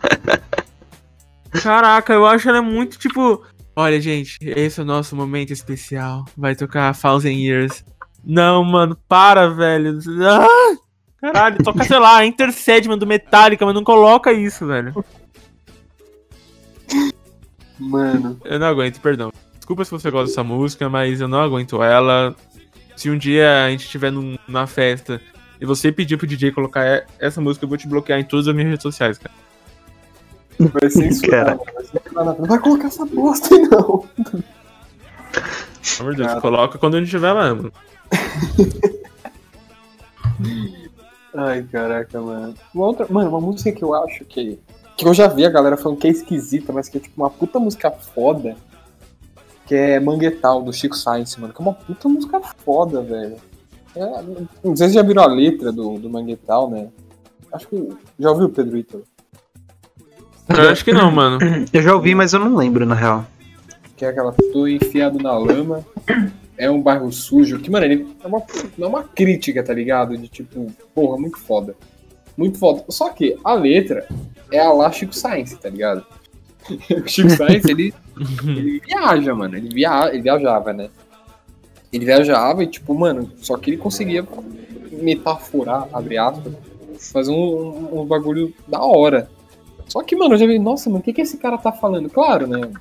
Caraca, 1.62 2.14
eu 2.14 2.26
acho 2.26 2.48
ela 2.48 2.62
muito, 2.62 2.98
tipo... 2.98 3.44
Olha, 3.76 4.02
gente, 4.02 4.38
esse 4.42 4.80
é 4.80 4.84
o 4.84 4.86
nosso 4.86 5.16
momento 5.16 5.52
especial. 5.52 6.26
Vai 6.36 6.56
tocar 6.56 6.96
Thousand 6.96 7.34
Years. 7.34 7.86
Não, 8.24 8.64
mano, 8.64 8.98
para, 9.08 9.50
velho. 9.50 10.00
Ah! 10.26 10.76
Caralho, 11.22 11.64
toca, 11.64 11.84
sei 11.84 12.00
lá, 12.00 12.26
Intercede, 12.26 12.88
mano, 12.88 13.00
do 13.00 13.08
Metallica, 13.08 13.66
mas 13.66 13.76
não 13.76 13.84
coloca 13.84 14.32
isso, 14.34 14.66
velho. 14.66 14.94
Mano. 17.80 18.40
Eu 18.44 18.60
não 18.60 18.68
aguento, 18.68 19.00
perdão. 19.00 19.32
Desculpa 19.56 19.86
se 19.86 19.92
você 19.92 20.10
gosta 20.10 20.28
dessa 20.28 20.44
música, 20.44 20.90
mas 20.90 21.22
eu 21.22 21.28
não 21.28 21.42
aguento 21.42 21.82
ela. 21.84 22.36
Se 22.98 23.10
um 23.10 23.18
dia 23.18 23.66
a 23.66 23.70
gente 23.70 23.86
estiver 23.86 24.12
num- 24.12 24.38
numa 24.48 24.68
festa 24.68 25.22
e 25.62 25.66
você 25.66 25.92
pedir 25.92 26.18
pro 26.18 26.28
DJ 26.28 26.52
colocar 26.52 27.06
essa 27.20 27.40
música, 27.40 27.64
eu 27.64 27.70
vou 27.70 27.78
te 27.78 27.88
bloquear 27.88 28.20
em 28.20 28.24
todas 28.26 28.48
as 28.48 28.54
minhas 28.56 28.72
redes 28.72 28.84
sociais, 28.84 29.18
cara. 29.18 29.34
Vai 30.60 30.90
censurar. 30.90 31.56
Vai 31.58 31.86
censurar. 31.86 32.26
Não 32.26 32.46
vai 32.46 32.60
colocar 32.60 32.88
essa 32.88 33.06
bosta 33.06 33.54
aí, 33.56 33.62
não. 33.62 34.00
Pelo 34.10 34.44
amor 36.00 36.12
de 36.12 36.18
Deus, 36.18 36.28
Cara. 36.28 36.42
coloca 36.42 36.78
quando 36.80 36.96
a 36.96 36.98
gente 36.98 37.06
estiver 37.08 37.32
lá, 37.32 37.54
mano. 37.54 37.72
Ai, 41.36 41.64
caraca, 41.72 42.20
mano. 42.22 42.54
Uma 42.74 42.86
outra, 42.86 43.06
mano, 43.10 43.30
uma 43.30 43.42
música 43.42 43.72
que 43.72 43.84
eu 43.84 43.94
acho 43.94 44.26
que. 44.26 44.60
Que 44.96 45.06
eu 45.06 45.14
já 45.14 45.28
vi 45.28 45.46
a 45.46 45.50
galera 45.50 45.78
falando 45.78 46.00
que 46.00 46.08
é 46.08 46.10
esquisita, 46.10 46.74
mas 46.74 46.90
que 46.90 46.98
é 46.98 47.00
tipo 47.02 47.22
uma 47.22 47.30
puta 47.30 47.60
música 47.60 47.92
foda. 47.92 48.56
Que 49.68 49.76
é 49.76 50.00
Manguetal, 50.00 50.64
do 50.64 50.74
Chico 50.74 50.96
Science, 50.96 51.40
mano. 51.40 51.54
Que 51.54 51.62
é 51.62 51.66
uma 51.66 51.74
puta 51.74 52.08
música 52.08 52.40
foda, 52.40 53.02
velho. 53.02 53.36
É, 53.96 54.24
não 54.64 54.76
sei 54.76 54.88
se 54.88 54.94
já 54.94 55.02
viram 55.02 55.24
a 55.24 55.28
letra 55.28 55.72
do, 55.72 55.98
do 55.98 56.10
Manguetal, 56.10 56.70
né? 56.70 56.88
Acho 57.52 57.68
que. 57.68 57.90
Já 58.18 58.32
ouviu, 58.32 58.50
Pedro 58.50 58.78
Ítalo? 58.78 59.04
Eu 60.50 60.70
acho 60.70 60.86
que 60.86 60.94
não, 60.94 61.12
mano. 61.12 61.40
Eu 61.74 61.82
já 61.82 61.94
ouvi, 61.94 62.16
mas 62.16 62.32
eu 62.34 62.40
não 62.40 62.56
lembro, 62.56 62.86
na 62.86 62.96
real. 62.96 63.26
Que 63.96 64.06
é 64.06 64.10
aquela. 64.10 64.34
Tô 64.54 64.68
enfiado 64.68 65.20
na 65.20 65.38
lama. 65.38 65.86
É 66.58 66.70
um 66.72 66.82
bairro 66.82 67.12
sujo. 67.12 67.60
Que, 67.60 67.70
mano, 67.70 67.86
ele 67.86 68.08
é 68.24 68.28
uma, 68.28 68.42
é 68.80 68.86
uma 68.86 69.04
crítica, 69.04 69.62
tá 69.62 69.74
ligado? 69.74 70.18
De 70.18 70.28
tipo, 70.28 70.72
porra, 70.96 71.18
muito 71.18 71.38
foda. 71.38 71.76
Muito 72.36 72.58
foda. 72.58 72.84
Só 72.90 73.10
que 73.10 73.38
a 73.44 73.54
letra 73.54 74.08
é 74.52 74.60
a 74.60 74.72
lá 74.72 74.92
Chico 74.92 75.14
Science, 75.14 75.58
tá 75.58 75.70
ligado? 75.70 76.06
O 77.04 77.08
Chico 77.08 77.30
Science, 77.30 77.70
ele, 77.70 77.94
ele 78.44 78.80
viaja, 78.80 79.34
mano. 79.34 79.56
Ele, 79.56 79.70
via, 79.70 80.10
ele 80.10 80.22
viajava, 80.22 80.74
né? 80.74 80.90
Ele 81.92 82.06
viajava 82.06 82.64
e, 82.64 82.68
tipo, 82.68 82.94
mano, 82.94 83.32
só 83.38 83.58
que 83.58 83.72
ele 83.72 83.78
conseguia 83.78 84.26
metaforar, 84.92 85.88
abre 85.94 86.18
aspas, 86.18 86.54
fazer 87.12 87.32
um, 87.32 87.36
um, 87.94 88.02
um 88.02 88.06
bagulho 88.06 88.54
da 88.68 88.82
hora. 88.82 89.30
Só 89.88 90.04
que, 90.04 90.16
mano, 90.16 90.34
eu 90.34 90.38
já 90.38 90.46
vi, 90.46 90.60
nossa, 90.60 90.90
mano, 90.90 91.00
o 91.00 91.04
que, 91.04 91.14
que 91.14 91.22
esse 91.22 91.38
cara 91.38 91.58
tá 91.58 91.72
falando? 91.72 92.10
Claro, 92.10 92.46
né? 92.46 92.72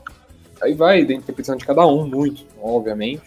Aí 0.61 0.75
vai 0.75 1.05
da 1.05 1.15
interpretação 1.15 1.57
de 1.57 1.65
cada 1.65 1.87
um, 1.87 2.07
muito, 2.07 2.45
obviamente. 2.61 3.23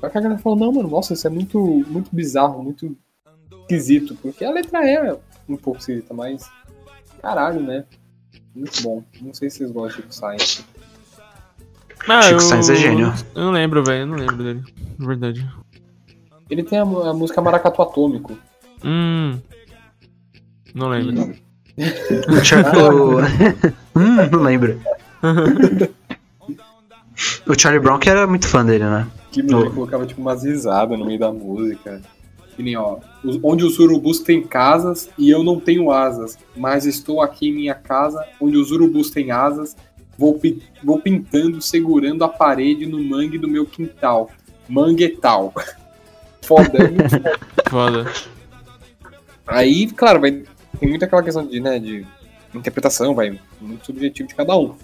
Só 0.00 0.08
que 0.08 0.18
a 0.18 0.20
galera 0.20 0.40
falou, 0.40 0.58
não, 0.58 0.72
mano, 0.72 0.88
nossa, 0.88 1.14
isso 1.14 1.26
é 1.26 1.30
muito, 1.30 1.58
muito 1.58 2.14
bizarro, 2.14 2.62
muito 2.62 2.94
esquisito. 3.62 4.16
Porque 4.20 4.44
a 4.44 4.50
letra 4.50 4.86
é 4.86 5.16
um 5.48 5.56
pouco 5.56 5.80
esquisita, 5.80 6.12
mas. 6.12 6.50
Caralho, 7.22 7.60
né? 7.60 7.84
Muito 8.54 8.82
bom. 8.82 9.02
Não 9.20 9.34
sei 9.34 9.50
se 9.50 9.58
vocês 9.58 9.70
gostam 9.70 10.04
de 10.06 10.14
Science. 10.14 10.64
Ah, 12.08 12.22
Chico 12.22 12.34
eu- 12.34 12.40
Sainz 12.40 12.68
é 12.70 12.74
gênio. 12.76 13.12
Eu 13.34 13.44
não 13.44 13.50
lembro, 13.52 13.82
velho. 13.84 14.02
Eu 14.02 14.06
não 14.06 14.16
lembro 14.16 14.36
dele. 14.36 14.62
De 14.98 15.06
verdade. 15.06 15.48
Ele 16.50 16.62
tem 16.62 16.78
a, 16.78 16.82
a 16.82 17.12
música 17.14 17.40
Maracatu 17.40 17.82
Atômico. 17.82 18.38
Hum. 18.84 19.38
Não 20.74 20.88
lembro. 20.88 21.34
O- 21.76 23.18
hum, 23.98 24.16
não 24.30 24.42
lembro. 24.42 24.80
O 27.46 27.58
Charlie 27.58 27.80
Brown 27.80 27.98
que 27.98 28.08
era 28.10 28.26
muito 28.26 28.46
fã 28.48 28.64
dele, 28.64 28.84
né? 28.84 29.06
Que 29.30 29.40
ele 29.40 29.70
colocava 29.70 30.04
tipo 30.06 30.20
umas 30.20 30.42
risadas 30.44 30.98
no 30.98 31.04
meio 31.04 31.18
da 31.18 31.30
música. 31.32 32.00
Que 32.56 32.62
nem, 32.62 32.76
ó, 32.76 32.98
onde 33.42 33.64
os 33.64 33.78
urubus 33.78 34.20
têm 34.20 34.42
casas 34.42 35.10
e 35.18 35.28
eu 35.28 35.42
não 35.42 35.58
tenho 35.58 35.90
asas, 35.90 36.38
mas 36.56 36.86
estou 36.86 37.20
aqui 37.20 37.48
em 37.48 37.54
minha 37.54 37.74
casa, 37.74 38.24
onde 38.40 38.56
os 38.56 38.70
urubus 38.70 39.10
têm 39.10 39.30
asas, 39.30 39.76
vou, 40.16 40.40
vou 40.82 41.00
pintando, 41.00 41.60
segurando 41.60 42.22
a 42.24 42.28
parede 42.28 42.86
no 42.86 43.02
mangue 43.02 43.38
do 43.38 43.48
meu 43.48 43.66
quintal. 43.66 44.30
Manguetal. 44.68 45.52
Foda, 46.42 46.78
foda. 47.70 48.12
Aí, 49.46 49.90
claro, 49.90 50.20
vai, 50.20 50.42
tem 50.78 50.90
muito 50.90 51.02
aquela 51.02 51.22
questão 51.22 51.46
de, 51.46 51.58
né, 51.58 51.78
de 51.78 52.06
interpretação, 52.54 53.14
vai, 53.14 53.40
muito 53.58 53.86
subjetivo 53.86 54.28
de 54.28 54.34
cada 54.34 54.54
um. 54.54 54.74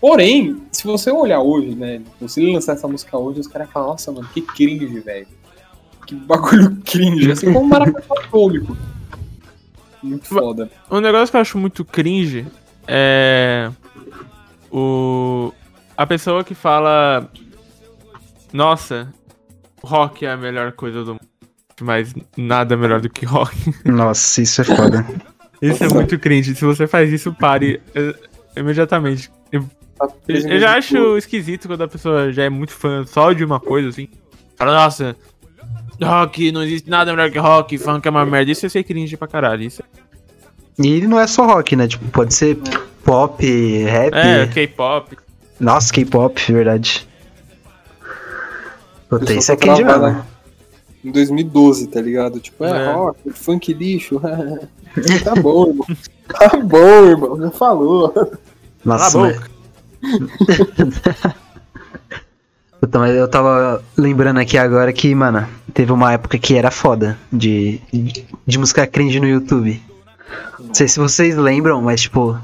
Porém, 0.00 0.62
se 0.72 0.84
você 0.84 1.10
olhar 1.10 1.40
hoje, 1.40 1.74
né, 1.74 2.00
se 2.26 2.40
ele 2.40 2.54
lançar 2.54 2.72
essa 2.72 2.88
música 2.88 3.16
hoje, 3.16 3.40
os 3.40 3.46
caras 3.46 3.70
falam, 3.70 3.90
nossa, 3.90 4.10
mano, 4.10 4.28
que 4.32 4.40
cringe, 4.40 5.00
velho. 5.00 5.28
Que 6.12 6.26
bagulho 6.26 6.76
cringe, 6.84 7.32
assim 7.32 7.52
como 7.52 7.64
o 7.64 7.68
Maracatu 7.68 8.12
Atômico. 8.18 8.76
Muito 10.02 10.26
foda. 10.26 10.70
Um 10.90 11.00
negócio 11.00 11.30
que 11.30 11.36
eu 11.36 11.40
acho 11.40 11.58
muito 11.58 11.84
cringe 11.84 12.46
é. 12.86 13.70
O. 14.70 15.52
A 15.96 16.06
pessoa 16.06 16.44
que 16.44 16.54
fala. 16.54 17.30
Nossa, 18.52 19.12
rock 19.82 20.26
é 20.26 20.32
a 20.32 20.36
melhor 20.36 20.72
coisa 20.72 21.02
do 21.02 21.12
mundo. 21.12 21.28
Mas 21.80 22.14
nada 22.36 22.76
melhor 22.76 23.00
do 23.00 23.08
que 23.08 23.24
rock. 23.24 23.56
Nossa, 23.84 24.42
isso 24.42 24.60
é 24.60 24.64
foda. 24.64 25.06
Isso 25.60 25.82
é 25.82 25.88
muito 25.88 26.18
cringe. 26.18 26.54
Se 26.54 26.64
você 26.64 26.86
faz 26.86 27.10
isso, 27.10 27.32
pare 27.32 27.80
eh, 27.94 28.14
imediatamente. 28.56 29.30
Eu, 29.50 29.66
Tá 29.96 30.08
eu 30.26 30.58
já 30.58 30.76
acho 30.76 31.16
esquisito 31.16 31.68
quando 31.68 31.82
a 31.82 31.88
pessoa 31.88 32.32
já 32.32 32.44
é 32.44 32.50
muito 32.50 32.72
fã 32.72 33.04
só 33.04 33.32
de 33.32 33.44
uma 33.44 33.60
coisa, 33.60 33.88
assim. 33.88 34.08
Fala, 34.56 34.74
nossa, 34.74 35.16
rock, 36.02 36.50
não 36.52 36.62
existe 36.62 36.88
nada 36.90 37.10
melhor 37.12 37.30
que 37.30 37.38
rock, 37.38 37.78
funk 37.78 38.06
é 38.06 38.10
uma 38.10 38.24
merda. 38.26 38.50
Isso 38.50 38.66
eu 38.66 38.70
sei 38.70 38.82
cringe 38.82 39.16
pra 39.16 39.28
caralho. 39.28 39.62
Isso 39.62 39.82
E 40.78 40.86
ele 40.88 41.06
não 41.06 41.20
é 41.20 41.26
só 41.26 41.46
rock, 41.46 41.76
né? 41.76 41.86
Tipo, 41.88 42.04
pode 42.10 42.34
ser 42.34 42.58
pop, 43.04 43.44
rap. 43.84 44.14
é, 44.14 44.46
K-pop. 44.46 45.16
Nossa, 45.60 45.92
K-pop, 45.92 46.52
verdade. 46.52 47.06
Puta, 49.08 49.32
isso 49.34 49.52
é 49.52 49.56
cringe 49.56 49.84
mesmo. 49.84 50.02
né? 50.02 50.24
Em 51.04 51.10
2012, 51.10 51.88
tá 51.88 52.00
ligado? 52.00 52.38
Tipo, 52.40 52.64
é, 52.64 52.70
É. 52.86 52.92
rock, 52.92 53.30
funk 53.32 53.72
lixo. 53.74 54.20
tá 55.24 55.34
bom, 55.34 55.68
irmão. 55.68 55.86
Tá 56.28 56.56
bom, 56.58 57.04
irmão. 57.06 57.38
Já 57.40 57.50
falou. 57.50 58.14
Nossa, 58.84 59.12
Cala 59.18 59.28
a. 59.28 59.52
Puta, 62.82 62.98
mas 62.98 63.14
eu 63.14 63.28
tava 63.28 63.80
lembrando 63.96 64.40
aqui 64.40 64.58
agora 64.58 64.92
que, 64.92 65.14
mano, 65.14 65.46
teve 65.72 65.92
uma 65.92 66.12
época 66.14 66.36
que 66.36 66.56
era 66.56 66.68
foda 66.68 67.16
de, 67.32 67.80
de, 67.92 68.26
de 68.44 68.58
música 68.58 68.84
cringe 68.88 69.20
no 69.20 69.28
YouTube. 69.28 69.80
Não 70.58 70.74
sei 70.74 70.88
se 70.88 70.98
vocês 70.98 71.36
lembram, 71.36 71.80
mas 71.80 72.02
tipo. 72.02 72.36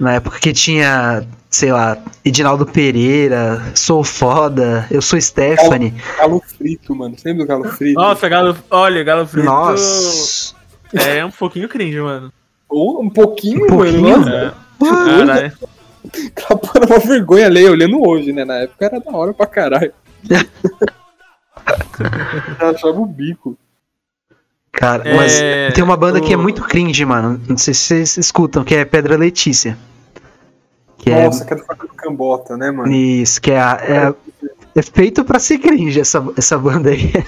Na 0.00 0.14
época 0.14 0.40
que 0.40 0.52
tinha, 0.52 1.24
sei 1.48 1.70
lá, 1.70 1.96
Edinaldo 2.24 2.66
Pereira, 2.66 3.62
Sou 3.76 4.02
Foda, 4.02 4.88
Eu 4.90 5.00
Sou 5.00 5.20
Stephanie. 5.20 5.94
Galo 6.18 6.42
frito, 6.58 6.92
mano. 6.96 7.14
Você 7.16 7.28
lembra 7.28 7.44
do 7.44 7.48
galo 7.48 7.64
frito? 7.76 8.00
Nossa, 8.00 8.28
Galo. 8.28 8.56
Olha, 8.72 9.04
Galo 9.04 9.24
Frito. 9.24 9.46
Nossa. 9.46 10.52
É 10.92 11.24
um 11.24 11.30
pouquinho 11.30 11.68
cringe, 11.68 12.00
mano. 12.00 12.32
Ou 12.68 13.00
um 13.00 13.08
pouquinho, 13.08 13.66
Um 13.66 13.68
pouquinho? 13.68 14.18
mano. 14.18 14.28
É. 14.34 14.52
Caralho. 14.80 15.52
Aquela 16.06 16.58
porra 16.60 16.72
era 16.76 16.86
uma 16.86 16.98
vergonha 16.98 17.48
ler 17.48 17.70
olhando 17.70 18.00
hoje, 18.06 18.32
né? 18.32 18.44
Na 18.44 18.54
época 18.56 18.84
era 18.86 19.00
da 19.00 19.10
hora 19.12 19.32
pra 19.34 19.46
caralho. 19.46 19.92
Eu 22.60 22.68
achava 22.70 22.98
o 23.00 23.06
bico. 23.06 23.56
Cara, 24.72 25.08
É, 25.08 25.14
mas 25.16 25.40
tem 25.74 25.84
uma 25.84 25.96
banda 25.96 26.20
que 26.20 26.32
é 26.32 26.36
o- 26.36 26.40
muito 26.40 26.62
cringe, 26.64 27.04
mano. 27.04 27.40
Não 27.48 27.56
sei 27.56 27.72
se 27.72 27.80
vocês 27.80 28.16
escutam, 28.16 28.64
que 28.64 28.74
é 28.74 28.84
Pedra 28.84 29.16
Letícia. 29.16 29.78
Que 30.98 31.10
é 31.10 31.24
Nossa, 31.26 31.44
que 31.44 31.52
é 31.52 31.56
do 31.56 31.64
Faca 31.64 31.86
do 31.86 31.94
Cambota, 31.94 32.56
né, 32.56 32.70
mano? 32.70 32.90
Isso, 32.92 33.40
que 33.40 33.52
é, 33.52 33.60
a- 33.60 33.80
é, 33.82 33.96
a- 34.08 34.14
é 34.74 34.82
feito 34.82 35.24
pra 35.24 35.38
ser 35.38 35.58
cringe 35.58 36.00
essa, 36.00 36.24
essa 36.36 36.58
banda 36.58 36.90
aí. 36.90 37.12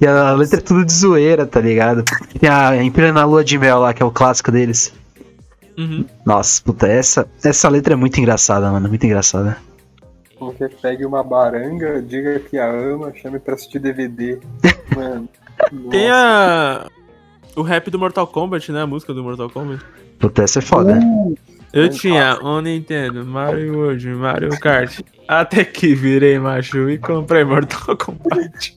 E 0.00 0.06
a 0.06 0.32
letra 0.32 0.58
é 0.58 0.62
tudo 0.62 0.84
de 0.84 0.92
zoeira, 0.92 1.46
tá 1.46 1.60
ligado? 1.60 2.02
Tem 2.40 2.50
a 2.50 2.74
Em 2.74 2.90
Plena 2.90 3.24
Lua 3.24 3.44
de 3.44 3.56
Mel 3.56 3.78
lá, 3.78 3.94
que 3.94 4.02
é 4.02 4.04
o 4.06 4.10
clássico 4.10 4.50
deles. 4.50 4.92
Uhum. 5.78 6.04
Nossa, 6.24 6.62
puta, 6.62 6.86
essa, 6.86 7.28
essa 7.42 7.68
letra 7.68 7.94
é 7.94 7.96
muito 7.96 8.18
engraçada, 8.18 8.70
mano, 8.70 8.88
muito 8.88 9.04
engraçada. 9.04 9.56
Porque 10.38 10.68
pegue 10.68 11.06
uma 11.06 11.22
baranga, 11.22 12.02
diga 12.02 12.40
que 12.40 12.58
a 12.58 12.68
ama, 12.68 13.12
chame 13.14 13.38
pra 13.38 13.54
assistir 13.54 13.78
DVD. 13.78 14.40
Mano. 14.94 15.28
Tem 15.88 16.10
a. 16.10 16.88
O 17.54 17.62
rap 17.62 17.90
do 17.90 17.98
Mortal 17.98 18.26
Kombat, 18.26 18.72
né? 18.72 18.82
A 18.82 18.86
música 18.86 19.14
do 19.14 19.22
Mortal 19.22 19.48
Kombat. 19.48 19.84
Puta, 20.18 20.42
essa 20.42 20.58
é 20.58 20.62
foda. 20.62 20.98
Eu 21.72 21.84
um 21.84 21.88
tinha 21.88 22.38
um 22.42 22.60
Nintendo, 22.60 23.24
Mario 23.24 23.78
World, 23.78 24.06
Mario 24.08 24.58
Kart. 24.58 25.00
Até 25.28 25.64
que 25.64 25.94
virei 25.94 26.38
macho 26.38 26.90
e 26.90 26.98
comprei 26.98 27.44
Mortal 27.44 27.96
Kombat. 27.96 28.74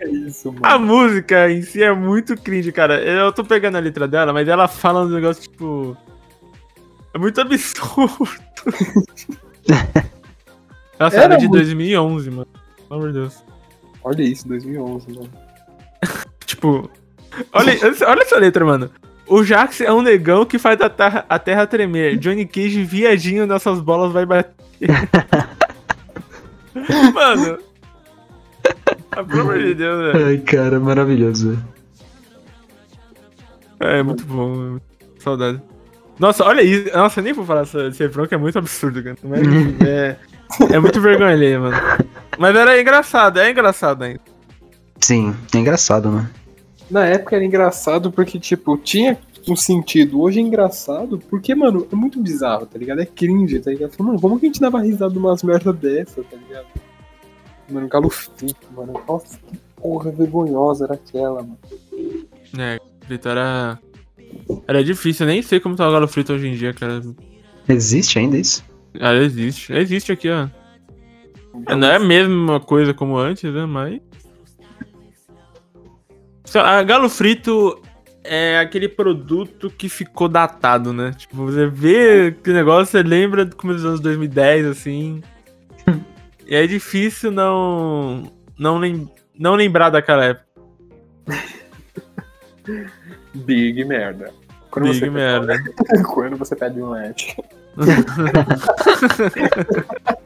É 0.00 0.08
isso, 0.08 0.52
mano. 0.52 0.64
A 0.64 0.78
música 0.78 1.50
em 1.50 1.62
si 1.62 1.82
é 1.82 1.92
muito 1.92 2.36
cringe, 2.36 2.70
cara. 2.72 3.00
Eu 3.02 3.32
tô 3.32 3.44
pegando 3.44 3.76
a 3.76 3.80
letra 3.80 4.06
dela, 4.06 4.32
mas 4.32 4.46
ela 4.48 4.68
fala 4.68 5.02
um 5.02 5.08
negócio 5.08 5.42
tipo. 5.42 5.96
É 7.12 7.18
muito 7.18 7.40
absurdo. 7.40 8.28
ela 10.98 11.10
saiu 11.10 11.28
de 11.30 11.48
muito- 11.48 11.52
2011, 11.52 12.30
mano. 12.30 12.46
Pelo 12.88 13.00
amor 13.00 13.12
de 13.12 13.18
Deus. 13.20 13.42
Olha 14.02 14.22
isso, 14.22 14.46
2011, 14.48 15.12
mano. 15.12 15.30
Tipo. 16.46 16.90
Olha, 17.52 17.72
olha 18.06 18.22
essa 18.22 18.38
letra, 18.38 18.64
mano. 18.64 18.90
O 19.26 19.42
Jax 19.42 19.80
é 19.80 19.90
um 19.90 20.02
negão 20.02 20.44
que 20.44 20.58
faz 20.58 20.78
a 20.82 20.90
terra, 20.90 21.24
a 21.28 21.38
terra 21.38 21.66
tremer. 21.66 22.18
Johnny 22.18 22.44
Cage, 22.46 22.84
viadinho, 22.84 23.46
nossas 23.46 23.80
bolas 23.80 24.12
vai 24.12 24.26
bater. 24.26 24.52
mano. 27.14 27.58
Pelo 29.28 29.40
amor 29.42 29.58
de 29.58 29.74
Deus, 29.74 30.12
velho. 30.12 30.26
Ai, 30.26 30.38
cara, 30.38 30.80
maravilhoso. 30.80 31.50
velho. 31.50 31.74
É, 33.80 34.02
muito 34.02 34.24
bom. 34.24 34.78
Saudade. 35.18 35.60
Nossa, 36.18 36.44
olha 36.44 36.62
isso. 36.62 36.90
Nossa, 36.96 37.20
eu 37.20 37.24
nem 37.24 37.32
vou 37.32 37.44
falar 37.44 37.62
esse 37.62 38.02
refrão 38.02 38.26
que 38.26 38.34
é 38.34 38.38
muito 38.38 38.58
absurdo, 38.58 39.02
cara. 39.02 39.16
Mas, 39.22 39.40
é, 39.86 40.16
é 40.72 40.78
muito 40.78 41.00
vergonha 41.00 41.30
alheia, 41.30 41.60
mano. 41.60 41.76
Mas 42.38 42.56
era 42.56 42.80
engraçado, 42.80 43.38
é 43.38 43.50
engraçado 43.50 44.02
ainda. 44.02 44.20
Sim, 45.00 45.34
é 45.54 45.58
engraçado, 45.58 46.10
mano. 46.10 46.30
Na 46.90 47.04
época 47.06 47.36
era 47.36 47.44
engraçado 47.44 48.12
porque, 48.12 48.38
tipo, 48.38 48.76
tinha 48.78 49.18
um 49.48 49.56
sentido. 49.56 50.20
Hoje 50.20 50.38
é 50.38 50.42
engraçado 50.42 51.18
porque, 51.28 51.54
mano, 51.54 51.86
é 51.90 51.96
muito 51.96 52.22
bizarro, 52.22 52.66
tá 52.66 52.78
ligado? 52.78 53.00
É 53.00 53.06
cringe, 53.06 53.58
tá 53.60 53.70
ligado? 53.70 53.92
Mano, 53.98 54.20
como 54.20 54.38
que 54.38 54.46
a 54.46 54.48
gente 54.48 54.60
dava 54.60 54.80
risada 54.80 55.12
de 55.12 55.18
umas 55.18 55.42
merda 55.42 55.72
dessa, 55.72 56.22
tá 56.22 56.36
ligado? 56.36 56.66
Mano, 57.68 57.88
galo 57.88 58.10
frito, 58.10 58.66
mano. 58.74 59.00
Nossa, 59.06 59.38
que 59.38 59.58
porra 59.76 60.10
vergonhosa 60.10 60.84
era 60.84 60.94
aquela, 60.94 61.42
mano. 61.42 61.58
É, 62.58 62.78
frito 63.06 63.28
era. 63.28 63.78
Era 64.66 64.84
difícil, 64.84 65.26
eu 65.26 65.32
nem 65.32 65.42
sei 65.42 65.60
como 65.60 65.76
tá 65.76 65.88
o 65.88 65.92
galo 65.92 66.08
frito 66.08 66.32
hoje 66.32 66.48
em 66.48 66.54
dia, 66.54 66.72
cara. 66.72 67.02
Existe 67.68 68.18
ainda 68.18 68.36
isso? 68.36 68.64
Ah, 69.00 69.14
existe. 69.14 69.72
Existe 69.72 70.12
aqui, 70.12 70.28
ó. 70.30 70.48
Não 71.76 71.88
é 71.88 71.96
a 71.96 72.00
mesma 72.00 72.60
coisa 72.60 72.92
como 72.92 73.16
antes, 73.16 73.52
né? 73.52 73.64
Mas. 73.64 74.00
Lá, 76.54 76.82
Galo 76.82 77.08
frito 77.08 77.80
é 78.22 78.58
aquele 78.58 78.88
produto 78.88 79.70
que 79.70 79.88
ficou 79.88 80.28
datado, 80.28 80.92
né? 80.92 81.12
Tipo, 81.16 81.36
você 81.36 81.66
vê 81.66 82.32
que 82.42 82.52
negócio, 82.52 82.92
você 82.92 83.02
lembra 83.02 83.44
do 83.44 83.56
começo 83.56 83.78
dos 83.80 83.86
anos 83.86 84.00
2010, 84.00 84.66
assim. 84.66 85.22
E 86.46 86.54
é 86.54 86.66
difícil 86.66 87.30
não. 87.30 88.32
Não, 88.58 88.78
lem 88.78 89.10
não 89.38 89.54
lembrar 89.54 89.90
daquela 89.90 90.24
época. 90.24 90.46
Big 93.34 93.84
merda. 93.84 94.32
Quando 94.70 94.86
Big 94.86 95.00
você 95.00 95.10
merda. 95.10 95.56
Quando 96.12 96.36
você 96.36 96.56
pede 96.56 96.80
um 96.80 96.90
lanche. 96.90 97.36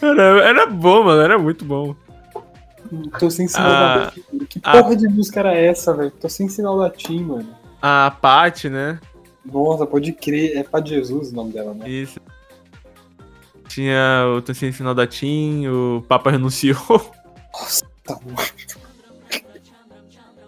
Era, 0.00 0.22
era 0.48 0.66
bom, 0.66 1.04
mano, 1.04 1.20
era 1.20 1.38
muito 1.38 1.64
bom. 1.64 1.94
Tô 3.18 3.30
sem 3.30 3.46
sinal 3.46 3.70
Ah, 3.70 3.98
da 3.98 4.10
TIM. 4.10 4.38
Que 4.46 4.60
ah. 4.62 4.82
porra 4.82 4.96
de 4.96 5.08
música 5.08 5.40
era 5.40 5.54
essa, 5.54 5.94
velho? 5.94 6.10
Tô 6.10 6.28
sem 6.28 6.48
sinal 6.48 6.78
da 6.78 6.90
TIM, 6.90 7.24
mano. 7.24 7.54
A 7.80 8.10
Paty, 8.10 8.68
né? 8.68 8.98
Nossa, 9.44 9.86
pode 9.86 10.12
crer. 10.12 10.56
É 10.56 10.62
pra 10.62 10.84
Jesus 10.84 11.30
o 11.30 11.34
nome 11.34 11.52
dela, 11.52 11.74
né? 11.74 11.88
Isso. 11.88 12.20
Tinha 13.70 14.26
o 14.36 14.42
Tancinho 14.42 14.72
Sinal 14.72 14.96
da 14.96 15.06
Tim, 15.06 15.68
o 15.68 16.04
Papa 16.08 16.32
renunciou. 16.32 16.76
Tá 18.04 18.18
bom. 18.20 18.34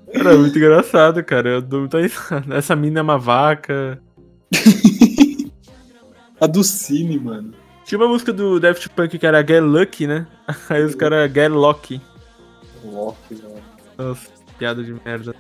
Era 0.09 0.37
muito 0.37 0.59
engraçado, 0.59 1.23
cara. 1.23 1.51
Eu 1.51 1.63
dou 1.63 1.81
muita 1.81 2.01
risada. 2.01 2.57
Essa 2.57 2.75
mina 2.75 2.99
é 2.99 3.03
uma 3.03 3.17
vaca. 3.17 4.03
A 6.41 6.49
do 6.49 6.65
Cine, 6.65 7.17
mano. 7.17 7.55
Tinha 7.85 7.97
uma 8.01 8.09
música 8.09 8.33
do 8.33 8.59
Daft 8.59 8.89
Punk 8.89 9.17
que 9.17 9.25
era 9.25 9.47
Get 9.47 9.63
Lucky, 9.63 10.09
né? 10.09 10.27
Aí 10.69 10.83
os 10.83 10.97
caras 10.97 11.33
Get 11.33 11.49
Lucky. 11.49 12.03
Loki, 12.85 13.41
mano. 13.41 13.63
Nossa, 13.97 14.31
piada 14.59 14.83
de 14.83 14.95
merda. 15.05 15.33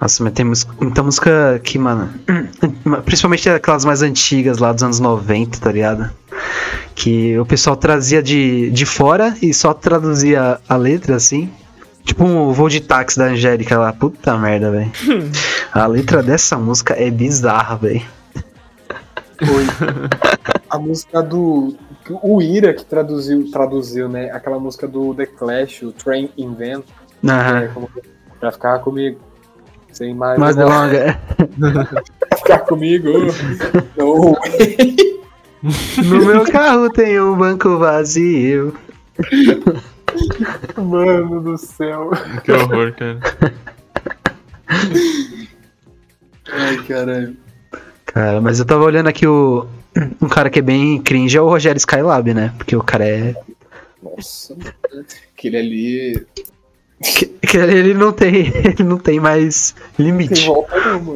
Nossa, 0.00 0.24
mas 0.24 0.32
tem 0.32 0.44
mus- 0.46 0.66
muita 0.80 1.02
música 1.02 1.60
que, 1.62 1.78
mano. 1.78 2.08
Principalmente 3.04 3.48
aquelas 3.50 3.84
mais 3.84 4.00
antigas 4.02 4.58
lá 4.58 4.72
dos 4.72 4.82
anos 4.82 4.98
90, 4.98 5.58
tá 5.58 5.70
ligado? 5.70 6.10
Que 6.94 7.38
o 7.38 7.44
pessoal 7.44 7.76
trazia 7.76 8.22
de, 8.22 8.70
de 8.70 8.86
fora 8.86 9.36
e 9.42 9.52
só 9.52 9.74
traduzia 9.74 10.58
a 10.68 10.76
letra 10.76 11.16
assim. 11.16 11.50
Tipo 12.04 12.24
um 12.24 12.50
voo 12.52 12.68
de 12.68 12.80
táxi 12.80 13.18
da 13.18 13.26
Angélica 13.26 13.78
lá. 13.78 13.92
Puta 13.92 14.36
merda, 14.38 14.70
velho. 14.70 14.90
A 15.72 15.86
letra 15.86 16.22
dessa 16.22 16.56
música 16.56 16.94
é 16.94 17.10
bizarra, 17.10 17.76
velho. 17.76 18.02
Foi. 19.38 19.64
A 20.68 20.78
música 20.78 21.22
do. 21.22 21.76
O 22.22 22.42
Ira 22.42 22.72
que 22.74 22.84
traduziu, 22.84 23.50
traduziu, 23.50 24.08
né? 24.08 24.30
Aquela 24.32 24.58
música 24.58 24.88
do 24.88 25.14
The 25.14 25.26
Clash, 25.26 25.82
o 25.82 25.92
Train 25.92 26.30
in 26.36 26.54
Van. 26.54 26.82
É, 27.64 27.68
como, 27.68 27.88
pra 28.40 28.50
ficar 28.50 28.78
comigo. 28.80 29.20
Sem 29.92 30.14
mais. 30.14 30.38
Mais 30.38 30.56
demora. 30.56 31.18
delonga. 31.58 31.96
Pra 32.28 32.38
ficar 32.38 32.58
comigo. 32.60 33.10
Não. 33.96 34.36
No 36.02 36.24
meu 36.24 36.44
carro 36.50 36.88
tem 36.88 37.20
um 37.20 37.36
banco 37.36 37.76
vazio. 37.76 38.74
Mano 40.74 41.40
do 41.42 41.58
céu. 41.58 42.10
Que 42.42 42.50
horror, 42.52 42.94
cara. 42.94 43.18
Ai, 46.50 46.76
caralho. 46.88 47.36
Cara, 48.06 48.40
mas 48.40 48.58
eu 48.58 48.64
tava 48.64 48.84
olhando 48.84 49.08
aqui 49.08 49.26
o. 49.26 49.66
Um 50.22 50.28
cara 50.28 50.48
que 50.48 50.60
é 50.60 50.62
bem 50.62 51.00
cringe 51.02 51.36
é 51.36 51.40
o 51.42 51.48
Rogério 51.48 51.78
Skylab, 51.78 52.32
né? 52.32 52.54
Porque 52.56 52.74
o 52.74 52.82
cara 52.82 53.06
é. 53.06 53.34
Nossa. 54.02 54.56
Aquele 55.36 55.56
ali. 55.58 56.26
Que- 57.02 57.26
que 57.46 57.56
ele 57.56 57.94
não 57.94 58.12
tem. 58.12 58.34
Ele 58.54 58.82
não 58.84 58.98
tem 58.98 59.18
mais 59.20 59.74
limite. 59.98 60.46
não. 60.46 60.66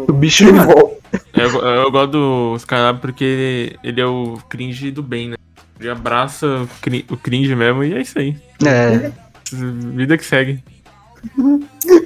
O 0.09 0.13
bicho. 0.13 0.45
Tem 0.45 0.55
volta. 0.55 0.95
Eu, 1.33 1.49
eu 1.61 1.91
gosto 1.93 2.11
do 2.13 2.55
Skylab 2.57 3.01
porque 3.01 3.23
ele, 3.25 3.79
ele 3.85 4.01
é 4.01 4.07
o 4.07 4.39
cringe 4.49 4.91
do 4.91 5.03
bem, 5.03 5.29
né? 5.31 5.37
Ele 5.79 5.91
abraça 5.91 6.47
o 6.47 6.69
cri- 6.81 7.05
o 7.11 7.17
cringe 7.17 7.55
mesmo 7.55 7.85
e 7.85 7.93
é 7.95 8.01
isso 8.01 8.19
aí. 8.19 8.37
É. 8.65 9.11
Vida 9.53 10.17
que 10.17 10.25
segue. 10.25 10.63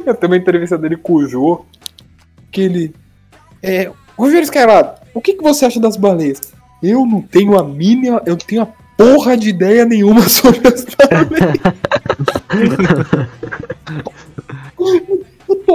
Eu 0.06 0.14
tenho 0.14 0.32
uma 0.32 0.36
entrevista 0.36 0.76
dele 0.78 0.96
com 0.96 1.14
o 1.14 1.26
Jô. 1.28 1.64
Que 2.50 2.62
ele. 2.62 2.94
É. 3.62 3.90
Rogério 4.16 4.42
Skylab, 4.44 4.98
o 5.14 5.20
que, 5.20 5.34
que 5.34 5.42
você 5.42 5.64
acha 5.66 5.78
das 5.80 5.96
baleias? 5.96 6.40
Eu 6.82 7.06
não 7.06 7.20
tenho 7.22 7.58
a 7.58 7.62
mínima. 7.64 8.20
Eu 8.26 8.30
não 8.32 8.38
tenho 8.38 8.62
a 8.62 8.66
porra 8.96 9.36
de 9.36 9.48
ideia 9.50 9.84
nenhuma 9.84 10.22
sobre 10.28 10.66
as 10.68 10.84
baleias. 10.84 11.58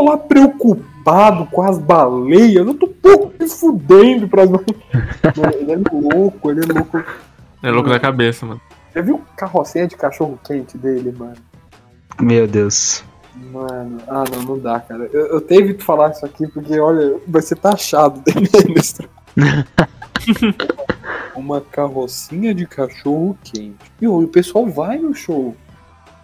tô 0.04 0.10
lá 0.10 0.18
preocupado 0.18 1.46
com 1.48 1.62
as 1.62 1.80
baleias. 1.80 2.66
Eu 2.68 2.74
tô 2.74 2.88
pouco 2.88 3.34
me 3.40 3.48
fudendo 3.48 4.28
pras 4.28 4.50
baleias. 4.50 4.78
Mano, 5.38 5.54
ele 5.54 5.72
é 5.72 5.78
louco, 5.92 6.52
ele 6.52 6.62
é 6.62 6.74
louco. 6.74 7.04
É 7.62 7.72
louco 7.72 7.90
da 7.90 8.00
cabeça, 8.00 8.46
mano. 8.46 8.62
Já 8.94 9.02
viu 9.02 9.16
o 9.16 9.22
carrocinha 9.36 9.88
de 9.88 9.96
cachorro 9.96 10.40
quente 10.44 10.78
dele, 10.78 11.14
mano? 11.18 11.38
Meu 12.22 12.48
Deus. 12.48 13.04
Mano, 13.52 13.98
ah 14.08 14.24
não, 14.32 14.44
não 14.44 14.60
dá, 14.60 14.80
cara. 14.80 15.10
Eu, 15.12 15.28
eu 15.28 15.42
tenho 15.42 15.76
que 15.76 15.84
falar 15.84 16.12
isso 16.12 16.24
aqui 16.26 16.46
porque, 16.48 16.80
olha, 16.80 17.18
vai 17.28 17.42
ser 17.42 17.56
taxado 17.56 18.22
Uma 21.36 21.60
carrocinha 21.60 22.54
de 22.54 22.68
cachorro 22.68 23.36
quente. 23.44 23.76
E 24.00 24.08
o 24.08 24.28
pessoal 24.28 24.68
vai 24.68 25.00
no 25.00 25.16
show. 25.16 25.56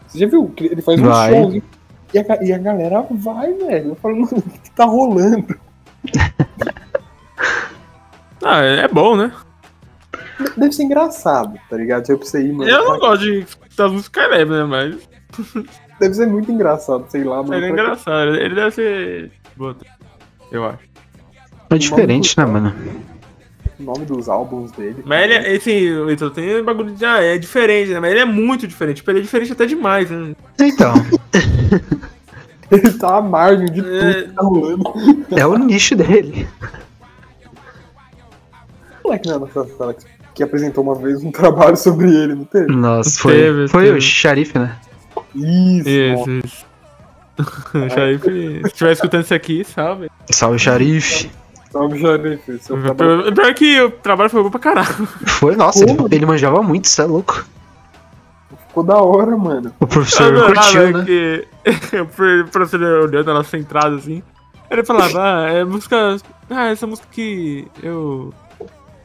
Você 0.07 0.19
já 0.19 0.27
viu? 0.27 0.53
Ele 0.57 0.81
faz 0.81 0.99
um 0.99 1.05
Vai. 1.05 1.31
show 1.31 1.61
e 2.13 2.19
a, 2.19 2.43
e 2.43 2.53
a 2.53 2.57
galera 2.57 3.05
vai, 3.09 3.53
velho. 3.53 3.89
Eu 3.89 3.95
falo, 3.95 4.15
mano, 4.15 4.37
o 4.37 4.41
que 4.41 4.71
tá 4.71 4.85
rolando? 4.85 5.59
Ah, 8.41 8.61
é 8.61 8.87
bom, 8.87 9.17
né? 9.17 9.33
Deve 10.55 10.71
ser 10.71 10.83
engraçado, 10.83 11.59
tá 11.69 11.75
ligado? 11.75 12.05
Tipo, 12.05 12.25
você 12.25 12.41
ir, 12.41 12.53
mano. 12.53 12.69
Eu 12.71 12.85
não 12.85 12.97
gosto 12.97 13.21
de 13.23 13.45
das 13.75 13.91
músicas 13.91 14.29
leves, 14.29 14.57
né? 14.57 14.63
Mas 14.63 15.09
Deve 15.99 16.13
ser 16.13 16.27
muito 16.27 16.51
engraçado, 16.51 17.05
sei 17.09 17.23
lá, 17.23 17.43
mano. 17.43 17.55
ele 17.55 17.65
é 17.65 17.69
engraçado. 17.69 18.35
Ele 18.35 18.55
deve 18.55 18.71
ser. 18.71 19.31
Eu 20.51 20.65
acho. 20.65 20.79
É 21.69 21.77
diferente, 21.77 22.37
né, 22.37 22.45
mano? 22.45 22.73
O 23.79 23.83
nome 23.83 24.05
dos 24.05 24.27
álbuns 24.27 24.71
dele. 24.73 25.01
Mas 25.05 25.23
ele 25.23 25.33
é. 25.35 25.55
Assim, 25.55 26.05
Vitor, 26.05 26.31
tem 26.31 26.61
bagulho 26.63 26.91
de. 26.93 27.05
Ah, 27.05 27.21
é 27.23 27.37
diferente, 27.37 27.91
né? 27.91 27.99
Mas 27.99 28.11
ele 28.11 28.19
é 28.19 28.25
muito 28.25 28.67
diferente. 28.67 28.97
Tipo, 28.97 29.11
ele 29.11 29.19
é 29.19 29.21
diferente 29.23 29.51
até 29.53 29.65
demais, 29.65 30.09
né? 30.11 30.35
Então, 30.59 30.93
Ele 32.71 32.91
tá 32.93 33.17
à 33.17 33.21
margem 33.21 33.65
de 33.67 33.81
tudo 33.81 33.95
É. 33.97 34.13
que 34.23 34.31
tá 34.33 34.41
rolando. 34.43 34.83
é 35.35 35.47
o 35.47 35.57
nicho 35.57 35.95
dele. 35.95 36.47
Não 39.03 39.13
é 39.13 39.17
que 39.17 39.27
não 39.27 39.35
é 39.37 39.39
nossa 39.39 39.65
sala 39.77 39.93
que- 39.93 40.43
apresentou 40.43 40.83
uma 40.85 40.95
vez 40.95 41.21
um 41.21 41.31
trabalho 41.31 41.75
sobre 41.75 42.07
ele, 42.15 42.33
não 42.35 42.45
teve? 42.45 42.71
Nossa, 42.71 43.19
foi, 43.19 43.33
Teve, 43.33 43.67
foi 43.67 43.83
teve. 43.85 43.97
o 43.97 44.01
xerife, 44.01 44.57
né? 44.57 44.73
Isso, 45.35 45.89
Isso, 45.89 46.29
isso. 46.45 46.65
O 47.75 47.89
Xarife, 47.89 48.29
se 48.61 48.67
estiver 48.67 48.91
escutando 48.93 49.23
isso 49.23 49.33
aqui, 49.33 49.63
salve. 49.65 50.09
Salve, 50.29 50.59
xerife. 50.59 51.29
Xarife. 51.71 52.59
Seu 52.59 52.81
trabalho 52.81 53.33
Pior 53.33 53.53
que 53.53 53.81
o 53.81 53.91
trabalho 53.91 54.29
foi 54.29 54.43
bom 54.43 54.49
pra 54.49 54.59
caralho. 54.59 55.07
Foi, 55.27 55.55
nossa, 55.55 55.83
ele, 55.83 55.97
ele 56.11 56.25
manjava 56.25 56.61
muito, 56.63 56.85
isso 56.85 57.01
é 57.01 57.05
louco. 57.05 57.45
ficou 58.67 58.83
da 58.83 58.97
hora, 58.97 59.37
mano. 59.37 59.71
O 59.79 59.87
professor 59.87 60.33
Eu 60.33 60.45
curtiu, 60.47 60.81
adorava 60.81 60.97
né? 60.99 61.05
que 61.05 61.47
o 62.45 62.47
professor 62.49 62.81
olhando 62.81 63.27
na 63.27 63.33
nossa 63.35 63.57
entrada 63.57 63.95
assim. 63.95 64.23
Ele 64.69 64.83
falava, 64.83 65.19
ah, 65.21 65.51
é 65.51 65.63
música. 65.63 66.17
Ah, 66.49 66.67
essa 66.67 66.85
música 66.85 67.07
que 67.11 67.67
eu. 67.81 68.33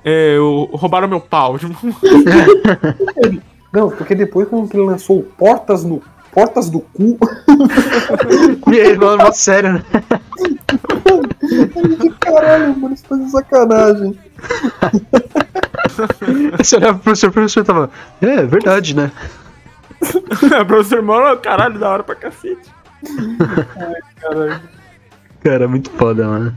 É, 0.05 0.37
eu 0.37 0.69
roubaram 0.73 1.09
meu 1.09 1.21
pau. 1.21 1.59
Tipo, 1.59 1.75
Não, 3.73 3.91
porque 3.91 4.15
depois 4.15 4.49
quando 4.49 4.73
ele 4.73 4.85
lançou 4.85 5.21
o 5.21 5.23
Portas 5.23 5.83
no 5.85 6.03
Portas 6.35 6.69
do 6.69 6.81
Cu, 6.81 7.17
E 8.73 8.77
ele 8.77 8.97
falando 8.97 9.23
mó 9.23 9.33
sério, 9.33 9.75
né? 9.75 9.85
caralho, 12.19 12.77
mano, 12.77 12.95
isso 12.95 13.05
tá 13.05 13.17
de 13.17 13.31
sacanagem. 13.31 14.19
Você 16.59 16.77
olhava 16.77 16.95
pro 16.95 17.05
professor, 17.05 17.29
o 17.29 17.33
professor 17.33 17.65
tava. 17.65 17.91
É, 18.21 18.43
verdade, 18.43 18.97
né? 18.97 19.13
o 20.03 20.67
professor 20.67 21.03
mano, 21.03 21.39
caralho, 21.39 21.79
da 21.79 21.89
hora 21.89 22.03
pra 22.03 22.17
cacete. 22.17 22.69
Caralho. 24.21 24.61
Cara, 25.41 25.69
muito 25.69 25.91
foda, 25.91 26.27
mano. 26.27 26.55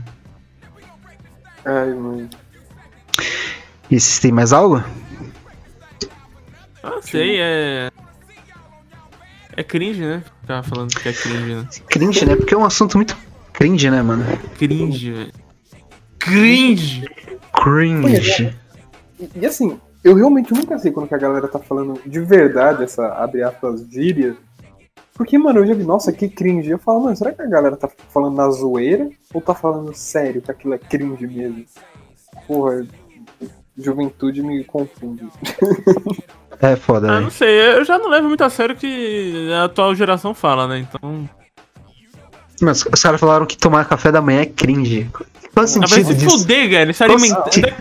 Ai, 1.64 1.94
mano. 1.94 2.28
E 3.90 4.00
vocês 4.00 4.18
têm 4.18 4.32
mais 4.32 4.52
algo? 4.52 4.82
Ah, 6.82 6.98
sei, 7.00 7.38
é. 7.40 7.90
É 9.58 9.64
cringe, 9.64 10.00
né? 10.00 10.22
Tava 10.46 10.62
falando 10.62 10.94
que 10.94 11.08
é 11.08 11.12
cringe, 11.12 11.54
né? 11.56 11.68
Cringe, 11.90 12.24
né? 12.24 12.36
Porque 12.36 12.54
é 12.54 12.56
um 12.56 12.64
assunto 12.64 12.96
muito 12.96 13.16
cringe, 13.52 13.90
né, 13.90 14.00
mano? 14.02 14.24
Cringe, 14.56 15.10
velho. 15.10 15.32
Cringe! 16.16 17.04
Cringe. 17.52 18.56
E, 19.18 19.28
e 19.34 19.44
assim, 19.44 19.80
eu 20.04 20.14
realmente 20.14 20.54
nunca 20.54 20.78
sei 20.78 20.92
quando 20.92 21.08
que 21.08 21.14
a 21.16 21.18
galera 21.18 21.48
tá 21.48 21.58
falando 21.58 22.00
de 22.06 22.20
verdade 22.20 22.84
essa, 22.84 23.08
abre 23.14 23.42
aspas, 23.42 23.84
gíria. 23.90 24.36
Porque, 25.12 25.36
mano, 25.36 25.58
eu 25.58 25.66
já 25.66 25.74
vi, 25.74 25.82
nossa, 25.82 26.12
que 26.12 26.28
cringe. 26.28 26.70
Eu 26.70 26.78
falo, 26.78 27.00
mano, 27.00 27.16
será 27.16 27.32
que 27.32 27.42
a 27.42 27.46
galera 27.46 27.76
tá 27.76 27.90
falando 28.10 28.36
na 28.36 28.48
zoeira? 28.50 29.10
Ou 29.34 29.40
tá 29.40 29.56
falando 29.56 29.92
sério 29.92 30.40
que 30.40 30.52
aquilo 30.52 30.74
é 30.74 30.78
cringe 30.78 31.26
mesmo? 31.26 31.64
Porra, 32.46 32.86
juventude 33.76 34.40
me 34.40 34.62
confunde. 34.62 35.26
É 36.60 36.74
foda, 36.76 37.06
Ah, 37.08 37.10
velho. 37.12 37.22
não 37.24 37.30
sei, 37.30 37.48
eu 37.78 37.84
já 37.84 37.98
não 37.98 38.08
levo 38.08 38.26
muito 38.28 38.42
a 38.42 38.50
sério 38.50 38.74
o 38.74 38.78
que 38.78 39.50
a 39.52 39.64
atual 39.64 39.94
geração 39.94 40.34
fala, 40.34 40.66
né? 40.66 40.78
Então. 40.80 41.28
Mas 42.60 42.84
os 42.92 43.00
caras 43.02 43.20
falaram 43.20 43.46
que 43.46 43.56
tomar 43.56 43.84
café 43.84 44.10
da 44.10 44.20
manhã 44.20 44.40
é 44.40 44.46
cringe. 44.46 45.08
Qual 45.12 45.22
o 45.24 45.28
Ah, 45.56 45.60
vai 45.62 45.66
sentido 45.68 46.06
se 46.06 46.14
disso? 46.16 46.38
fuder, 46.40 46.68
velho. 46.68 46.92
Se 46.92 47.04
Qual 47.04 47.10
o 47.10 47.20
alimentar. 47.20 47.52
sentido? 47.52 47.74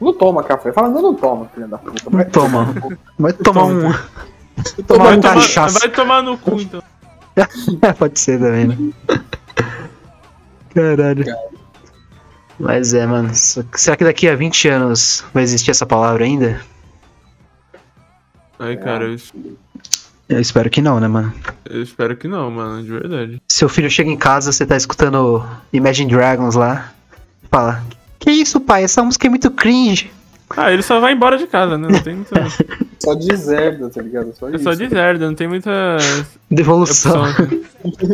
Não 0.00 0.12
toma 0.12 0.42
café. 0.44 0.70
Fala, 0.72 0.88
não, 0.90 1.00
não 1.02 1.14
toma, 1.14 1.48
filha 1.54 1.66
da 1.66 1.78
puta. 1.78 2.02
Não 2.10 2.24
toma. 2.26 2.74
Vai 3.18 3.32
tomar 3.32 3.64
um. 3.64 3.80
Toma 3.80 3.98
Tomar 4.86 5.04
Vai 5.04 5.16
um 5.16 5.20
tomar, 5.20 5.34
cachaça. 5.34 5.78
vai 5.78 5.88
tomar 5.88 6.22
no 6.22 6.36
cu, 6.38 6.60
então. 6.60 6.82
Pode 7.98 8.18
ser 8.20 8.38
também, 8.38 8.66
né? 8.66 8.76
Caralho. 10.74 11.24
Mas 12.58 12.92
é, 12.92 13.06
mano. 13.06 13.30
Será 13.32 13.96
que 13.96 14.04
daqui 14.04 14.28
a 14.28 14.34
20 14.36 14.68
anos 14.68 15.24
vai 15.32 15.42
existir 15.42 15.70
essa 15.70 15.86
palavra 15.86 16.24
ainda? 16.24 16.60
Ai, 18.58 18.76
cara, 18.76 19.04
eu, 19.04 19.16
Eu 20.28 20.40
espero 20.40 20.68
que 20.70 20.82
não, 20.82 20.98
né, 21.00 21.08
mano? 21.08 21.32
eu 21.68 21.82
espero 21.82 22.16
que 22.16 22.26
não, 22.28 22.50
mano, 22.50 22.82
de 22.82 22.90
verdade. 22.90 23.42
Seu 23.48 23.68
filho 23.68 23.90
chega 23.90 24.10
em 24.10 24.16
casa, 24.16 24.52
você 24.52 24.66
tá 24.66 24.76
escutando 24.76 25.44
Imagine 25.72 26.10
Dragons 26.10 26.54
lá. 26.54 26.92
Fala: 27.50 27.82
Que 28.18 28.30
isso, 28.30 28.60
pai? 28.60 28.84
Essa 28.84 29.02
música 29.02 29.26
é 29.26 29.30
muito 29.30 29.50
cringe. 29.50 30.10
Ah, 30.56 30.72
ele 30.72 30.82
só 30.82 30.98
vai 30.98 31.12
embora 31.12 31.36
de 31.36 31.46
casa, 31.46 31.76
né? 31.76 31.88
Não 31.90 32.00
tem 32.00 32.14
muita. 32.16 32.34
Só 33.00 33.14
de 33.14 33.36
zerda, 33.36 33.88
tá 33.90 34.02
ligado? 34.02 34.34
Só 34.34 34.48
É 34.48 34.56
isso. 34.56 34.64
só 34.64 34.74
de 34.74 34.88
zerda, 34.88 35.26
não 35.26 35.34
tem 35.34 35.46
muita 35.46 35.70
Devolução. 36.50 37.22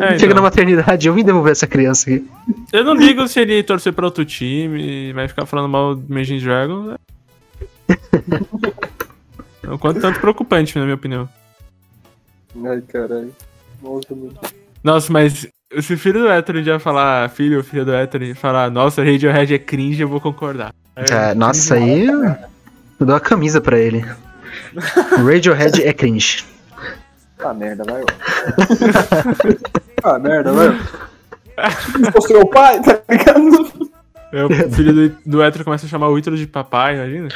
É, 0.03 0.19
Chega 0.19 0.27
na 0.27 0.33
então. 0.33 0.43
maternidade, 0.43 1.09
eu 1.09 1.15
vim 1.15 1.25
devolver 1.25 1.53
essa 1.53 1.67
criança 1.67 2.11
aqui. 2.11 2.29
Eu 2.71 2.85
não 2.85 2.93
ligo 2.95 3.27
se 3.27 3.41
ele 3.41 3.63
torcer 3.63 3.95
pra 3.95 4.05
outro 4.05 4.27
time 4.27 5.11
vai 5.15 5.27
ficar 5.27 5.47
falando 5.47 5.71
mal 5.71 5.95
do 5.95 6.05
Imagine 6.13 6.39
Dragons. 6.41 6.87
né? 6.89 6.97
É 9.67 9.71
um 9.71 9.79
quanto 9.79 10.01
tanto 10.01 10.21
preocupante, 10.21 10.79
na 10.79 10.85
minha 10.85 10.95
opinião. 10.95 11.29
Ai, 12.65 12.81
caralho. 12.83 13.35
Nossa, 14.83 15.13
mas 15.13 15.47
se 15.81 15.95
o 15.95 15.99
filho 15.99 16.21
do 16.21 16.29
hétero 16.29 16.63
já 16.63 16.79
falar, 16.79 17.29
filho 17.31 17.59
ou 17.59 17.65
filha 17.65 17.85
do 17.85 17.93
hétero, 17.93 18.25
e 18.25 18.35
falar, 18.35 18.71
nossa, 18.71 19.03
Radiohead 19.03 19.55
é 19.55 19.59
cringe, 19.59 20.01
eu 20.01 20.09
vou 20.09 20.21
concordar. 20.21 20.73
É, 20.97 21.31
É, 21.31 21.35
nossa, 21.35 21.75
aí 21.75 22.07
eu 22.07 22.25
eu 23.01 23.07
dou 23.07 23.17
a 23.17 23.21
camisa 23.21 23.61
pra 23.61 23.79
ele. 23.79 24.05
Radiohead 25.17 25.83
é 25.83 25.93
cringe. 25.93 26.45
Ah, 27.39 27.53
merda, 27.53 27.85
vai, 27.85 28.03
ó. 28.03 28.07
ah, 30.09 30.19
merda, 30.19 30.53
vai. 30.53 30.69
Sou 32.13 32.23
seu 32.23 32.47
pai, 32.47 32.81
tá 32.81 33.01
ligado? 33.11 33.91
é, 34.33 34.45
o 34.45 34.71
filho 34.71 34.93
do, 34.93 35.17
do 35.27 35.43
hétero 35.43 35.65
começa 35.65 35.87
a 35.87 35.89
chamar 35.89 36.09
o 36.09 36.19
Ítalo 36.19 36.37
de 36.37 36.47
papai, 36.47 36.97
imagina? 36.97 37.29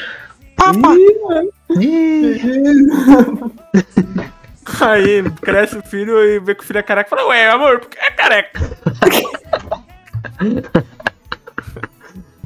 Papa! 0.57 0.95
Ih, 0.95 1.21
mano. 1.23 1.43
Ih, 1.43 1.58
Aí 4.81 5.25
cresce 5.43 5.79
o 5.79 5.83
filho 5.83 6.23
e 6.23 6.39
vê 6.39 6.55
que 6.55 6.63
o 6.63 6.67
filho 6.67 6.79
é 6.79 6.83
careca 6.83 7.09
e 7.09 7.11
fala, 7.11 7.27
ué, 7.29 7.51
amor, 7.51 7.81
por 7.81 7.89
que 7.89 7.99
é 7.99 8.11
careca? 8.11 8.61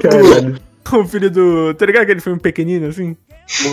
Caralho. 0.00 0.60
O 0.92 1.04
filho 1.06 1.30
do. 1.30 1.72
Tá 1.74 1.86
ligado 1.86 2.02
aquele 2.02 2.20
filme 2.20 2.38
pequenino 2.38 2.88
assim? 2.88 3.16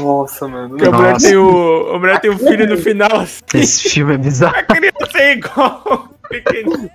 Nossa, 0.02 0.48
mano. 0.48 0.78
Que 0.78 0.86
a 0.86 0.92
mulher, 0.92 1.14
Nossa. 1.14 1.28
tem 1.28 1.36
o, 1.36 1.92
a 1.94 2.00
mulher 2.00 2.22
tem 2.22 2.32
um 2.32 2.38
filho 2.38 2.66
no 2.68 2.78
final 2.78 3.14
assim. 3.18 3.42
Esse 3.56 3.90
filme 3.90 4.14
é 4.14 4.18
bizarro. 4.18 4.56
A 4.56 4.64
criança 4.64 5.18
é 5.18 5.34
igual. 5.34 6.10
Pequenino. 6.30 6.90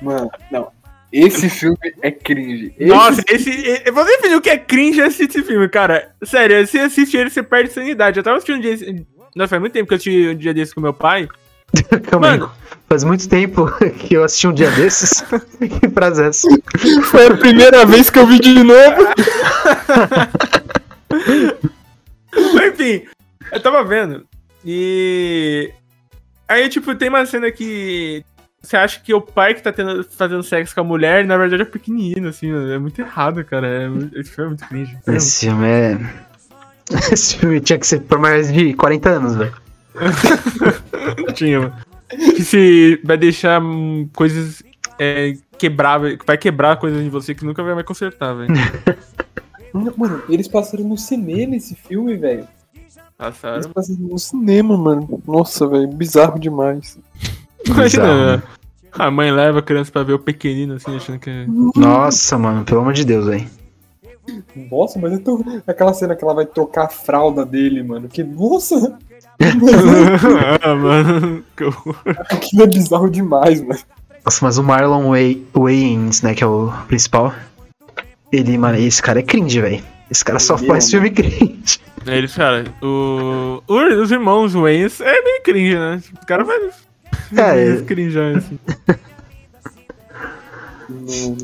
Mano, 0.00 0.30
não. 0.50 0.68
Esse 1.16 1.48
filme 1.48 1.76
é 2.02 2.10
cringe. 2.10 2.74
Esse 2.78 2.88
Nossa, 2.92 3.22
esse. 3.28 3.48
e- 3.50 3.90
Você 3.92 4.16
definiu 4.16 4.38
o 4.38 4.40
que 4.40 4.50
é 4.50 4.58
cringe 4.58 5.00
assistir 5.00 5.26
esse 5.38 5.42
filme, 5.44 5.68
cara. 5.68 6.10
Sério, 6.24 6.66
se 6.66 6.78
assistir 6.78 7.18
ele, 7.18 7.30
você 7.30 7.42
perde 7.42 7.72
sanidade. 7.72 8.18
Eu 8.18 8.24
tava 8.24 8.36
assistindo 8.38 8.56
um 8.58 8.60
dia. 8.60 8.72
esse- 8.72 9.06
Nossa, 9.36 9.50
faz 9.50 9.60
muito 9.60 9.72
tempo 9.72 9.86
que 9.86 9.94
eu 9.94 9.96
assisti 9.96 10.28
um 10.28 10.36
dia 10.36 10.52
desse 10.52 10.74
com 10.74 10.80
meu 10.80 10.92
pai. 10.92 11.28
Calma 12.10 12.30
aí. 12.32 12.38
Mano. 12.38 12.52
Faz 12.88 13.04
muito 13.04 13.28
tempo 13.28 13.66
que 14.00 14.14
eu 14.14 14.24
assisti 14.24 14.46
um 14.48 14.52
dia 14.52 14.70
desses. 14.72 15.20
que 15.80 15.88
frase 15.90 16.22
é 16.24 16.30
foi 17.04 17.26
a 17.28 17.36
primeira 17.36 17.86
vez 17.86 18.10
que 18.10 18.18
eu 18.18 18.26
vi 18.26 18.40
de 18.40 18.62
novo. 18.64 19.06
Mas, 22.54 22.72
Enfim, 22.74 23.04
eu 23.52 23.60
tava 23.62 23.84
vendo. 23.84 24.26
E. 24.64 25.70
Aí, 26.48 26.68
tipo, 26.68 26.94
tem 26.94 27.08
uma 27.08 27.24
cena 27.26 27.50
que. 27.50 28.24
Você 28.64 28.76
acha 28.76 29.00
que 29.00 29.12
o 29.12 29.20
pai 29.20 29.54
que 29.54 29.62
tá 29.62 29.72
tendo, 29.72 30.02
fazendo 30.04 30.42
sexo 30.42 30.74
com 30.74 30.80
a 30.80 30.84
mulher, 30.84 31.24
na 31.26 31.36
verdade 31.36 31.62
é 31.62 31.66
pequenininho, 31.66 32.28
assim, 32.28 32.50
mano. 32.50 32.72
É 32.72 32.78
muito 32.78 32.98
errado, 33.00 33.44
cara. 33.44 33.66
É, 33.66 34.18
esse 34.18 34.30
filme 34.30 34.46
é 34.46 34.48
muito 34.48 34.68
cringe. 34.68 34.98
Esse 35.06 35.46
filme 35.46 35.66
é. 35.66 35.98
Esse 37.12 37.36
filme 37.36 37.60
tinha 37.60 37.78
que 37.78 37.86
ser 37.86 38.00
por 38.00 38.18
mais 38.18 38.52
de 38.52 38.74
40 38.74 39.08
anos, 39.08 39.36
velho. 39.36 39.54
Tinha, 41.34 41.60
mano. 41.60 41.74
Que 42.08 42.44
se 42.44 43.00
vai 43.04 43.16
deixar 43.16 43.60
hum, 43.62 44.08
coisas 44.14 44.62
é, 44.98 45.34
quebráveis, 45.58 46.18
que 46.18 46.26
vai 46.26 46.36
quebrar 46.36 46.76
coisas 46.76 47.00
em 47.00 47.08
você 47.08 47.34
que 47.34 47.44
nunca 47.44 47.62
vai 47.62 47.74
mais 47.74 47.86
consertar, 47.86 48.34
velho. 48.34 48.52
Mano, 49.96 50.22
eles 50.28 50.46
passaram 50.46 50.84
no 50.84 50.96
cinema 50.96 51.56
esse 51.56 51.74
filme, 51.74 52.16
velho. 52.16 52.46
Eles 52.72 52.96
Passaram. 53.18 53.70
passaram 53.70 54.00
no 54.02 54.18
cinema, 54.20 54.76
mano. 54.76 55.20
Nossa, 55.26 55.66
velho, 55.66 55.88
bizarro 55.88 56.38
demais. 56.38 56.96
Imagina, 57.66 58.42
a 58.92 59.10
mãe 59.10 59.30
leva 59.30 59.58
a 59.58 59.62
criança 59.62 59.90
pra 59.90 60.02
ver 60.02 60.12
o 60.14 60.18
pequenino, 60.18 60.74
assim, 60.74 60.96
achando 60.96 61.18
que 61.18 61.30
é. 61.30 61.46
Nossa, 61.76 62.38
mano, 62.38 62.64
pelo 62.64 62.80
amor 62.80 62.92
de 62.92 63.04
Deus, 63.04 63.26
velho. 63.26 63.46
Nossa, 64.70 64.98
mas 64.98 65.12
eu 65.12 65.20
tô... 65.20 65.44
aquela 65.66 65.92
cena 65.92 66.16
que 66.16 66.24
ela 66.24 66.32
vai 66.34 66.46
trocar 66.46 66.84
a 66.84 66.88
fralda 66.88 67.44
dele, 67.44 67.82
mano. 67.82 68.08
Que, 68.08 68.22
nossa, 68.24 68.96
ah, 70.62 70.74
mano. 70.74 71.44
que 71.56 71.64
horror. 71.64 71.96
aquilo 72.30 72.62
é 72.62 72.66
bizarro 72.66 73.10
demais, 73.10 73.60
mano. 73.60 73.80
Nossa, 74.24 74.38
mas 74.44 74.56
o 74.56 74.62
Marlon 74.64 75.10
Way- 75.10 75.44
Wayans, 75.54 76.22
né, 76.22 76.34
que 76.34 76.42
é 76.42 76.46
o 76.46 76.72
principal. 76.88 77.34
Ele, 78.32 78.56
mano, 78.56 78.78
esse 78.78 79.02
cara 79.02 79.18
é 79.20 79.22
cringe, 79.22 79.60
velho. 79.60 79.82
Esse 80.10 80.24
cara 80.24 80.38
só 80.38 80.56
faz 80.56 80.86
é, 80.88 80.90
filme 80.92 81.10
cringe. 81.10 81.78
É, 82.06 82.16
Eles, 82.16 82.34
cara, 82.34 82.64
o, 82.82 83.62
o- 83.68 84.00
os 84.02 84.10
irmãos 84.10 84.54
Waynes 84.54 85.00
é 85.00 85.22
meio 85.22 85.42
cringe, 85.42 85.74
né? 85.76 86.00
O 86.22 86.26
cara 86.26 86.44
vai. 86.44 86.58
É. 87.36 87.82
cringe, 87.82 88.18
assim. 88.18 88.58
Não- 90.88 91.36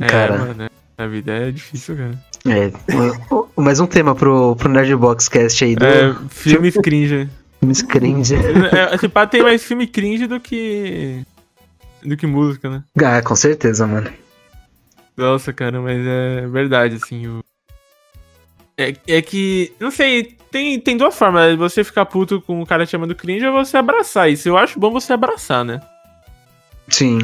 É, 0.00 0.06
Cara. 0.06 0.38
mano, 0.38 0.62
é- 0.64 0.70
a 1.02 1.06
vida 1.06 1.32
é 1.32 1.50
difícil, 1.50 1.96
cara. 1.96 2.18
É, 2.46 2.72
mais 3.60 3.80
um 3.80 3.86
tema 3.86 4.14
pro, 4.14 4.56
pro 4.56 4.68
Nerdbox 4.70 5.28
Cast 5.28 5.62
aí 5.64 5.76
do 5.76 5.84
É, 5.84 6.14
filmes 6.30 6.74
cringe. 6.78 7.28
filmes 7.58 7.82
cringe. 7.82 8.34
É, 8.34 9.08
pá 9.08 9.26
tem 9.26 9.42
mais 9.42 9.62
filme 9.62 9.86
cringe 9.86 10.26
do 10.26 10.40
que. 10.40 11.22
do 12.02 12.16
que 12.16 12.26
música, 12.26 12.70
né? 12.70 12.82
Ah, 13.04 13.20
com 13.20 13.36
certeza, 13.36 13.86
mano. 13.86 14.10
Nossa, 15.16 15.52
cara, 15.52 15.80
mas 15.82 15.98
é 16.06 16.46
verdade, 16.48 16.96
assim. 16.96 17.26
O... 17.26 17.44
É, 18.80 18.94
é 19.06 19.20
que. 19.20 19.74
Não 19.78 19.90
sei, 19.90 20.38
tem, 20.50 20.80
tem 20.80 20.96
duas 20.96 21.14
formas. 21.14 21.54
Você 21.58 21.84
ficar 21.84 22.06
puto 22.06 22.40
com 22.40 22.62
o 22.62 22.66
cara 22.66 22.86
te 22.86 22.92
chamando 22.92 23.14
cringe 23.14 23.46
ou 23.46 23.52
você 23.52 23.76
abraçar 23.76 24.30
isso. 24.30 24.48
Eu 24.48 24.56
acho 24.56 24.80
bom 24.80 24.90
você 24.90 25.12
abraçar, 25.12 25.62
né? 25.62 25.82
Sim. 26.88 27.18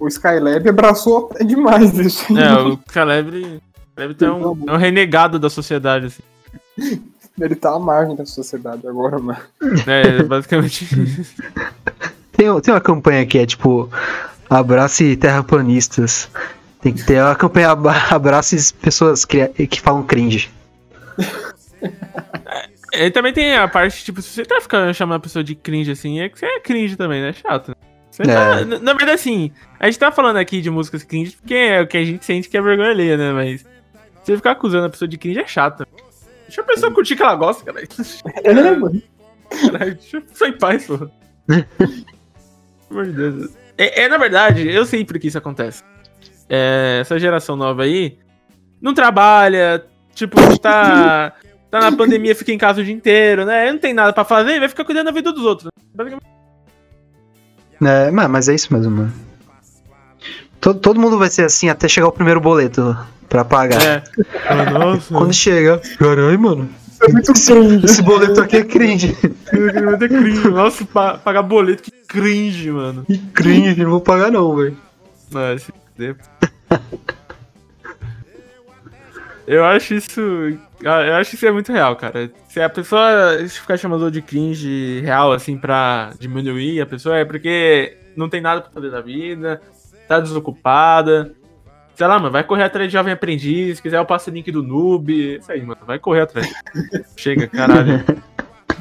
O 0.00 0.08
Skylab 0.08 0.66
abraçou 0.66 1.28
até 1.30 1.44
demais 1.44 1.98
isso. 1.98 2.38
É, 2.38 2.54
o 2.54 2.78
Caleb. 2.78 3.60
Caleb 3.94 4.14
tá 4.14 4.32
um, 4.32 4.64
é 4.66 4.72
um 4.72 4.76
renegado 4.76 5.38
da 5.38 5.50
sociedade, 5.50 6.06
assim. 6.06 7.02
Ele 7.38 7.54
tá 7.54 7.70
à 7.72 7.78
margem 7.78 8.16
da 8.16 8.24
sociedade 8.24 8.86
agora, 8.88 9.18
mano. 9.18 9.38
É, 9.86 10.22
basicamente. 10.22 10.88
Tem, 12.32 12.60
tem 12.60 12.72
uma 12.72 12.80
campanha 12.80 13.26
que 13.26 13.36
é 13.36 13.44
tipo 13.44 13.90
Abrace 14.48 15.16
terraplanistas. 15.16 16.30
Tem 16.80 16.92
que 16.92 17.04
ter 17.04 17.20
uma 17.20 17.34
campanha 17.34 17.70
Abrace 18.10 18.72
pessoas 18.74 19.24
que, 19.24 19.44
que 19.66 19.80
falam 19.80 20.04
cringe. 20.04 20.48
E 22.92 23.10
também 23.10 23.32
tem 23.32 23.54
a 23.56 23.68
parte, 23.68 24.04
tipo, 24.04 24.20
se 24.22 24.30
você 24.30 24.44
tá 24.44 24.60
ficando 24.60 24.92
chamando 24.94 25.18
a 25.18 25.20
pessoa 25.20 25.44
de 25.44 25.54
cringe 25.54 25.90
assim, 25.92 26.20
é 26.20 26.28
que 26.28 26.38
você 26.38 26.46
é 26.46 26.60
cringe 26.60 26.96
também, 26.96 27.20
né? 27.22 27.32
Chato. 27.32 27.68
né? 27.68 27.74
Você 28.10 28.22
É. 28.22 28.26
tá- 28.26 28.64
na, 28.64 28.92
verdade, 28.94 29.12
assim, 29.12 29.52
a 29.78 29.86
gente 29.86 29.98
tá 29.98 30.10
falando 30.10 30.38
aqui 30.38 30.60
de 30.60 30.70
músicas 30.70 31.04
cringe 31.04 31.36
porque 31.36 31.54
é 31.54 31.80
o 31.82 31.86
que 31.86 31.96
a 31.96 32.04
gente 32.04 32.24
sente 32.24 32.48
que 32.48 32.56
é 32.56 32.62
vergonha 32.62 32.90
alheia, 32.90 33.16
né? 33.16 33.32
Mas 33.32 33.64
você 34.24 34.36
ficar 34.36 34.52
acusando 34.52 34.86
a 34.86 34.90
pessoa 34.90 35.06
de 35.08 35.18
cringe 35.18 35.38
é 35.38 35.46
chato. 35.46 35.86
Deixa 36.46 36.62
a 36.62 36.64
pessoa 36.64 36.92
curtir 36.92 37.14
que 37.14 37.22
ela 37.22 37.34
gosta, 37.36 37.64
cara. 37.64 37.86
É, 38.42 38.70
mano. 38.74 39.02
Caralho, 39.50 39.94
deixa 39.94 40.20
pessoa 40.22 40.48
em 40.50 40.58
paz, 40.58 40.86
pô. 40.86 40.96
De 42.90 43.12
Deus. 43.12 43.50
É, 43.76 44.02
é, 44.04 44.08
na 44.08 44.16
verdade, 44.18 44.68
eu 44.68 44.84
sei 44.86 45.04
por 45.04 45.18
que 45.18 45.28
isso 45.28 45.38
acontece. 45.38 45.82
É, 46.48 46.98
essa 47.02 47.18
geração 47.18 47.54
nova 47.54 47.82
aí 47.82 48.18
não 48.80 48.94
trabalha, 48.94 49.84
tipo, 50.18 50.58
tá, 50.58 51.32
tá 51.70 51.80
na 51.80 51.92
pandemia, 51.92 52.34
fica 52.34 52.52
em 52.52 52.58
casa 52.58 52.80
o 52.80 52.84
dia 52.84 52.92
inteiro, 52.94 53.44
né? 53.44 53.70
Não 53.72 53.78
tem 53.78 53.94
nada 53.94 54.12
pra 54.12 54.24
fazer 54.24 54.58
vai 54.60 54.68
ficar 54.68 54.84
cuidando 54.84 55.06
da 55.06 55.12
vida 55.12 55.32
dos 55.32 55.44
outros. 55.44 55.70
Basicamente, 55.94 56.26
É, 57.82 58.10
mas, 58.10 58.28
é 58.48 58.54
isso 58.54 58.72
mesmo, 58.72 58.90
mano. 58.90 59.12
Todo, 60.60 60.80
todo 60.80 61.00
mundo 61.00 61.16
vai 61.18 61.28
ser 61.28 61.44
assim 61.44 61.68
até 61.68 61.86
chegar 61.88 62.08
o 62.08 62.12
primeiro 62.12 62.40
boleto 62.40 62.96
pra 63.28 63.44
pagar. 63.44 63.80
É. 63.80 64.02
Ah, 64.48 64.70
Nossa, 64.70 65.14
Quando 65.14 65.32
chega, 65.32 65.80
caralho, 65.98 66.38
mano. 66.40 66.68
É 67.00 67.12
muito 67.12 67.32
cringe. 67.32 67.84
Esse 67.84 68.02
boleto 68.02 68.40
aqui 68.40 68.56
é 68.56 68.64
cringe. 68.64 69.14
que 69.14 70.08
cringe. 70.08 70.48
Nossa, 70.50 70.84
pa- 70.84 71.16
pagar 71.16 71.42
boleto, 71.42 71.84
que 71.84 71.92
cringe, 71.92 72.72
mano. 72.72 73.04
Que 73.04 73.18
cringe, 73.18 73.80
não 73.84 73.90
vou 73.92 74.00
pagar 74.00 74.32
não, 74.32 74.56
velho. 74.56 74.76
Mas, 75.30 75.62
se 75.62 75.72
fuder. 75.92 76.16
Eu 79.48 79.64
acho 79.64 79.94
isso. 79.94 80.20
ah, 80.84 81.00
Eu 81.00 81.14
acho 81.14 81.34
isso 81.34 81.46
é 81.46 81.50
muito 81.50 81.72
real, 81.72 81.96
cara. 81.96 82.30
Se 82.48 82.60
a 82.60 82.68
pessoa 82.68 83.38
ficar 83.48 83.78
chamando 83.78 84.10
de 84.10 84.20
cringe 84.20 85.00
real, 85.00 85.32
assim, 85.32 85.56
pra 85.56 86.12
diminuir 86.20 86.82
a 86.82 86.86
pessoa, 86.86 87.16
é 87.16 87.24
porque 87.24 87.96
não 88.14 88.28
tem 88.28 88.42
nada 88.42 88.60
pra 88.60 88.70
fazer 88.70 88.90
na 88.90 89.00
vida, 89.00 89.60
tá 90.06 90.20
desocupada. 90.20 91.32
Sei 91.94 92.06
lá, 92.06 92.18
mano, 92.18 92.30
vai 92.30 92.44
correr 92.44 92.64
atrás 92.64 92.88
de 92.88 92.92
jovem 92.92 93.12
aprendiz, 93.12 93.78
se 93.78 93.82
quiser 93.82 93.96
eu 93.98 94.04
passo 94.04 94.30
o 94.30 94.32
link 94.34 94.52
do 94.52 94.62
noob. 94.62 95.38
Isso 95.38 95.50
aí, 95.50 95.62
mano, 95.62 95.80
vai 95.86 95.98
correr 95.98 96.20
atrás. 96.20 96.46
Chega, 97.16 97.48
caralho. 97.48 98.04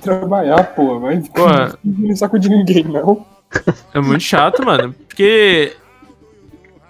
Trabalhar, 0.02 0.64
pô, 0.76 1.00
vai 1.00 1.20
Porra. 1.34 1.80
não 1.84 2.16
saco 2.16 2.38
de 2.38 2.50
ninguém, 2.50 2.84
não. 2.84 3.26
É 3.94 4.02
muito 4.02 4.22
chato, 4.22 4.66
mano. 4.66 4.94
Porque. 5.08 5.76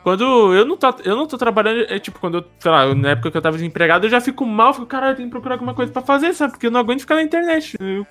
Quando 0.04 0.54
eu 0.54 0.66
não, 0.66 0.78
tô, 0.78 0.94
eu 1.04 1.16
não 1.18 1.28
tô 1.28 1.38
trabalhando, 1.38 1.86
é 1.92 2.00
tipo, 2.00 2.18
quando 2.20 2.38
eu, 2.38 2.46
sei 2.60 2.72
lá, 2.72 2.96
na 2.96 3.10
época 3.10 3.30
que 3.30 3.38
eu 3.38 3.42
tava 3.42 3.58
desempregado, 3.58 4.06
eu 4.06 4.10
já 4.10 4.22
fico 4.22 4.46
mal, 4.46 4.74
fico, 4.74 4.86
caralho, 4.86 5.12
eu 5.12 5.16
tenho 5.18 5.28
que 5.28 5.32
procurar 5.34 5.56
alguma 5.56 5.74
coisa 5.74 5.92
pra 5.92 6.02
fazer, 6.02 6.34
sabe? 6.34 6.54
Porque 6.54 6.68
eu 6.68 6.72
não 6.72 6.80
aguento 6.80 7.02
ficar 7.02 7.16
na 7.16 7.24
internet. 7.24 7.76
Eu, 7.80 8.08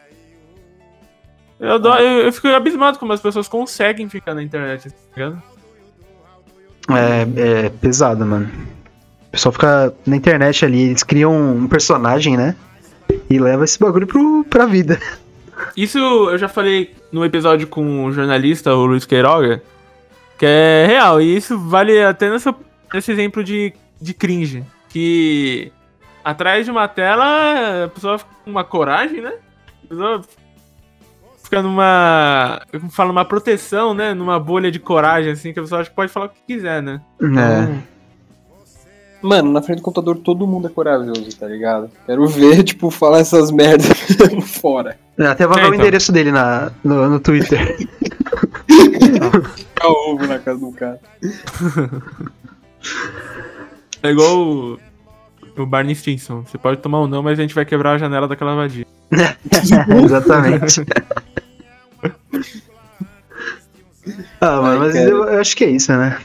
eu, 1.59 1.78
dou- 1.78 1.95
eu, 1.99 2.26
eu 2.26 2.32
fico 2.32 2.49
abismado 2.49 2.99
como 2.99 3.12
as 3.14 3.20
pessoas 3.20 3.49
conseguem 3.49 4.09
ficar 4.11 4.34
na 4.34 4.43
internet, 4.43 4.91
tá 4.91 4.97
ligado? 5.16 5.43
É, 6.91 7.66
é 7.66 7.68
pesado, 7.70 8.24
mano. 8.26 8.51
O 9.28 9.30
pessoal 9.30 9.53
fica 9.53 9.95
na 10.07 10.16
internet 10.16 10.64
ali, 10.64 10.82
eles 10.82 11.03
criam 11.03 11.32
um 11.57 11.66
personagem, 11.66 12.37
né? 12.37 12.55
E 13.30 13.39
leva 13.39 13.64
esse 13.64 13.78
bagulho 13.78 14.07
pro, 14.07 14.45
pra 14.45 14.66
vida. 14.66 15.01
Isso 15.76 15.99
eu 15.99 16.37
já 16.37 16.49
falei 16.49 16.95
no 17.11 17.24
episódio 17.24 17.66
com 17.66 18.05
o 18.05 18.12
jornalista, 18.12 18.74
o 18.74 18.84
Luiz 18.87 19.05
Queiroga, 19.07 19.62
que 20.39 20.47
é 20.47 20.87
real, 20.87 21.20
e 21.20 21.37
isso 21.37 21.59
vale 21.59 22.03
até 22.03 22.30
nessa, 22.30 22.55
nesse 22.93 23.11
exemplo 23.12 23.43
de, 23.43 23.72
de 24.01 24.12
cringe. 24.14 24.64
Que 24.89 25.72
atrás 26.24 26.64
de 26.64 26.70
uma 26.70 26.89
tela 26.89 27.84
a 27.84 27.89
pessoa 27.89 28.18
fica 28.18 28.30
com 28.45 28.51
uma 28.51 28.64
coragem, 28.64 29.20
né? 29.20 29.32
A 29.84 29.89
pessoa 29.89 30.22
fica 31.43 31.62
numa. 31.62 32.61
Como 32.72 32.91
fala, 32.91 33.09
numa 33.09 33.24
proteção, 33.24 33.95
né? 33.95 34.14
Numa 34.14 34.39
bolha 34.41 34.70
de 34.70 34.78
coragem, 34.80 35.32
assim, 35.32 35.53
que 35.53 35.59
a 35.59 35.62
pessoa 35.62 35.80
acha 35.80 35.91
que 35.91 35.97
pode 35.97 36.11
falar 36.12 36.26
o 36.26 36.28
que 36.30 36.41
quiser, 36.47 36.82
né? 36.82 37.01
É. 37.22 37.97
Mano, 39.22 39.51
na 39.51 39.62
frente 39.62 39.78
do 39.78 39.82
computador 39.82 40.16
todo 40.18 40.47
mundo 40.47 40.68
é 40.68 40.70
corajoso, 40.70 41.37
tá 41.39 41.47
ligado? 41.49 41.91
Quero 42.05 42.26
ver, 42.28 42.62
tipo, 42.64 42.91
falar 42.91 43.18
essas 43.20 43.51
merdas 43.51 43.89
fora. 44.61 44.99
Até 45.18 45.47
vai 45.47 45.59
É, 45.59 45.62
ver 45.62 45.70
o 45.70 45.74
então. 45.74 45.80
endereço 45.80 46.12
dele 46.12 46.30
na, 46.30 46.70
no, 46.84 47.09
no 47.09 47.20
Twitter. 47.20 47.76
Ficar 49.57 49.89
ovo 49.89 50.27
na 50.27 50.39
casa 50.39 50.61
do 50.61 50.72
cara. 50.72 51.01
É 54.03 54.11
igual 54.11 54.39
o, 54.39 54.79
o 55.57 55.66
Barney 55.66 55.95
Stinson. 55.95 56.43
Você 56.43 56.59
pode 56.59 56.81
tomar 56.81 57.03
um 57.03 57.07
não, 57.07 57.22
mas 57.22 57.39
a 57.39 57.43
gente 57.43 57.55
vai 57.55 57.64
quebrar 57.64 57.93
a 57.93 57.99
janela 57.99 58.29
daquela 58.29 58.55
vadia. 58.55 58.87
Exatamente. 60.05 60.85
ah, 64.41 64.61
mano, 64.61 64.68
Ai, 64.68 64.79
mas 64.79 64.97
eu, 64.97 65.24
eu 65.24 65.41
acho 65.41 65.57
que 65.57 65.64
é 65.64 65.70
isso, 65.70 65.93
né? 65.93 66.18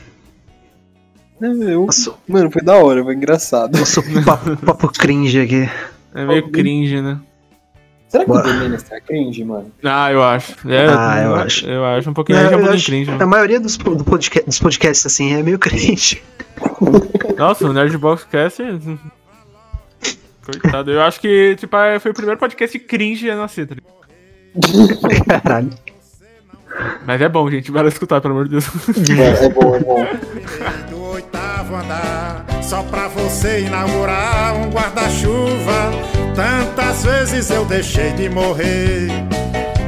Eu... 1.42 1.88
Mano, 2.28 2.52
foi 2.52 2.62
da 2.62 2.76
hora, 2.76 3.04
foi 3.04 3.16
engraçado. 3.16 3.76
nosso 3.78 4.04
papo, 4.24 4.56
papo 4.58 4.88
cringe 4.90 5.40
aqui. 5.40 5.68
É 6.14 6.26
meio 6.26 6.52
cringe, 6.52 7.02
né? 7.02 7.20
Será 8.12 8.26
que 8.26 8.30
Bora. 8.30 8.46
o 8.46 8.52
Demenas 8.52 8.84
tá 8.84 9.00
cringe, 9.00 9.42
mano? 9.46 9.72
Ah, 9.84 10.12
eu 10.12 10.22
acho. 10.22 10.54
É, 10.70 10.86
Ah, 10.90 11.22
eu 11.24 11.36
acho. 11.36 11.66
Eu 11.66 11.86
acho 11.86 12.10
um 12.10 12.14
pouquinho, 12.14 12.40
É, 12.40 12.42
é, 12.44 12.48
um 12.48 12.50
pouquinho 12.52 12.74
acho- 12.74 12.86
cringe. 12.86 13.10
A 13.10 13.14
mano. 13.14 13.28
maioria 13.30 13.58
dos, 13.60 13.78
do 13.78 14.04
podca- 14.04 14.44
dos 14.46 14.60
podcasts, 14.60 15.06
assim, 15.06 15.34
é 15.34 15.42
meio 15.42 15.58
cringe. 15.58 16.22
Nossa, 17.38 17.66
o 17.66 17.72
Nerdbox 17.72 18.26
Cast. 18.26 18.62
Coitado. 20.46 20.92
Eu 20.92 21.02
acho 21.04 21.22
que, 21.22 21.56
tipo, 21.56 21.76
foi 22.02 22.12
o 22.12 22.14
primeiro 22.14 22.38
podcast 22.40 22.78
cringe 22.80 23.30
a 23.30 23.36
nascer, 23.38 23.68
tá? 23.68 23.76
Caralho. 25.42 25.70
Mas 27.06 27.22
é 27.22 27.30
bom, 27.30 27.50
gente. 27.50 27.72
Vai 27.72 27.84
lá 27.84 27.90
escutar, 27.90 28.20
pelo 28.20 28.34
amor 28.34 28.46
de 28.46 28.52
Deus. 28.52 28.66
É, 29.18 29.46
é 29.46 29.50
bom, 29.50 29.76
é 29.76 29.80
bom. 29.80 30.06
do 30.90 31.02
oitavo 31.14 31.76
andar 31.76 32.31
Só 32.72 32.82
pra 32.84 33.10
você 33.10 33.66
inaugurar 33.66 34.56
um 34.56 34.70
guarda-chuva. 34.70 35.92
Tantas 36.34 37.04
vezes 37.04 37.50
eu 37.50 37.66
deixei 37.66 38.14
de 38.14 38.30
morrer 38.30 39.10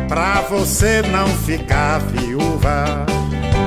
Pra 0.09 0.41
você 0.49 1.01
não 1.03 1.25
ficar 1.29 1.99
viúva. 1.99 3.05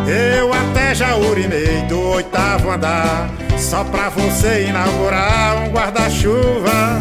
Eu 0.06 0.52
até 0.52 0.94
já 0.94 1.16
urinei 1.16 1.80
do 1.88 1.98
oitavo 1.98 2.70
andar 2.70 3.30
Só 3.56 3.84
pra 3.84 4.10
você 4.10 4.66
inaugurar 4.68 5.62
um 5.62 5.70
guarda-chuva. 5.70 7.00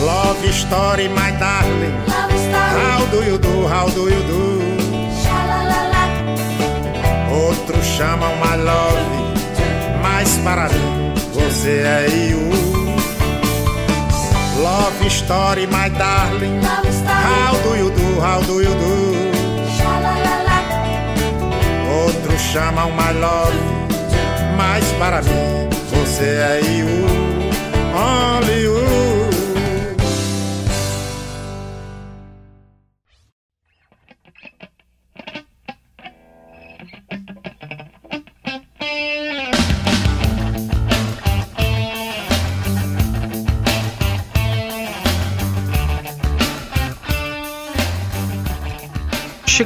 Love 0.00 0.48
story, 0.48 1.10
my 1.10 1.30
darling. 1.38 1.92
How 2.08 3.06
do 3.08 3.22
you 3.22 3.36
do, 3.36 3.66
how 3.66 3.90
do 3.90 4.08
you 4.08 4.22
do? 4.22 4.60
Outros 7.30 7.84
chamam 7.84 8.34
my 8.36 8.56
love, 8.56 9.29
mas 10.20 10.36
para 10.44 10.68
mim 10.68 11.14
você 11.32 11.80
é 11.80 12.06
you. 12.28 12.50
Love 14.60 15.06
story, 15.06 15.66
my 15.66 15.88
darling. 15.96 16.60
How 16.62 17.56
do 17.62 17.74
you 17.74 17.90
do? 17.90 18.20
How 18.20 18.42
do 18.42 18.60
you 18.60 18.74
do? 18.74 19.30
Outros 22.04 22.40
chamam 22.52 22.90
my 22.90 23.18
love, 23.18 23.56
mas 24.58 24.84
para 24.98 25.22
mim 25.22 25.70
você 25.90 26.24
é 26.24 26.60
you. 26.70 27.29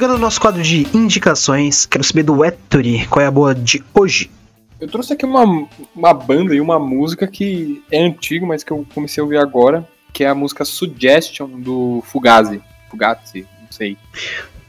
Chegando 0.04 0.18
no 0.18 0.24
nosso 0.24 0.38
quadro 0.38 0.62
de 0.62 0.86
indicações, 0.92 1.86
quero 1.86 2.04
saber 2.04 2.24
do 2.24 2.44
Ettore 2.44 3.06
qual 3.06 3.24
é 3.24 3.26
a 3.26 3.30
boa 3.30 3.54
de 3.54 3.82
hoje. 3.94 4.30
Eu 4.78 4.86
trouxe 4.86 5.14
aqui 5.14 5.24
uma, 5.24 5.66
uma 5.96 6.12
banda 6.12 6.54
e 6.54 6.60
uma 6.60 6.78
música 6.78 7.26
que 7.26 7.82
é 7.90 8.04
antiga, 8.04 8.44
mas 8.44 8.62
que 8.62 8.70
eu 8.70 8.86
comecei 8.92 9.22
a 9.22 9.24
ouvir 9.24 9.38
agora, 9.38 9.88
que 10.12 10.22
é 10.22 10.28
a 10.28 10.34
música 10.34 10.62
Suggestion 10.62 11.48
do 11.48 12.02
Fugazi. 12.04 12.60
Fugazi, 12.90 13.46
não 13.62 13.72
sei. 13.72 13.96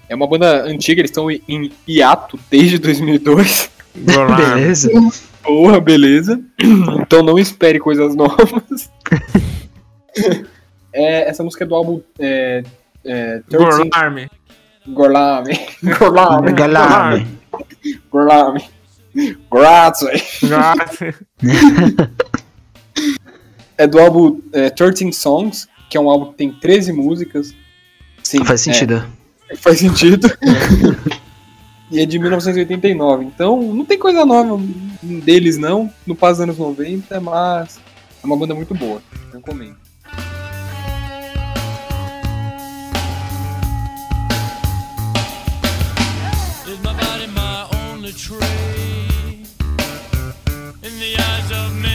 É 0.07 0.15
uma 0.15 0.25
banda 0.25 0.63
antiga, 0.63 1.01
eles 1.01 1.11
estão 1.11 1.29
em 1.29 1.69
hiato 1.85 2.39
desde 2.49 2.77
2002. 2.77 3.69
Beleza. 3.93 4.89
Porra, 5.43 5.81
beleza. 5.81 6.41
Então 7.01 7.21
não 7.21 7.37
espere 7.37 7.77
coisas 7.77 8.15
novas. 8.15 8.89
É, 10.97 11.27
essa 11.29 11.43
música 11.43 11.65
é 11.65 11.67
do 11.67 11.75
álbum 11.75 12.01
é, 12.17 12.63
é, 13.03 13.41
13 13.49 13.89
Gorlarme. 14.87 15.53
Gorlame. 15.99 16.51
Gorlame. 16.51 16.53
Galame. 16.53 17.27
Gorlame. 18.11 18.63
Grazie. 19.49 20.23
É 23.77 23.85
do 23.85 23.99
álbum 23.99 24.39
é, 24.53 24.69
13 24.69 25.11
Songs, 25.11 25.67
que 25.89 25.97
é 25.97 25.99
um 25.99 26.09
álbum 26.09 26.31
que 26.31 26.37
tem 26.37 26.49
13 26.49 26.93
músicas. 26.93 27.53
Sim, 28.23 28.45
Faz 28.45 28.61
sentido. 28.61 29.05
é, 29.49 29.55
faz 29.59 29.79
sentido. 29.79 30.29
e 31.91 31.99
é 31.99 32.05
de 32.05 32.17
1989. 32.17 33.25
Então, 33.25 33.61
não 33.73 33.83
tem 33.83 33.99
coisa 33.99 34.25
nova 34.25 34.57
deles, 35.03 35.57
não. 35.57 35.91
Passa 36.17 36.45
dos 36.45 36.55
anos 36.55 36.57
90, 36.57 37.19
mas 37.19 37.77
é 38.23 38.25
uma 38.25 38.37
banda 38.37 38.55
muito 38.55 38.73
boa. 38.73 39.01
Recomendo. 39.33 39.84
My 47.35 47.67
only 47.83 48.11
trade? 48.13 49.47
In 50.83 50.99
the 50.99 51.17
eyes 51.17 51.51
of 51.51 51.75
men, 51.75 51.94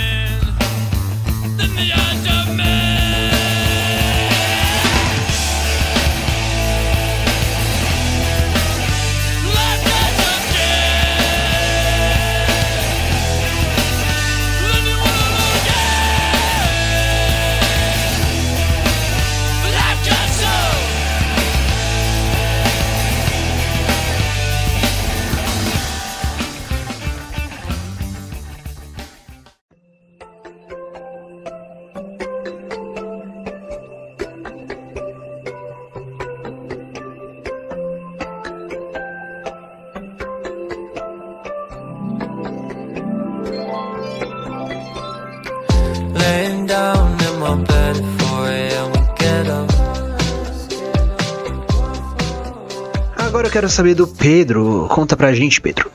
saber 53.70 53.94
do 53.94 54.06
Pedro. 54.06 54.86
Conta 54.90 55.16
pra 55.16 55.32
gente, 55.32 55.60
Pedro. 55.60 55.90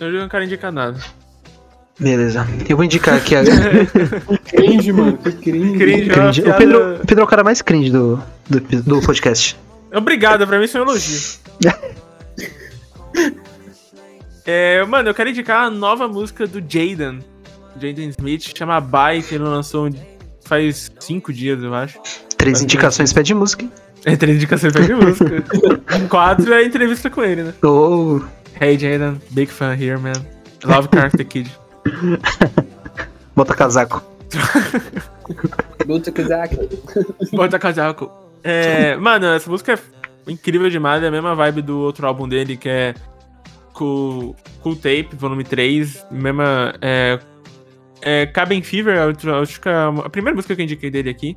Eu 0.00 0.12
não 0.12 0.28
quero 0.28 0.44
indicar 0.44 0.72
nada. 0.72 0.98
Beleza. 1.98 2.46
Eu 2.68 2.76
vou 2.76 2.84
indicar 2.84 3.16
aqui 3.16 3.34
a. 3.34 3.42
Cringe, 4.44 4.92
mano. 4.92 5.16
Que 5.16 5.32
cringe. 5.32 5.78
Cringe, 5.78 6.10
é 6.10 6.14
Cringe. 6.14 6.42
O 6.42 6.54
Pedro, 6.54 6.94
o 6.96 7.06
Pedro 7.06 7.20
é 7.20 7.24
o 7.24 7.26
cara 7.26 7.42
mais 7.42 7.62
cringe 7.62 7.90
do, 7.90 8.22
do, 8.48 8.60
do 8.60 9.00
podcast. 9.00 9.56
Obrigado, 9.94 10.46
pra 10.46 10.58
mim 10.58 10.64
isso 10.64 10.76
é 10.76 10.80
um 10.80 10.84
elogio. 10.84 11.38
É, 14.48 14.84
mano, 14.84 15.08
eu 15.08 15.14
quero 15.14 15.28
indicar 15.28 15.64
a 15.64 15.70
nova 15.70 16.06
música 16.06 16.46
do 16.46 16.60
Jaden. 16.60 17.18
Jaden 17.80 18.10
Smith, 18.10 18.56
chama 18.56 18.80
Bye, 18.80 19.20
que 19.20 19.34
ele 19.34 19.42
lançou 19.42 19.90
faz 20.44 20.92
cinco 21.00 21.32
dias, 21.32 21.60
eu 21.60 21.74
acho. 21.74 21.98
Três 22.38 22.62
indicações 22.62 23.12
pede 23.12 23.34
música. 23.34 23.66
É 23.66 23.85
três 24.16 24.36
indicações 24.36 24.72
de 24.72 24.94
música. 24.94 25.44
Quatro 26.08 26.52
é 26.54 26.64
entrevista 26.64 27.10
com 27.10 27.22
ele, 27.22 27.42
né? 27.42 27.54
Oh, 27.64 28.20
Hey 28.60 28.78
Jaden, 28.78 29.20
big 29.30 29.50
fan 29.50 29.74
here, 29.74 29.98
man. 29.98 30.12
Love 30.64 30.88
Karate 30.88 31.24
Kid. 31.24 31.50
bota 33.34 33.54
casaco. 33.54 34.02
Luta 35.86 36.10
Kazak. 36.10 36.56
Bota 37.32 37.58
casaco. 37.58 38.10
É, 38.42 38.96
mano, 38.96 39.26
essa 39.26 39.50
música 39.50 39.74
é 39.74 40.30
incrível 40.30 40.68
demais, 40.70 41.02
é 41.02 41.08
a 41.08 41.10
mesma 41.10 41.34
vibe 41.34 41.62
do 41.62 41.78
outro 41.78 42.06
álbum 42.06 42.28
dele, 42.28 42.56
que 42.56 42.68
é 42.68 42.94
Cool, 43.72 44.34
cool 44.62 44.74
Tape, 44.74 45.10
volume 45.12 45.44
3. 45.44 46.06
Mesma. 46.10 46.74
É, 46.80 47.18
é 48.00 48.26
Cabin 48.26 48.62
Fever, 48.62 48.98
a 48.98 49.40
acho 49.40 49.60
que 49.60 49.68
é 49.68 49.72
a 49.72 50.08
primeira 50.08 50.34
música 50.34 50.54
que 50.54 50.62
eu 50.62 50.64
indiquei 50.64 50.90
dele 50.90 51.10
aqui. 51.10 51.36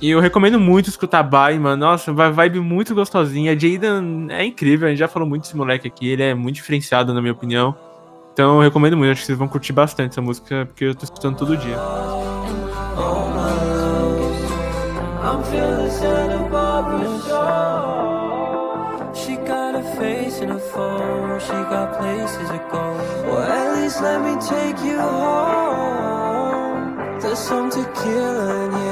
E 0.00 0.10
eu 0.10 0.20
recomendo 0.20 0.60
muito 0.60 0.88
escutar 0.88 1.24
Bye, 1.24 1.58
mano. 1.58 1.84
Nossa, 1.84 2.12
uma 2.12 2.30
vibe 2.30 2.60
muito 2.60 2.94
gostosinha. 2.94 3.58
Jaden 3.58 4.28
é 4.30 4.44
incrível, 4.44 4.86
a 4.86 4.90
gente 4.90 5.00
já 5.00 5.08
falou 5.08 5.28
muito 5.28 5.42
desse 5.42 5.56
moleque 5.56 5.88
aqui, 5.88 6.08
ele 6.08 6.22
é 6.22 6.34
muito 6.34 6.54
diferenciado, 6.54 7.12
na 7.12 7.20
minha 7.20 7.32
opinião. 7.32 7.74
Então 8.32 8.56
eu 8.56 8.62
recomendo 8.62 8.96
muito, 8.96 9.10
acho 9.10 9.22
que 9.22 9.26
vocês 9.26 9.38
vão 9.38 9.48
curtir 9.48 9.72
bastante 9.72 10.12
essa 10.12 10.22
música, 10.22 10.66
porque 10.66 10.84
eu 10.84 10.94
tô 10.94 11.02
escutando 11.04 11.36
todo 11.36 11.56
dia. 11.56 11.76
She 19.14 19.36
got 19.36 19.74
a 19.74 19.82
face 19.96 20.40
and 20.42 20.52
a 20.52 20.58
phone. 20.58 21.40
She 21.40 21.52
got 21.68 21.98
places 21.98 22.48
to 22.48 22.58
go. 22.70 22.96
Well, 23.24 23.42
at 23.42 23.76
least 23.76 24.00
let 24.00 24.20
me 24.22 24.36
take 24.40 24.80
you 24.84 25.00
home. 25.00 26.96
There's 27.20 27.38
some 27.38 27.68
tequila 27.68 28.64
in 28.64 28.72
here. 28.72 28.87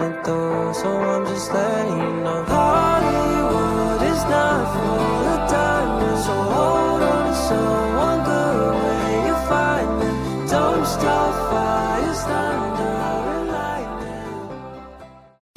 I'm 0.00 0.12
it 0.12 0.24
though, 0.24 0.72
so 0.72 0.88
I'm 0.88 1.26
just 1.26 1.52
letting 1.52 1.98
you 1.98 2.12
know. 2.24 2.42
Hollywood 2.44 4.02
is 4.08 4.22
not 4.32 4.72
full 4.72 5.26
of 5.34 5.50
diamonds, 5.50 6.24
so 6.24 6.32
hold 6.32 7.02
on 7.02 7.26
to 7.28 7.34
someone 7.34 8.24
good 8.24 8.74
when 8.80 9.26
you 9.26 9.36
find 9.50 9.90
me. 10.00 10.08
Don't 10.48 10.86
start 10.86 11.34
fires, 11.50 12.20
thunder 12.22 12.96
and 13.36 13.48
lightning. 13.52 14.48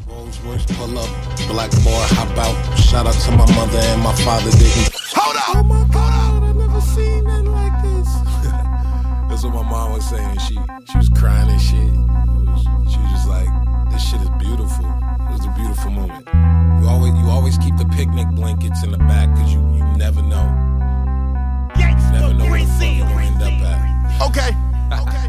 Rolls-Royce 0.07 0.65
pull 0.75 0.97
up, 0.97 1.09
black 1.47 1.71
boy 1.87 2.03
hop 2.11 2.37
out. 2.37 2.57
Shout 2.77 3.07
out 3.07 3.13
to 3.13 3.31
my 3.31 3.47
mother 3.55 3.79
and 3.79 4.01
my 4.01 4.13
father 4.27 4.51
didn't. 4.51 4.91
Hold 5.15 5.37
up! 5.37 5.55
Oh 5.55 5.63
my 5.63 5.87
god, 5.93 6.43
I 6.43 6.51
never 6.51 6.81
seen 6.81 7.23
nothing 7.23 7.49
like 7.49 7.81
this. 7.81 8.09
That's 9.29 9.43
what 9.45 9.53
my 9.53 9.63
mom 9.63 9.93
was 9.93 10.09
saying. 10.09 10.37
She 10.39 10.59
she 10.91 10.97
was 10.97 11.07
crying 11.15 11.49
and 11.49 11.61
shit. 11.61 12.12
Always 17.53 17.65
keep 17.65 17.77
the 17.77 17.95
picnic 17.95 18.27
blankets 18.29 18.83
in 18.83 18.91
the 18.91 18.97
back 18.97 19.29
because 19.33 19.53
you 19.53 19.59
you 19.75 19.83
never 19.97 20.21
know. 20.21 20.45
You 21.75 21.85
never 22.11 22.33
know 22.33 22.49
where 22.49 22.61
the 22.61 22.71
fuck 22.79 22.95
you're 22.95 23.07
gonna 23.07 23.25
end 23.25 23.41
up 23.41 23.53
at. 23.61 24.21
Okay. 24.27 24.49
Okay. 25.01 25.27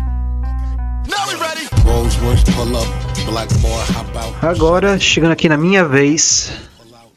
Now 1.09 1.27
we 1.29 1.35
ready. 1.41 1.67
Rolls-Royce 1.85 2.45
pull 2.55 2.77
up, 2.77 2.89
black 3.27 3.49
boy 3.61 3.83
hop 3.95 4.17
out. 4.17 4.45
Agora, 4.45 4.99
chegando 4.99 5.33
aqui 5.33 5.49
na 5.49 5.57
minha 5.57 5.85
vez, 5.85 6.53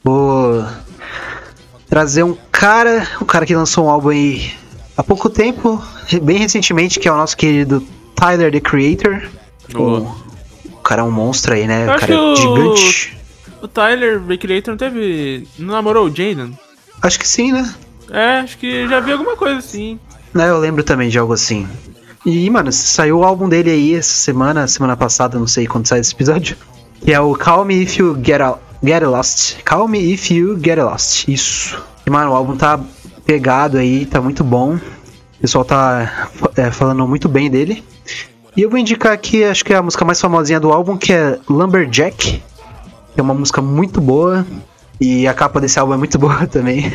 vou 0.04 0.66
trazer 1.90 2.24
um 2.24 2.36
cara, 2.52 3.08
um 3.22 3.26
cara 3.26 3.46
que 3.46 3.56
lançou 3.56 3.86
um 3.86 3.90
álbum 3.90 4.10
aí 4.10 4.52
há 4.96 5.04
pouco 5.04 5.30
tempo, 5.30 5.82
bem 6.22 6.38
recentemente, 6.38 7.00
que 7.00 7.08
é 7.08 7.12
o 7.12 7.18
nosso 7.18 7.38
querido 7.38 7.86
Tyler, 8.16 8.52
the 8.52 8.60
Creator. 8.60 9.30
O, 9.76 10.08
o 10.66 10.82
cara 10.84 11.02
é 11.02 11.04
um 11.04 11.12
monstro 11.12 11.54
aí, 11.54 11.68
né? 11.68 11.86
O 11.86 12.00
cara 12.00 12.14
é 12.14 12.36
gigante. 12.36 13.17
O 13.62 13.68
Tyler, 13.68 14.22
The 14.22 14.38
Creator, 14.38 14.72
não 14.72 14.78
teve. 14.78 15.48
Não 15.58 15.74
namorou 15.74 16.06
o 16.06 16.10
Jaden? 16.10 16.58
Acho 17.02 17.20
que 17.20 17.28
sim, 17.28 17.52
né? 17.52 17.74
É, 18.10 18.40
acho 18.40 18.58
que 18.58 18.88
já 18.88 19.00
vi 19.00 19.12
alguma 19.12 19.36
coisa 19.36 19.58
assim. 19.58 20.00
Né, 20.34 20.50
Eu 20.50 20.60
lembro 20.60 20.84
também 20.84 21.10
de 21.10 21.18
algo 21.18 21.34
assim. 21.34 21.68
E, 22.26 22.50
mano, 22.50 22.72
saiu 22.72 23.20
o 23.20 23.24
álbum 23.24 23.48
dele 23.48 23.72
aí 23.72 23.96
essa 23.96 24.14
semana, 24.14 24.68
semana 24.68 24.98
passada, 24.98 25.40
não 25.40 25.48
sei 25.48 25.66
quando 25.66 25.88
sai 25.88 26.00
esse 26.00 26.14
episódio. 26.14 26.58
Que 27.02 27.14
é 27.14 27.20
o 27.20 27.36
Call 27.36 27.66
Me 27.66 27.84
If 27.84 27.98
You 27.98 28.20
Get, 28.24 28.42
Out, 28.42 28.60
Get 28.84 29.04
Lost. 29.04 29.64
Call 29.64 29.88
Me 29.88 30.14
If 30.14 30.32
You 30.32 30.60
Get 30.62 30.78
Lost. 30.78 31.28
Isso. 31.28 31.82
E, 32.06 32.10
mano, 32.10 32.32
o 32.32 32.36
álbum 32.36 32.58
tá 32.58 32.80
pegado 33.26 33.78
aí, 33.78 34.06
tá 34.06 34.22
muito 34.22 34.44
bom. 34.44 34.76
O 34.76 35.42
pessoal 35.42 35.64
tá 35.64 36.30
é, 36.56 36.72
falando 36.72 37.08
muito 37.08 37.30
bem 37.30 37.50
dele. 37.50 37.84
E 38.56 38.62
eu 38.62 38.70
vou 38.70 38.80
indicar 38.80 39.14
aqui, 39.14 39.44
acho 39.44 39.64
que 39.64 39.72
é 39.72 39.78
a 39.78 39.84
música 39.84 40.04
mais 40.04 40.20
famosinha 40.20 40.60
do 40.60 40.72
álbum, 40.72 40.98
que 40.98 41.14
é 41.14 41.38
Lumberjack. 41.48 42.42
Que 43.18 43.22
é 43.22 43.24
uma 43.24 43.34
música 43.34 43.64
muito 43.64 44.00
boa. 44.00 44.46
E 45.02 45.28
a 45.28 45.34
capa 45.34 45.60
desse 45.60 45.80
álbum 45.80 45.96
é 45.96 45.98
muito 45.98 46.20
boa 46.22 46.46
também. 46.46 46.94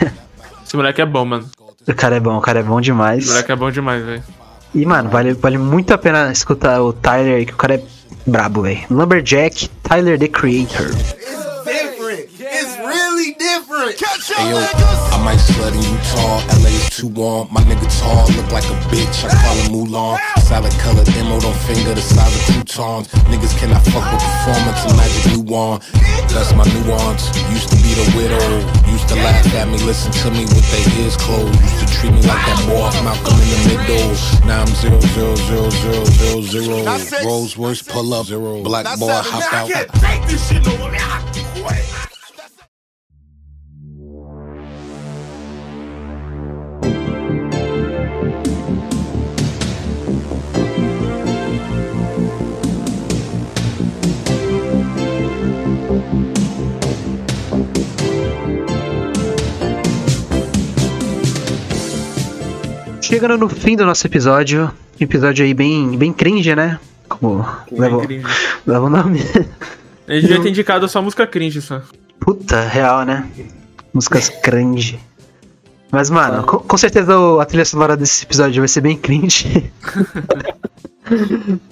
Esse 0.65 0.77
moleque 0.77 1.03
é 1.03 1.05
bom, 1.05 1.25
mano. 1.25 1.51
o 1.89 1.95
cara 1.97 2.15
é 2.15 2.21
bom, 2.21 2.37
o 2.39 2.41
cara 2.41 2.61
é 2.61 2.63
bom 2.63 2.81
demais. 2.81 3.25
Esse 3.25 3.31
moleque 3.33 3.51
é 3.51 3.57
bom 3.57 3.71
demais, 3.73 4.05
velho. 4.05 4.23
E, 4.73 4.87
mano, 4.87 5.11
vale, 5.11 5.33
vale 5.35 5.59
muito 5.59 5.93
a 5.93 5.99
pena 5.99 6.31
escutar 6.31 6.81
o 6.81 6.93
Tyler 6.93 7.39
aí, 7.39 7.45
que 7.45 7.55
o 7.55 7.57
cara 7.57 7.75
é 7.75 7.83
brabo, 8.25 8.63
velho. 8.63 8.79
Lumberjack, 8.89 9.69
Tyler 9.83 10.17
the 10.17 10.29
Creator. 10.29 10.93
Different. 13.53 14.01
It's 14.01 14.31
really 14.31 14.61
different. 14.61 14.73
Hey 14.73 15.13
I 15.13 15.19
might 15.25 15.41
slut 15.41 15.77
in 15.77 15.83
Utah. 15.85 16.41
LA 16.65 16.73
is 16.73 16.89
too 16.91 17.09
warm. 17.09 17.49
My 17.53 17.61
nigga 17.69 17.87
tall, 18.01 18.25
look 18.37 18.49
like 18.51 18.65
a 18.65 18.77
bitch. 18.89 19.25
I 19.25 19.31
call 19.31 19.57
him 19.61 19.69
Mulan. 19.73 20.17
Solid 20.41 20.73
colored 20.81 21.09
emerald 21.21 21.45
on 21.45 21.55
finger, 21.69 21.95
the 21.95 22.01
size 22.01 22.33
of 22.33 22.43
two 22.47 22.65
croutons. 22.65 23.09
Niggas 23.29 23.55
cannot 23.59 23.85
fuck 23.93 24.07
with 24.09 24.23
performance 24.25 24.81
and 24.89 24.97
magic 24.97 25.25
new 25.33 25.45
on. 25.55 25.81
That's 26.33 26.53
my 26.57 26.65
nuance. 26.81 27.29
Used 27.53 27.69
to 27.69 27.77
be 27.85 27.93
the 27.93 28.07
widow. 28.17 28.41
Used 28.89 29.09
to 29.09 29.17
laugh 29.17 29.55
at 29.55 29.69
me, 29.69 29.79
listen 29.85 30.13
to 30.25 30.31
me 30.31 30.45
with 30.49 30.67
their 30.73 30.87
ears 31.01 31.17
closed. 31.17 31.53
Used 31.61 31.79
to 31.81 31.87
treat 31.93 32.13
me 32.13 32.23
like 32.25 32.43
that 32.49 32.61
boy 32.69 32.89
Malcolm 33.05 33.37
in 33.37 33.49
the 33.53 33.61
middle. 33.69 34.13
Now 34.49 34.65
I'm 34.65 34.73
zero 34.81 35.01
zero 35.13 35.35
zero 35.37 35.69
zero 35.71 36.05
zero 36.05 36.41
zero. 36.41 37.25
Rolls 37.25 37.57
Royce 37.57 37.83
pull 37.83 38.15
up. 38.15 38.27
Zero. 38.27 38.63
Black 38.63 38.87
boy 38.99 39.13
hop 39.13 39.53
out. 39.53 39.69
Chegando 63.13 63.37
no 63.37 63.47
fim 63.47 63.77
do 63.77 63.85
nosso 63.85 64.07
episódio, 64.07 64.73
episódio 64.99 65.45
aí 65.45 65.53
bem, 65.53 65.99
bem 65.99 66.15
cringe, 66.15 66.55
né? 66.57 66.81
Como 67.11 67.45
leva, 67.71 68.01
cringe. 68.07 68.25
leva 68.67 68.87
o 68.87 68.89
nome. 68.89 69.21
Ele 70.09 70.23
devia 70.23 70.41
ter 70.41 70.49
indicado 70.49 70.89
só 70.89 71.03
música 71.03 71.27
cringe, 71.27 71.61
só. 71.61 71.83
Puta, 72.19 72.63
real, 72.63 73.05
né? 73.05 73.29
Músicas 73.93 74.31
cringe. 74.31 74.99
Mas, 75.91 76.09
mano, 76.09 76.43
com, 76.45 76.57
com 76.61 76.77
certeza 76.79 77.19
o- 77.19 77.39
a 77.39 77.45
trilha 77.45 77.67
sonora 77.67 77.99
desse 77.99 78.25
episódio 78.25 78.63
vai 78.63 78.69
ser 78.69 78.81
bem 78.81 78.97
cringe. 78.97 79.71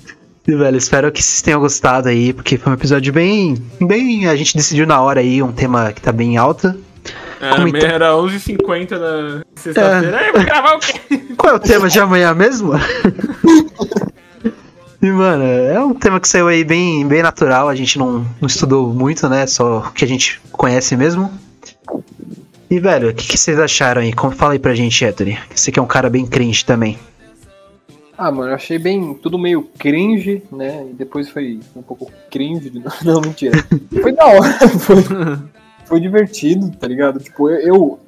E, 0.49 0.57
velho, 0.57 0.77
espero 0.77 1.13
que 1.13 1.23
vocês 1.23 1.43
tenham 1.43 1.61
gostado 1.61 2.09
aí, 2.09 2.33
porque 2.33 2.59
foi 2.59 2.73
um 2.73 2.75
episódio 2.75 3.13
bem. 3.13 3.55
bem. 3.81 4.27
A 4.27 4.35
gente 4.35 4.57
decidiu 4.57 4.85
na 4.85 5.01
hora 5.01 5.21
aí, 5.21 5.41
um 5.41 5.53
tema 5.53 5.93
que 5.93 6.01
tá 6.01 6.11
bem 6.11 6.37
alta. 6.39 6.77
É, 7.41 7.69
então? 7.69 7.89
era 7.89 8.11
11h50 8.13 8.99
na 8.99 9.43
sexta-feira. 9.57 10.19
Aí, 10.19 10.33
vou 10.33 10.45
gravar 10.45 10.75
o 10.75 10.79
quê? 10.79 11.19
Qual 11.37 11.55
é 11.55 11.57
o 11.57 11.61
tema 11.61 11.89
de 11.89 11.99
amanhã 11.99 12.35
mesmo? 12.35 12.73
E, 15.03 15.11
mano, 15.11 15.45
é 15.45 15.83
um 15.83 15.95
tema 15.95 16.21
que 16.21 16.29
saiu 16.29 16.47
aí 16.47 16.63
bem, 16.63 17.09
bem 17.09 17.23
natural, 17.23 17.71
a 17.71 17.75
gente 17.75 17.99
não, 17.99 18.19
não 18.39 18.47
estudou 18.47 18.93
muito, 18.93 19.27
né? 19.31 19.47
Só 19.47 19.79
o 19.79 19.93
que 19.93 20.05
a 20.05 20.09
gente 20.09 20.39
conhece 20.53 20.95
mesmo. 20.95 21.33
E, 22.71 22.79
velho, 22.79 23.09
o 23.09 23.15
que, 23.15 23.27
que 23.27 23.39
vocês 23.39 23.59
acharam 23.59 24.03
aí? 24.03 24.13
Como, 24.13 24.33
fala 24.33 24.53
aí 24.53 24.59
pra 24.59 24.75
gente, 24.75 25.03
Héctor. 25.03 25.29
Você 25.55 25.73
que 25.73 25.79
é 25.79 25.83
um 25.83 25.87
cara 25.87 26.11
bem 26.11 26.27
cringe 26.27 26.67
também. 26.67 26.99
Ah, 28.17 28.31
mano, 28.31 28.51
eu 28.51 28.55
achei 28.55 28.79
bem 28.79 29.15
tudo 29.15 29.39
meio 29.39 29.63
cringe, 29.79 30.43
né? 30.53 30.87
E 30.91 30.93
depois 30.93 31.31
foi 31.31 31.59
um 31.75 31.81
pouco 31.81 32.13
cringe. 32.31 32.71
novo. 32.71 32.95
Não, 33.03 33.23
mentira. 33.23 33.65
Foi 34.03 34.13
da 34.13 34.27
hora. 34.27 34.69
Foi, 34.69 34.97
foi 35.91 36.01
divertido, 36.01 36.71
tá 36.71 36.87
ligado? 36.87 37.19
Tipo, 37.19 37.51
eu, 37.51 37.99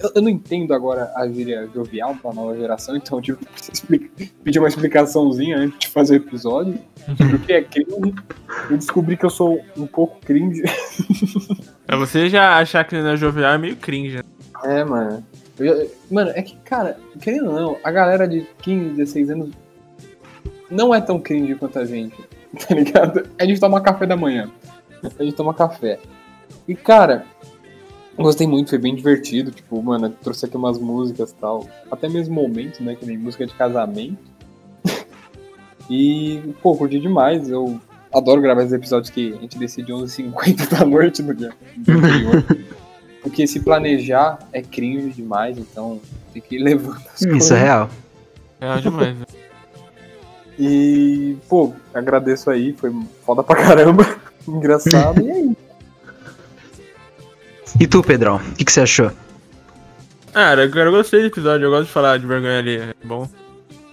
eu, 0.00 0.10
eu 0.16 0.20
não 0.20 0.28
entendo 0.28 0.74
agora 0.74 1.12
a 1.14 1.28
gíria 1.28 1.70
jovial 1.72 2.16
da 2.22 2.32
nova 2.32 2.56
geração, 2.56 2.96
então 2.96 3.20
explicar- 3.72 4.10
pedir 4.42 4.58
uma 4.58 4.66
explicaçãozinha 4.66 5.56
antes 5.58 5.78
de 5.78 5.88
fazer 5.88 6.14
o 6.14 6.16
episódio. 6.16 6.76
O 7.08 7.38
que 7.38 7.52
é 7.52 7.62
cringe? 7.62 8.14
Eu 8.68 8.76
descobri 8.76 9.16
que 9.16 9.24
eu 9.24 9.30
sou 9.30 9.60
um 9.76 9.86
pouco 9.86 10.18
cringe. 10.26 10.62
Pra 11.86 11.96
você 11.96 12.28
já 12.28 12.58
achar 12.58 12.82
que 12.84 13.00
não 13.00 13.10
é 13.10 13.16
jovial 13.16 13.52
é 13.52 13.58
meio 13.58 13.76
cringe. 13.76 14.16
né? 14.16 14.22
É, 14.64 14.84
mano. 14.84 15.24
Eu 15.56 15.88
mano, 16.10 16.30
é 16.34 16.42
que, 16.42 16.56
cara, 16.64 16.98
querendo 17.20 17.46
ou 17.50 17.54
não, 17.54 17.76
a 17.84 17.92
galera 17.92 18.26
de 18.26 18.44
15, 18.62 18.94
16 18.96 19.30
anos 19.30 19.50
não 20.68 20.92
é 20.92 21.00
tão 21.00 21.20
cringe 21.20 21.54
quanto 21.54 21.78
a 21.78 21.84
gente, 21.84 22.16
tá 22.66 22.74
ligado? 22.74 23.22
A 23.38 23.44
gente 23.44 23.60
toma 23.60 23.80
café 23.80 24.04
da 24.04 24.16
manhã. 24.16 24.50
A 25.18 25.22
gente 25.22 25.36
toma 25.36 25.54
café. 25.54 25.98
E, 26.70 26.74
cara, 26.76 27.24
gostei 28.16 28.46
muito, 28.46 28.70
foi 28.70 28.78
bem 28.78 28.94
divertido. 28.94 29.50
Tipo, 29.50 29.82
mano, 29.82 30.08
trouxe 30.22 30.46
aqui 30.46 30.56
umas 30.56 30.78
músicas 30.78 31.32
e 31.32 31.34
tal. 31.34 31.66
Até 31.90 32.08
mesmo 32.08 32.32
momentos, 32.32 32.78
né? 32.78 32.94
Que 32.94 33.04
nem 33.04 33.18
música 33.18 33.44
de 33.44 33.52
casamento. 33.54 34.22
e, 35.90 36.40
pô, 36.62 36.76
curti 36.76 37.00
demais. 37.00 37.50
Eu 37.50 37.80
adoro 38.14 38.40
gravar 38.40 38.60
esses 38.60 38.72
episódios 38.72 39.10
que 39.10 39.34
a 39.34 39.40
gente 39.40 39.58
decide 39.58 39.92
11h50 39.92 40.68
da 40.78 40.84
noite 40.86 41.24
no 41.24 41.34
dia 41.34 41.52
anterior. 41.76 42.44
Porque 43.20 43.48
se 43.48 43.58
planejar 43.58 44.38
é 44.52 44.62
cringe 44.62 45.10
demais, 45.10 45.58
então 45.58 46.00
tem 46.32 46.40
que 46.40 46.54
ir 46.54 46.62
levando 46.62 47.02
as 47.12 47.18
coisas. 47.18 47.44
Isso 47.44 47.52
é 47.52 47.58
real. 47.58 47.90
É 48.60 48.80
demais. 48.80 49.18
né? 49.18 49.26
E, 50.56 51.36
pô, 51.48 51.72
agradeço 51.92 52.48
aí, 52.48 52.72
foi 52.74 52.94
foda 53.26 53.42
pra 53.42 53.56
caramba. 53.56 54.06
Engraçado, 54.46 55.20
e 55.20 55.30
aí? 55.32 55.56
E 57.78 57.86
tu, 57.86 58.02
Pedrão, 58.02 58.36
o 58.36 58.54
que, 58.54 58.64
que 58.64 58.72
você 58.72 58.80
achou? 58.80 59.10
Cara, 60.32 60.64
eu 60.64 60.70
eu 60.74 60.90
gostei 60.92 61.20
do 61.20 61.26
episódio, 61.26 61.66
eu 61.66 61.70
gosto 61.70 61.86
de 61.86 61.92
falar 61.92 62.18
de 62.18 62.26
vergonha 62.26 62.58
ali, 62.58 62.76
é 62.76 62.94
bom. 63.04 63.28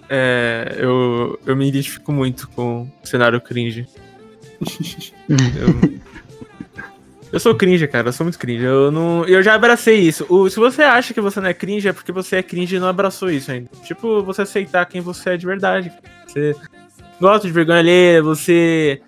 É, 0.09 0.75
eu, 0.77 1.37
eu 1.45 1.55
me 1.55 1.67
identifico 1.67 2.11
muito 2.11 2.47
com 2.49 2.87
o 3.03 3.07
cenário 3.07 3.41
cringe. 3.41 3.85
Eu, 5.29 5.99
eu 7.33 7.39
sou 7.41 7.53
cringe, 7.53 7.85
cara, 7.89 8.07
eu 8.07 8.13
sou 8.13 8.23
muito 8.23 8.39
cringe. 8.39 8.63
Eu, 8.63 8.89
não, 8.89 9.25
eu 9.25 9.43
já 9.43 9.53
abracei 9.53 9.99
isso. 9.99 10.25
O- 10.29 10.49
se 10.49 10.57
você 10.57 10.81
acha 10.81 11.13
que 11.13 11.19
você 11.19 11.41
não 11.41 11.49
é 11.49 11.53
cringe, 11.53 11.89
é 11.89 11.93
porque 11.93 12.11
você 12.13 12.37
é 12.37 12.43
cringe 12.43 12.77
e 12.77 12.79
não 12.79 12.87
abraçou 12.87 13.29
isso 13.29 13.51
ainda. 13.51 13.69
Tipo, 13.83 14.23
você 14.23 14.43
aceitar 14.43 14.85
quem 14.85 15.01
você 15.01 15.31
é 15.31 15.37
de 15.37 15.45
verdade. 15.45 15.91
Você 16.25 16.55
gosta 17.19 17.45
de 17.45 17.53
vergonha 17.53 17.79
alheia, 17.79 18.23
você 18.23 19.01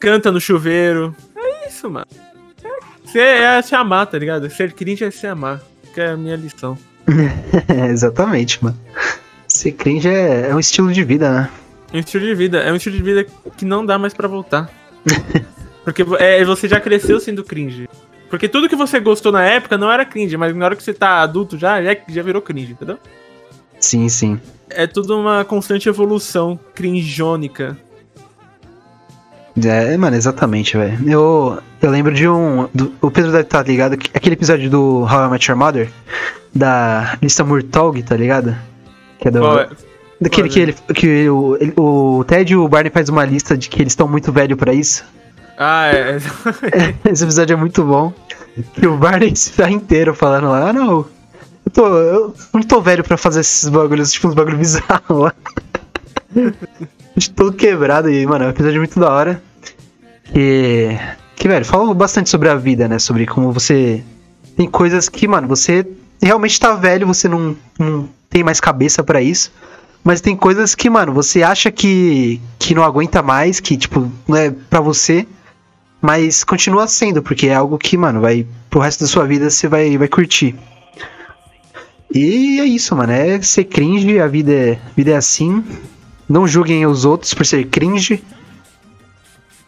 canta 0.00 0.32
no 0.32 0.40
chuveiro. 0.40 1.14
É 1.36 1.68
isso, 1.68 1.90
mano. 1.90 2.06
Você 3.08 3.20
é 3.20 3.62
se 3.62 3.74
amar, 3.74 4.06
tá 4.06 4.18
ligado? 4.18 4.50
Ser 4.50 4.72
cringe 4.72 5.02
é 5.02 5.10
se 5.10 5.26
amar. 5.26 5.62
Que 5.94 6.00
é 6.02 6.10
a 6.10 6.16
minha 6.16 6.36
lição. 6.36 6.76
Exatamente, 7.90 8.62
mano. 8.62 8.78
Ser 9.46 9.72
cringe 9.72 10.06
é, 10.06 10.50
é 10.50 10.54
um 10.54 10.60
estilo 10.60 10.92
de 10.92 11.02
vida, 11.02 11.32
né? 11.32 11.50
É 11.90 11.96
um 11.96 12.00
estilo 12.00 12.26
de 12.26 12.34
vida. 12.34 12.58
É 12.58 12.70
um 12.70 12.76
estilo 12.76 12.94
de 12.94 13.02
vida 13.02 13.26
que 13.56 13.64
não 13.64 13.84
dá 13.84 13.98
mais 13.98 14.12
pra 14.12 14.28
voltar. 14.28 14.70
Porque 15.82 16.04
é, 16.18 16.44
você 16.44 16.68
já 16.68 16.78
cresceu 16.78 17.18
sendo 17.18 17.42
cringe. 17.42 17.88
Porque 18.28 18.46
tudo 18.46 18.68
que 18.68 18.76
você 18.76 19.00
gostou 19.00 19.32
na 19.32 19.42
época 19.42 19.78
não 19.78 19.90
era 19.90 20.04
cringe, 20.04 20.36
mas 20.36 20.54
na 20.54 20.66
hora 20.66 20.76
que 20.76 20.82
você 20.82 20.92
tá 20.92 21.22
adulto 21.22 21.56
já, 21.56 21.82
já, 21.82 21.96
já 22.10 22.22
virou 22.22 22.42
cringe, 22.42 22.72
entendeu? 22.72 22.98
Sim, 23.80 24.06
sim. 24.10 24.38
É 24.68 24.86
tudo 24.86 25.18
uma 25.18 25.46
constante 25.46 25.88
evolução 25.88 26.60
crinjônica. 26.74 27.74
É, 29.64 29.96
mano, 29.96 30.16
exatamente, 30.16 30.76
velho. 30.76 30.98
Eu, 31.10 31.58
eu 31.80 31.90
lembro 31.90 32.12
de 32.14 32.28
um. 32.28 32.68
Do, 32.74 32.92
o 33.00 33.10
Pedro 33.10 33.30
deve 33.32 33.44
estar 33.44 33.66
ligado. 33.66 33.96
que- 33.96 34.10
Aquele 34.14 34.34
episódio 34.34 34.68
do 34.70 35.00
How 35.02 35.26
I 35.26 35.30
Met 35.30 35.50
Your 35.50 35.58
Mother, 35.58 35.88
da 36.54 37.16
lista 37.22 37.42
Murtaugh, 37.44 38.02
tá 38.02 38.16
ligado? 38.16 38.54
Que 39.18 39.28
é 39.28 39.30
do. 39.30 39.40
Qual 39.40 39.58
é? 39.60 39.68
Daquele 40.20 40.48
qual 40.48 40.52
que, 40.54 40.60
é? 40.60 40.62
ele, 40.62 40.72
que 40.94 41.28
o, 41.30 41.56
ele- 41.60 41.72
o 41.76 42.24
Ted 42.26 42.52
e 42.52 42.56
o 42.56 42.68
Barney 42.68 42.90
faz 42.92 43.08
uma 43.08 43.24
lista 43.24 43.56
de 43.56 43.68
que 43.68 43.80
eles 43.82 43.92
estão 43.92 44.06
muito 44.08 44.32
velhos 44.32 44.58
pra 44.58 44.72
isso. 44.72 45.04
Ah, 45.56 45.86
é. 45.88 46.18
Esse 47.10 47.24
episódio 47.24 47.54
é 47.54 47.56
muito 47.56 47.82
bom. 47.84 48.12
Que 48.74 48.86
o 48.86 48.96
Barney 48.96 49.34
se 49.34 49.52
tá 49.52 49.70
inteiro 49.70 50.14
falando 50.14 50.48
lá, 50.48 50.70
ah 50.70 50.72
não. 50.72 51.06
Eu, 51.64 51.72
tô, 51.72 51.86
eu 51.86 52.34
não 52.54 52.62
tô 52.62 52.80
velho 52.80 53.04
pra 53.04 53.16
fazer 53.16 53.40
esses 53.40 53.68
bagulhos, 53.68 54.10
tipo 54.12 54.28
uns 54.28 54.34
bagulhos 54.34 54.58
bizarros 54.58 55.18
lá. 55.18 55.32
De 57.16 57.30
todo 57.30 57.52
quebrado 57.52 58.08
e, 58.10 58.24
mano, 58.26 58.44
é 58.44 58.46
um 58.48 58.50
episódio 58.50 58.78
muito 58.78 58.98
da 59.00 59.10
hora. 59.10 59.42
Que. 60.32 60.98
Que, 61.36 61.46
velho, 61.46 61.64
fala 61.64 61.94
bastante 61.94 62.28
sobre 62.28 62.48
a 62.48 62.54
vida, 62.56 62.88
né? 62.88 62.98
Sobre 62.98 63.26
como 63.26 63.52
você. 63.52 64.02
Tem 64.56 64.68
coisas 64.68 65.08
que, 65.08 65.28
mano, 65.28 65.46
você 65.46 65.86
realmente 66.20 66.58
tá 66.58 66.74
velho, 66.74 67.06
você 67.06 67.28
não, 67.28 67.56
não 67.78 68.08
tem 68.28 68.42
mais 68.42 68.60
cabeça 68.60 69.04
pra 69.04 69.22
isso. 69.22 69.52
Mas 70.02 70.20
tem 70.20 70.36
coisas 70.36 70.74
que, 70.74 70.88
mano, 70.90 71.12
você 71.12 71.42
acha 71.42 71.70
que, 71.70 72.40
que 72.58 72.74
não 72.74 72.82
aguenta 72.82 73.22
mais, 73.22 73.60
que, 73.60 73.76
tipo, 73.76 74.10
não 74.26 74.36
é 74.36 74.50
pra 74.50 74.80
você. 74.80 75.26
Mas 76.00 76.44
continua 76.44 76.86
sendo, 76.86 77.22
porque 77.22 77.48
é 77.48 77.54
algo 77.54 77.76
que, 77.76 77.96
mano, 77.96 78.20
vai 78.20 78.46
pro 78.70 78.80
resto 78.80 79.00
da 79.00 79.06
sua 79.06 79.26
vida 79.26 79.50
você 79.50 79.68
vai, 79.68 79.96
vai 79.98 80.08
curtir. 80.08 80.54
E 82.14 82.60
é 82.60 82.64
isso, 82.64 82.94
mano. 82.96 83.12
É 83.12 83.40
ser 83.42 83.64
cringe, 83.64 84.18
a 84.18 84.26
vida 84.26 84.52
é, 84.52 84.72
a 84.72 84.94
vida 84.96 85.10
é 85.10 85.16
assim. 85.16 85.62
Não 86.28 86.46
julguem 86.46 86.86
os 86.86 87.04
outros 87.04 87.34
por 87.34 87.44
ser 87.44 87.66
cringe. 87.66 88.22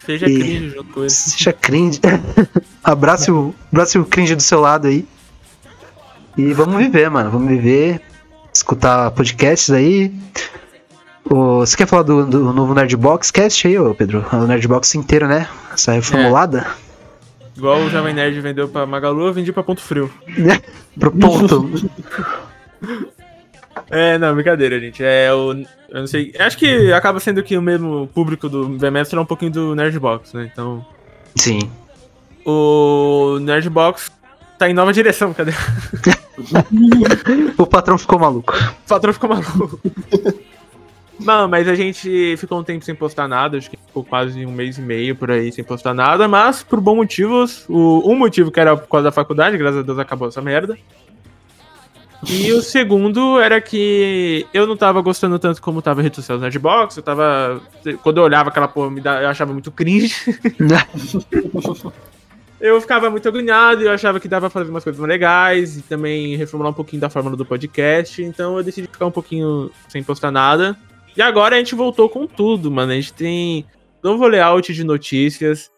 Seja 0.05 0.29
E- 0.29 0.39
cringe 0.39 0.71
junto 0.71 0.93
com 0.93 1.01
ele. 1.01 1.11
Seja 1.11 1.53
cringe. 1.53 2.01
abrace, 2.83 3.31
o, 3.31 3.55
abrace 3.71 3.99
o 3.99 4.05
cringe 4.05 4.35
do 4.35 4.43
seu 4.43 4.61
lado 4.61 4.89
aí. 4.89 5.07
E 6.37 6.53
vamos 6.53 6.77
viver, 6.77 7.11
mano. 7.11 7.31
Vamos 7.31 7.49
viver. 7.49 8.01
Escutar 8.53 9.11
podcasts 9.13 9.71
aí. 9.71 10.13
Você 11.25 11.77
quer 11.77 11.87
falar 11.87 12.03
do, 12.03 12.27
do 12.27 12.53
novo 12.53 12.75
Nerdbox 12.75 13.31
Cast 13.31 13.67
aí, 13.67 13.79
ô 13.79 13.95
Pedro? 13.95 14.25
O 14.33 14.47
Nerdbox 14.47 14.95
inteiro, 14.95 15.29
né? 15.29 15.49
Essa 15.73 15.93
reformulada. 15.93 16.67
Igual 17.57 17.83
o 17.83 17.91
Jovem 17.91 18.15
Nerd 18.15 18.41
vendeu 18.41 18.69
pra 18.69 18.87
Magalu, 18.87 19.27
eu 19.27 19.33
vendi 19.33 19.53
pra 19.53 19.63
Ponto 19.63 19.81
Frio. 19.83 20.11
Pro 20.99 21.13
ponto. 21.13 21.91
É, 23.91 24.17
não, 24.19 24.35
brincadeira, 24.35 24.79
gente. 24.79 25.03
É 25.03 25.33
o. 25.33 25.53
Eu 25.53 26.01
não 26.01 26.07
sei. 26.07 26.33
Acho 26.39 26.57
que 26.57 26.93
acaba 26.93 27.19
sendo 27.19 27.43
que 27.43 27.57
o 27.57 27.63
mesmo 27.63 28.09
público 28.15 28.49
do 28.49 28.79
Vemestre 28.79 29.19
é 29.19 29.21
um 29.21 29.27
pouquinho 29.27 29.51
do 29.51 29.75
Nerdbox, 29.75 30.33
né? 30.33 30.49
Então. 30.53 30.87
Sim. 31.35 31.71
O 32.47 33.39
Nerdbox 33.41 34.13
tá 34.59 34.71
em 34.71 34.75
nova 34.75 34.93
direção, 34.93 35.35
cadê? 35.35 35.53
O 37.59 37.67
patrão 37.67 37.99
ficou 37.99 38.19
maluco. 38.19 38.55
O 38.57 38.89
patrão 38.89 39.13
ficou 39.13 39.29
maluco. 39.29 39.79
Não, 41.19 41.47
mas 41.47 41.69
a 41.69 41.75
gente 41.75 42.35
ficou 42.39 42.59
um 42.59 42.65
tempo 42.65 42.83
sem 42.85 42.95
postar 42.95 43.29
nada, 43.29 43.59
acho 43.59 43.69
que 43.71 43.77
ficou 43.77 44.03
quase 44.03 44.45
um 44.47 44.53
mês 44.53 44.79
e 44.79 44.81
meio 44.81 45.15
por 45.15 45.31
aí 45.31 45.53
sem 45.53 45.63
postar 45.63 45.93
nada, 45.93 46.27
mas 46.27 46.63
por 46.63 46.81
bons 46.81 46.97
motivos. 46.97 47.67
O, 47.69 48.11
um 48.11 48.17
motivo 48.17 48.51
que 48.51 48.59
era 48.59 48.75
por 48.77 48.89
causa 48.89 49.05
da 49.05 49.13
faculdade, 49.13 49.59
graças 49.59 49.81
a 49.81 49.83
Deus 49.83 49.99
acabou 49.99 50.29
essa 50.29 50.41
merda. 50.41 50.79
E 52.29 52.53
o 52.53 52.61
segundo 52.61 53.41
era 53.41 53.61
que 53.61 54.47
eu 54.53 54.67
não 54.67 54.77
tava 54.77 55.01
gostando 55.01 55.39
tanto 55.39 55.63
como 55.63 55.81
tava 55.81 56.01
a 56.01 56.03
rede 56.03 56.17
social 56.17 56.37
do 56.37 56.43
Nerdbox, 56.43 56.97
eu 56.97 57.03
tava. 57.03 57.61
Quando 58.03 58.19
eu 58.19 58.25
olhava 58.25 58.51
aquela 58.51 58.69
porra, 58.69 58.91
me 58.91 59.01
eu 59.01 59.29
achava 59.29 59.53
muito 59.53 59.71
cringe. 59.71 60.15
Eu 62.61 62.79
ficava 62.79 63.09
muito 63.09 63.27
agoniado 63.27 63.81
e 63.81 63.87
eu 63.87 63.91
achava 63.91 64.21
que 64.21 64.29
dava 64.29 64.51
pra 64.51 64.61
fazer 64.61 64.71
umas 64.71 64.85
coisas 64.85 65.01
mais 65.01 65.09
legais 65.09 65.79
e 65.79 65.83
também 65.83 66.37
reformular 66.37 66.71
um 66.71 66.75
pouquinho 66.75 67.01
da 67.01 67.09
fórmula 67.09 67.35
do 67.35 67.47
podcast. 67.47 68.23
Então 68.23 68.59
eu 68.59 68.63
decidi 68.63 68.87
ficar 68.87 69.07
um 69.07 69.11
pouquinho 69.11 69.71
sem 69.89 70.03
postar 70.03 70.31
nada. 70.31 70.77
E 71.17 71.23
agora 71.23 71.57
a 71.57 71.59
gente 71.59 71.75
voltou 71.75 72.07
com 72.11 72.27
tudo, 72.27 72.71
mano. 72.71 72.93
A 72.93 72.97
gente 72.97 73.15
tem 73.15 73.65
novo 74.03 74.27
layout 74.27 74.75
de 74.75 74.85
notícias, 74.85 75.71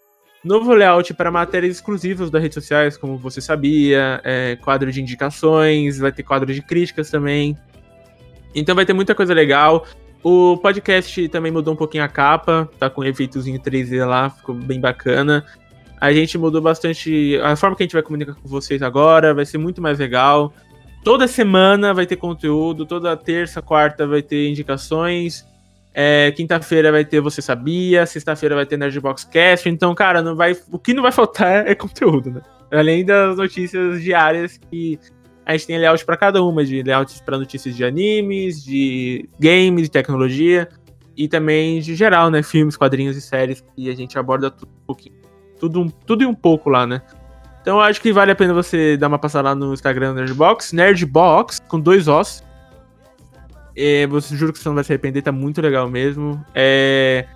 novo 0.45 0.73
layout 0.75 1.15
para 1.15 1.31
matérias 1.31 1.77
exclusivas 1.77 2.31
das 2.31 2.43
redes 2.43 2.55
sociais, 2.55 2.97
como 2.97 3.17
você 3.17 3.41
sabia, 3.41 4.21
é, 4.25 4.57
quadro 4.57 4.91
de 4.91 5.01
indicações, 5.01 5.99
vai 5.99 6.13
ter 6.13 6.23
quadro 6.23 6.53
de 6.53 6.63
críticas 6.63 7.11
também. 7.11 7.57
Então 8.55 8.75
vai 8.75 8.85
ter 8.85 8.93
muita 8.93 9.15
coisa 9.15 9.33
legal. 9.33 9.87
O 10.23 10.57
podcast 10.59 11.29
também 11.29 11.51
mudou 11.51 11.75
um 11.75 11.77
pouquinho 11.77 12.05
a 12.05 12.09
capa, 12.09 12.69
tá 12.79 12.89
com 12.89 13.01
um 13.01 13.05
efeitozinho 13.05 13.59
3D 13.59 14.05
lá, 14.07 14.31
ficou 14.31 14.55
bem 14.55 14.81
bacana. 14.81 15.45
A 16.01 16.13
gente 16.13 16.37
mudou 16.37 16.61
bastante 16.61 17.39
a 17.43 17.55
forma 17.57 17.77
que 17.77 17.83
a 17.83 17.87
gente 17.87 17.93
vai 17.93 18.03
comunicar 18.03 18.35
com 18.35 18.49
vocês 18.49 18.83
agora, 18.83 19.35
vai 19.35 19.45
ser 19.45 19.59
muito 19.59 19.81
mais 19.81 19.99
legal. 19.99 20.53
Toda 21.03 21.27
semana 21.27 21.93
vai 21.93 22.07
ter 22.07 22.17
conteúdo, 22.17 22.87
toda 22.87 23.17
terça, 23.17 23.61
quarta 23.61 24.07
vai 24.07 24.23
ter 24.23 24.49
indicações. 24.49 25.47
É, 25.95 26.33
Quinta-feira 26.33 26.91
vai 26.91 27.05
ter 27.05 27.21
Você 27.21 27.43
Sabia, 27.43 28.07
sexta-feira 28.07 28.55
vai 28.55 28.67
ter 28.67 28.77
Nerdbox 28.77 29.25
Cast. 29.25 29.69
Então, 29.69 29.95
cara, 29.95 30.23
não 30.23 30.35
vai, 30.35 30.57
o 30.71 30.79
que 30.79 30.95
não 30.95 31.03
vai 31.03 31.13
faltar 31.13 31.67
é 31.69 31.75
conteúdo, 31.75 32.31
né? 32.31 32.41
Além 32.71 33.05
das 33.05 33.37
notícias 33.37 34.03
diárias 34.03 34.59
que 34.71 34.99
a 35.45 35.53
gente 35.53 35.67
tem 35.67 35.79
layout 35.79 36.05
para 36.05 36.17
cada 36.17 36.43
uma, 36.43 36.65
de 36.65 36.83
layouts 36.83 37.21
para 37.21 37.37
notícias 37.37 37.77
de 37.77 37.85
animes, 37.85 38.65
de 38.65 39.29
games, 39.39 39.85
de 39.85 39.91
tecnologia 39.91 40.69
e 41.17 41.29
também 41.29 41.81
de 41.81 41.95
geral, 41.95 42.31
né? 42.31 42.43
Filmes, 42.43 42.77
quadrinhos 42.77 43.17
e 43.17 43.21
séries 43.21 43.63
que 43.77 43.91
a 43.91 43.95
gente 43.95 44.19
aborda 44.19 44.51
tudo 44.51 44.71
um 44.71 44.87
pouquinho 44.87 45.23
tudo, 45.63 45.93
tudo 46.05 46.25
e 46.25 46.27
um 46.27 46.35
pouco 46.35 46.69
lá, 46.69 46.85
né? 46.87 47.01
Então 47.61 47.77
eu 47.77 47.83
acho 47.83 48.01
que 48.01 48.13
vale 48.13 48.33
a 48.33 48.35
pena 48.35 48.53
você 48.53 48.97
dar 48.97 49.07
uma 49.07 49.19
passada 49.19 49.51
lá 49.51 49.55
no 49.55 49.73
Instagram 49.73 50.13
do 50.13 50.17
Nerdbox, 50.17 50.73
Nerdbox, 50.73 51.61
com 51.69 51.79
dois 51.79 52.09
Os. 52.09 52.43
É, 53.77 54.07
você 54.07 54.37
juro 54.37 54.53
que 54.53 54.59
você 54.59 54.69
não 54.69 54.75
vai 54.75 54.85
se 54.85 54.93
arrepender, 54.93 55.23
tá 55.23 55.33
muito 55.33 55.61
legal 55.61 55.89
mesmo. 55.89 56.45
É, 56.55 57.27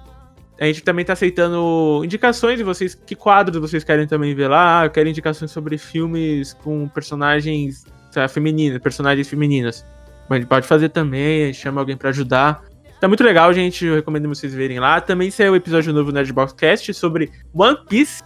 a 0.60 0.64
gente 0.66 0.82
também 0.82 1.04
tá 1.04 1.12
aceitando 1.12 2.02
indicações 2.04 2.56
de 2.58 2.64
vocês, 2.64 2.94
que 2.94 3.14
quadros 3.14 3.60
vocês 3.60 3.84
querem 3.84 4.06
também 4.06 4.34
ver 4.34 4.48
lá. 4.48 4.84
Eu 4.84 4.90
quero 4.90 5.08
indicações 5.08 5.50
sobre 5.50 5.76
filmes 5.76 6.54
com 6.54 6.88
personagens 6.88 7.84
lá, 8.14 8.28
femininas, 8.28 8.78
personagens 8.80 9.28
femininas. 9.28 9.84
Mas 10.28 10.38
a 10.38 10.40
gente 10.40 10.48
pode 10.48 10.66
fazer 10.66 10.88
também, 10.88 11.44
a 11.44 11.46
gente 11.46 11.58
chama 11.58 11.80
alguém 11.80 11.96
pra 11.96 12.10
ajudar. 12.10 12.62
Tá 13.00 13.06
muito 13.06 13.22
legal, 13.22 13.52
gente. 13.52 13.84
Eu 13.84 13.94
recomendo 13.94 14.28
vocês 14.28 14.54
verem 14.54 14.80
lá. 14.80 15.00
Também 15.00 15.30
saiu 15.30 15.52
o 15.52 15.56
episódio 15.56 15.92
novo 15.92 16.10
do 16.10 16.14
Nerdbox 16.14 16.54
Cast 16.54 16.94
sobre 16.94 17.30
One 17.54 17.78
Piece. 17.88 18.22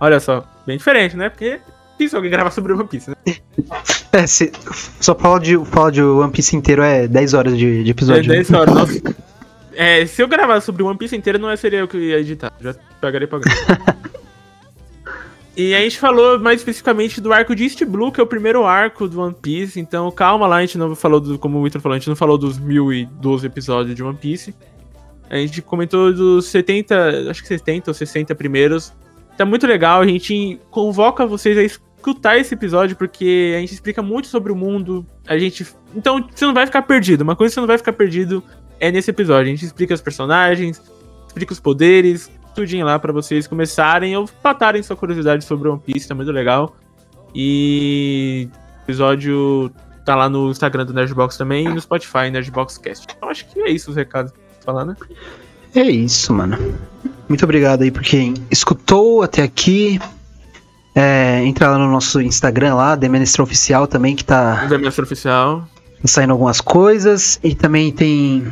Olha 0.00 0.18
só, 0.18 0.44
bem 0.66 0.78
diferente, 0.78 1.16
né? 1.16 1.28
Porque 1.28 1.60
difícil 1.98 2.18
alguém 2.18 2.30
gravar 2.30 2.50
sobre 2.50 2.72
One 2.72 2.86
Piece, 2.86 3.10
né? 3.10 3.16
É, 4.12 4.26
se, 4.26 4.52
só 5.00 5.14
falar 5.14 5.40
de, 5.40 5.58
falar 5.66 5.90
de 5.90 6.02
One 6.02 6.32
Piece 6.32 6.54
inteiro 6.56 6.82
é 6.82 7.08
10 7.08 7.34
horas 7.34 7.56
de, 7.56 7.82
de 7.82 7.90
episódio. 7.90 8.30
É 8.32 8.36
10 8.36 8.50
horas, 8.52 8.74
nossa. 8.74 9.14
É, 9.74 10.06
se 10.06 10.22
eu 10.22 10.28
gravar 10.28 10.60
sobre 10.60 10.82
One 10.82 10.98
Piece 10.98 11.16
inteiro, 11.16 11.38
não 11.38 11.50
é 11.50 11.56
seria 11.56 11.80
eu 11.80 11.88
que 11.88 11.96
ia 11.96 12.20
editar. 12.20 12.52
Já 12.60 12.74
pagarei 13.00 13.26
pra 13.26 13.38
gravar. 13.38 13.96
E 15.56 15.72
a 15.72 15.78
gente 15.78 16.00
falou 16.00 16.38
mais 16.40 16.60
especificamente 16.60 17.20
do 17.20 17.32
arco 17.32 17.54
de 17.54 17.62
East 17.62 17.84
Blue, 17.84 18.10
que 18.10 18.20
é 18.20 18.22
o 18.22 18.26
primeiro 18.26 18.64
arco 18.64 19.06
do 19.06 19.20
One 19.20 19.34
Piece. 19.40 19.78
Então 19.78 20.10
calma 20.10 20.48
lá, 20.48 20.56
a 20.56 20.60
gente 20.62 20.76
não 20.76 20.96
falou, 20.96 21.20
do, 21.20 21.38
como 21.38 21.58
o 21.58 21.62
Victor 21.62 21.80
falou, 21.80 21.94
a 21.94 21.98
gente 21.98 22.08
não 22.08 22.16
falou 22.16 22.36
dos 22.36 22.58
1012 22.58 23.46
episódios 23.46 23.94
de 23.94 24.02
One 24.02 24.18
Piece. 24.18 24.52
A 25.30 25.36
gente 25.36 25.62
comentou 25.62 26.12
dos 26.12 26.46
70, 26.46 27.30
acho 27.30 27.40
que 27.40 27.48
70 27.48 27.90
ou 27.90 27.94
60 27.94 28.34
primeiros. 28.34 28.92
Tá 29.36 29.44
muito 29.44 29.66
legal, 29.66 30.00
a 30.00 30.06
gente 30.06 30.60
convoca 30.70 31.26
vocês 31.26 31.58
a 31.58 31.62
escutar 31.62 32.38
esse 32.38 32.54
episódio, 32.54 32.96
porque 32.96 33.54
a 33.56 33.60
gente 33.60 33.72
explica 33.72 34.02
muito 34.02 34.28
sobre 34.28 34.52
o 34.52 34.56
mundo. 34.56 35.06
A 35.26 35.36
gente. 35.38 35.66
Então 35.94 36.26
você 36.32 36.44
não 36.44 36.54
vai 36.54 36.66
ficar 36.66 36.82
perdido. 36.82 37.22
Uma 37.22 37.34
coisa 37.34 37.50
que 37.50 37.54
você 37.54 37.60
não 37.60 37.66
vai 37.66 37.78
ficar 37.78 37.92
perdido 37.92 38.42
é 38.78 38.92
nesse 38.92 39.10
episódio. 39.10 39.46
A 39.46 39.50
gente 39.50 39.64
explica 39.64 39.94
os 39.94 40.00
personagens, 40.00 40.80
explica 41.26 41.52
os 41.52 41.60
poderes, 41.60 42.30
tudinho 42.54 42.86
lá 42.86 42.98
pra 42.98 43.12
vocês 43.12 43.46
começarem 43.46 44.16
ou 44.16 44.28
patarem 44.42 44.82
sua 44.82 44.96
curiosidade 44.96 45.44
sobre 45.44 45.68
One 45.68 45.80
Piece, 45.80 46.06
tá 46.06 46.14
muito 46.14 46.30
legal. 46.30 46.76
E 47.34 48.48
o 48.52 48.82
episódio 48.84 49.72
tá 50.04 50.14
lá 50.14 50.28
no 50.28 50.50
Instagram 50.50 50.84
do 50.86 50.92
Nerdbox 50.92 51.36
também 51.36 51.66
e 51.66 51.68
no 51.68 51.80
Spotify, 51.80 52.30
Nerdbox 52.30 52.78
Cast. 52.78 53.06
Então 53.16 53.28
acho 53.28 53.46
que 53.46 53.58
é 53.60 53.70
isso 53.70 53.90
os 53.90 53.96
recados 53.96 54.30
pra 54.32 54.42
falar, 54.64 54.84
né? 54.84 54.94
É 55.74 55.82
isso, 55.82 56.32
mano. 56.32 56.56
Muito 57.28 57.44
obrigado 57.44 57.82
aí 57.82 57.90
por 57.90 58.02
quem 58.02 58.34
escutou 58.50 59.22
até 59.22 59.42
aqui. 59.42 59.98
É, 60.94 61.42
entra 61.44 61.70
lá 61.70 61.78
no 61.78 61.90
nosso 61.90 62.20
Instagram 62.20 62.76
lá, 62.76 62.96
The 62.96 63.08
Ministra 63.08 63.42
Oficial 63.42 63.86
também, 63.86 64.14
que 64.14 64.24
tá 64.24 64.66
minha 64.78 64.88
oficial. 64.88 65.66
saindo 66.04 66.32
algumas 66.32 66.60
coisas. 66.60 67.40
E 67.42 67.54
também 67.54 67.90
tem. 67.90 68.46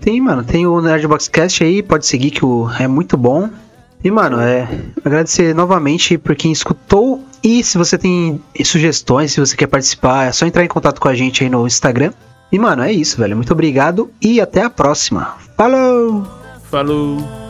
Tem, 0.00 0.20
mano, 0.20 0.42
tem 0.42 0.66
o 0.66 0.80
Nerdbox 0.82 1.28
Cast 1.28 1.64
aí, 1.64 1.82
pode 1.82 2.04
seguir 2.06 2.30
que 2.30 2.44
o, 2.44 2.68
é 2.78 2.88
muito 2.88 3.16
bom. 3.16 3.48
E, 4.02 4.10
mano, 4.10 4.40
é 4.40 4.68
agradecer 5.04 5.54
novamente 5.54 6.18
por 6.18 6.36
quem 6.36 6.52
escutou. 6.52 7.24
E 7.42 7.62
se 7.62 7.78
você 7.78 7.96
tem 7.96 8.40
sugestões, 8.64 9.32
se 9.32 9.40
você 9.40 9.56
quer 9.56 9.66
participar, 9.66 10.26
é 10.26 10.32
só 10.32 10.46
entrar 10.46 10.64
em 10.64 10.68
contato 10.68 11.00
com 11.00 11.08
a 11.08 11.14
gente 11.14 11.42
aí 11.42 11.50
no 11.50 11.66
Instagram. 11.66 12.12
E, 12.50 12.58
mano, 12.58 12.82
é 12.82 12.92
isso, 12.92 13.16
velho. 13.18 13.36
Muito 13.36 13.52
obrigado 13.52 14.10
e 14.20 14.40
até 14.40 14.62
a 14.62 14.70
próxima. 14.70 15.36
Falou! 15.56 16.37
Falou! 16.70 17.47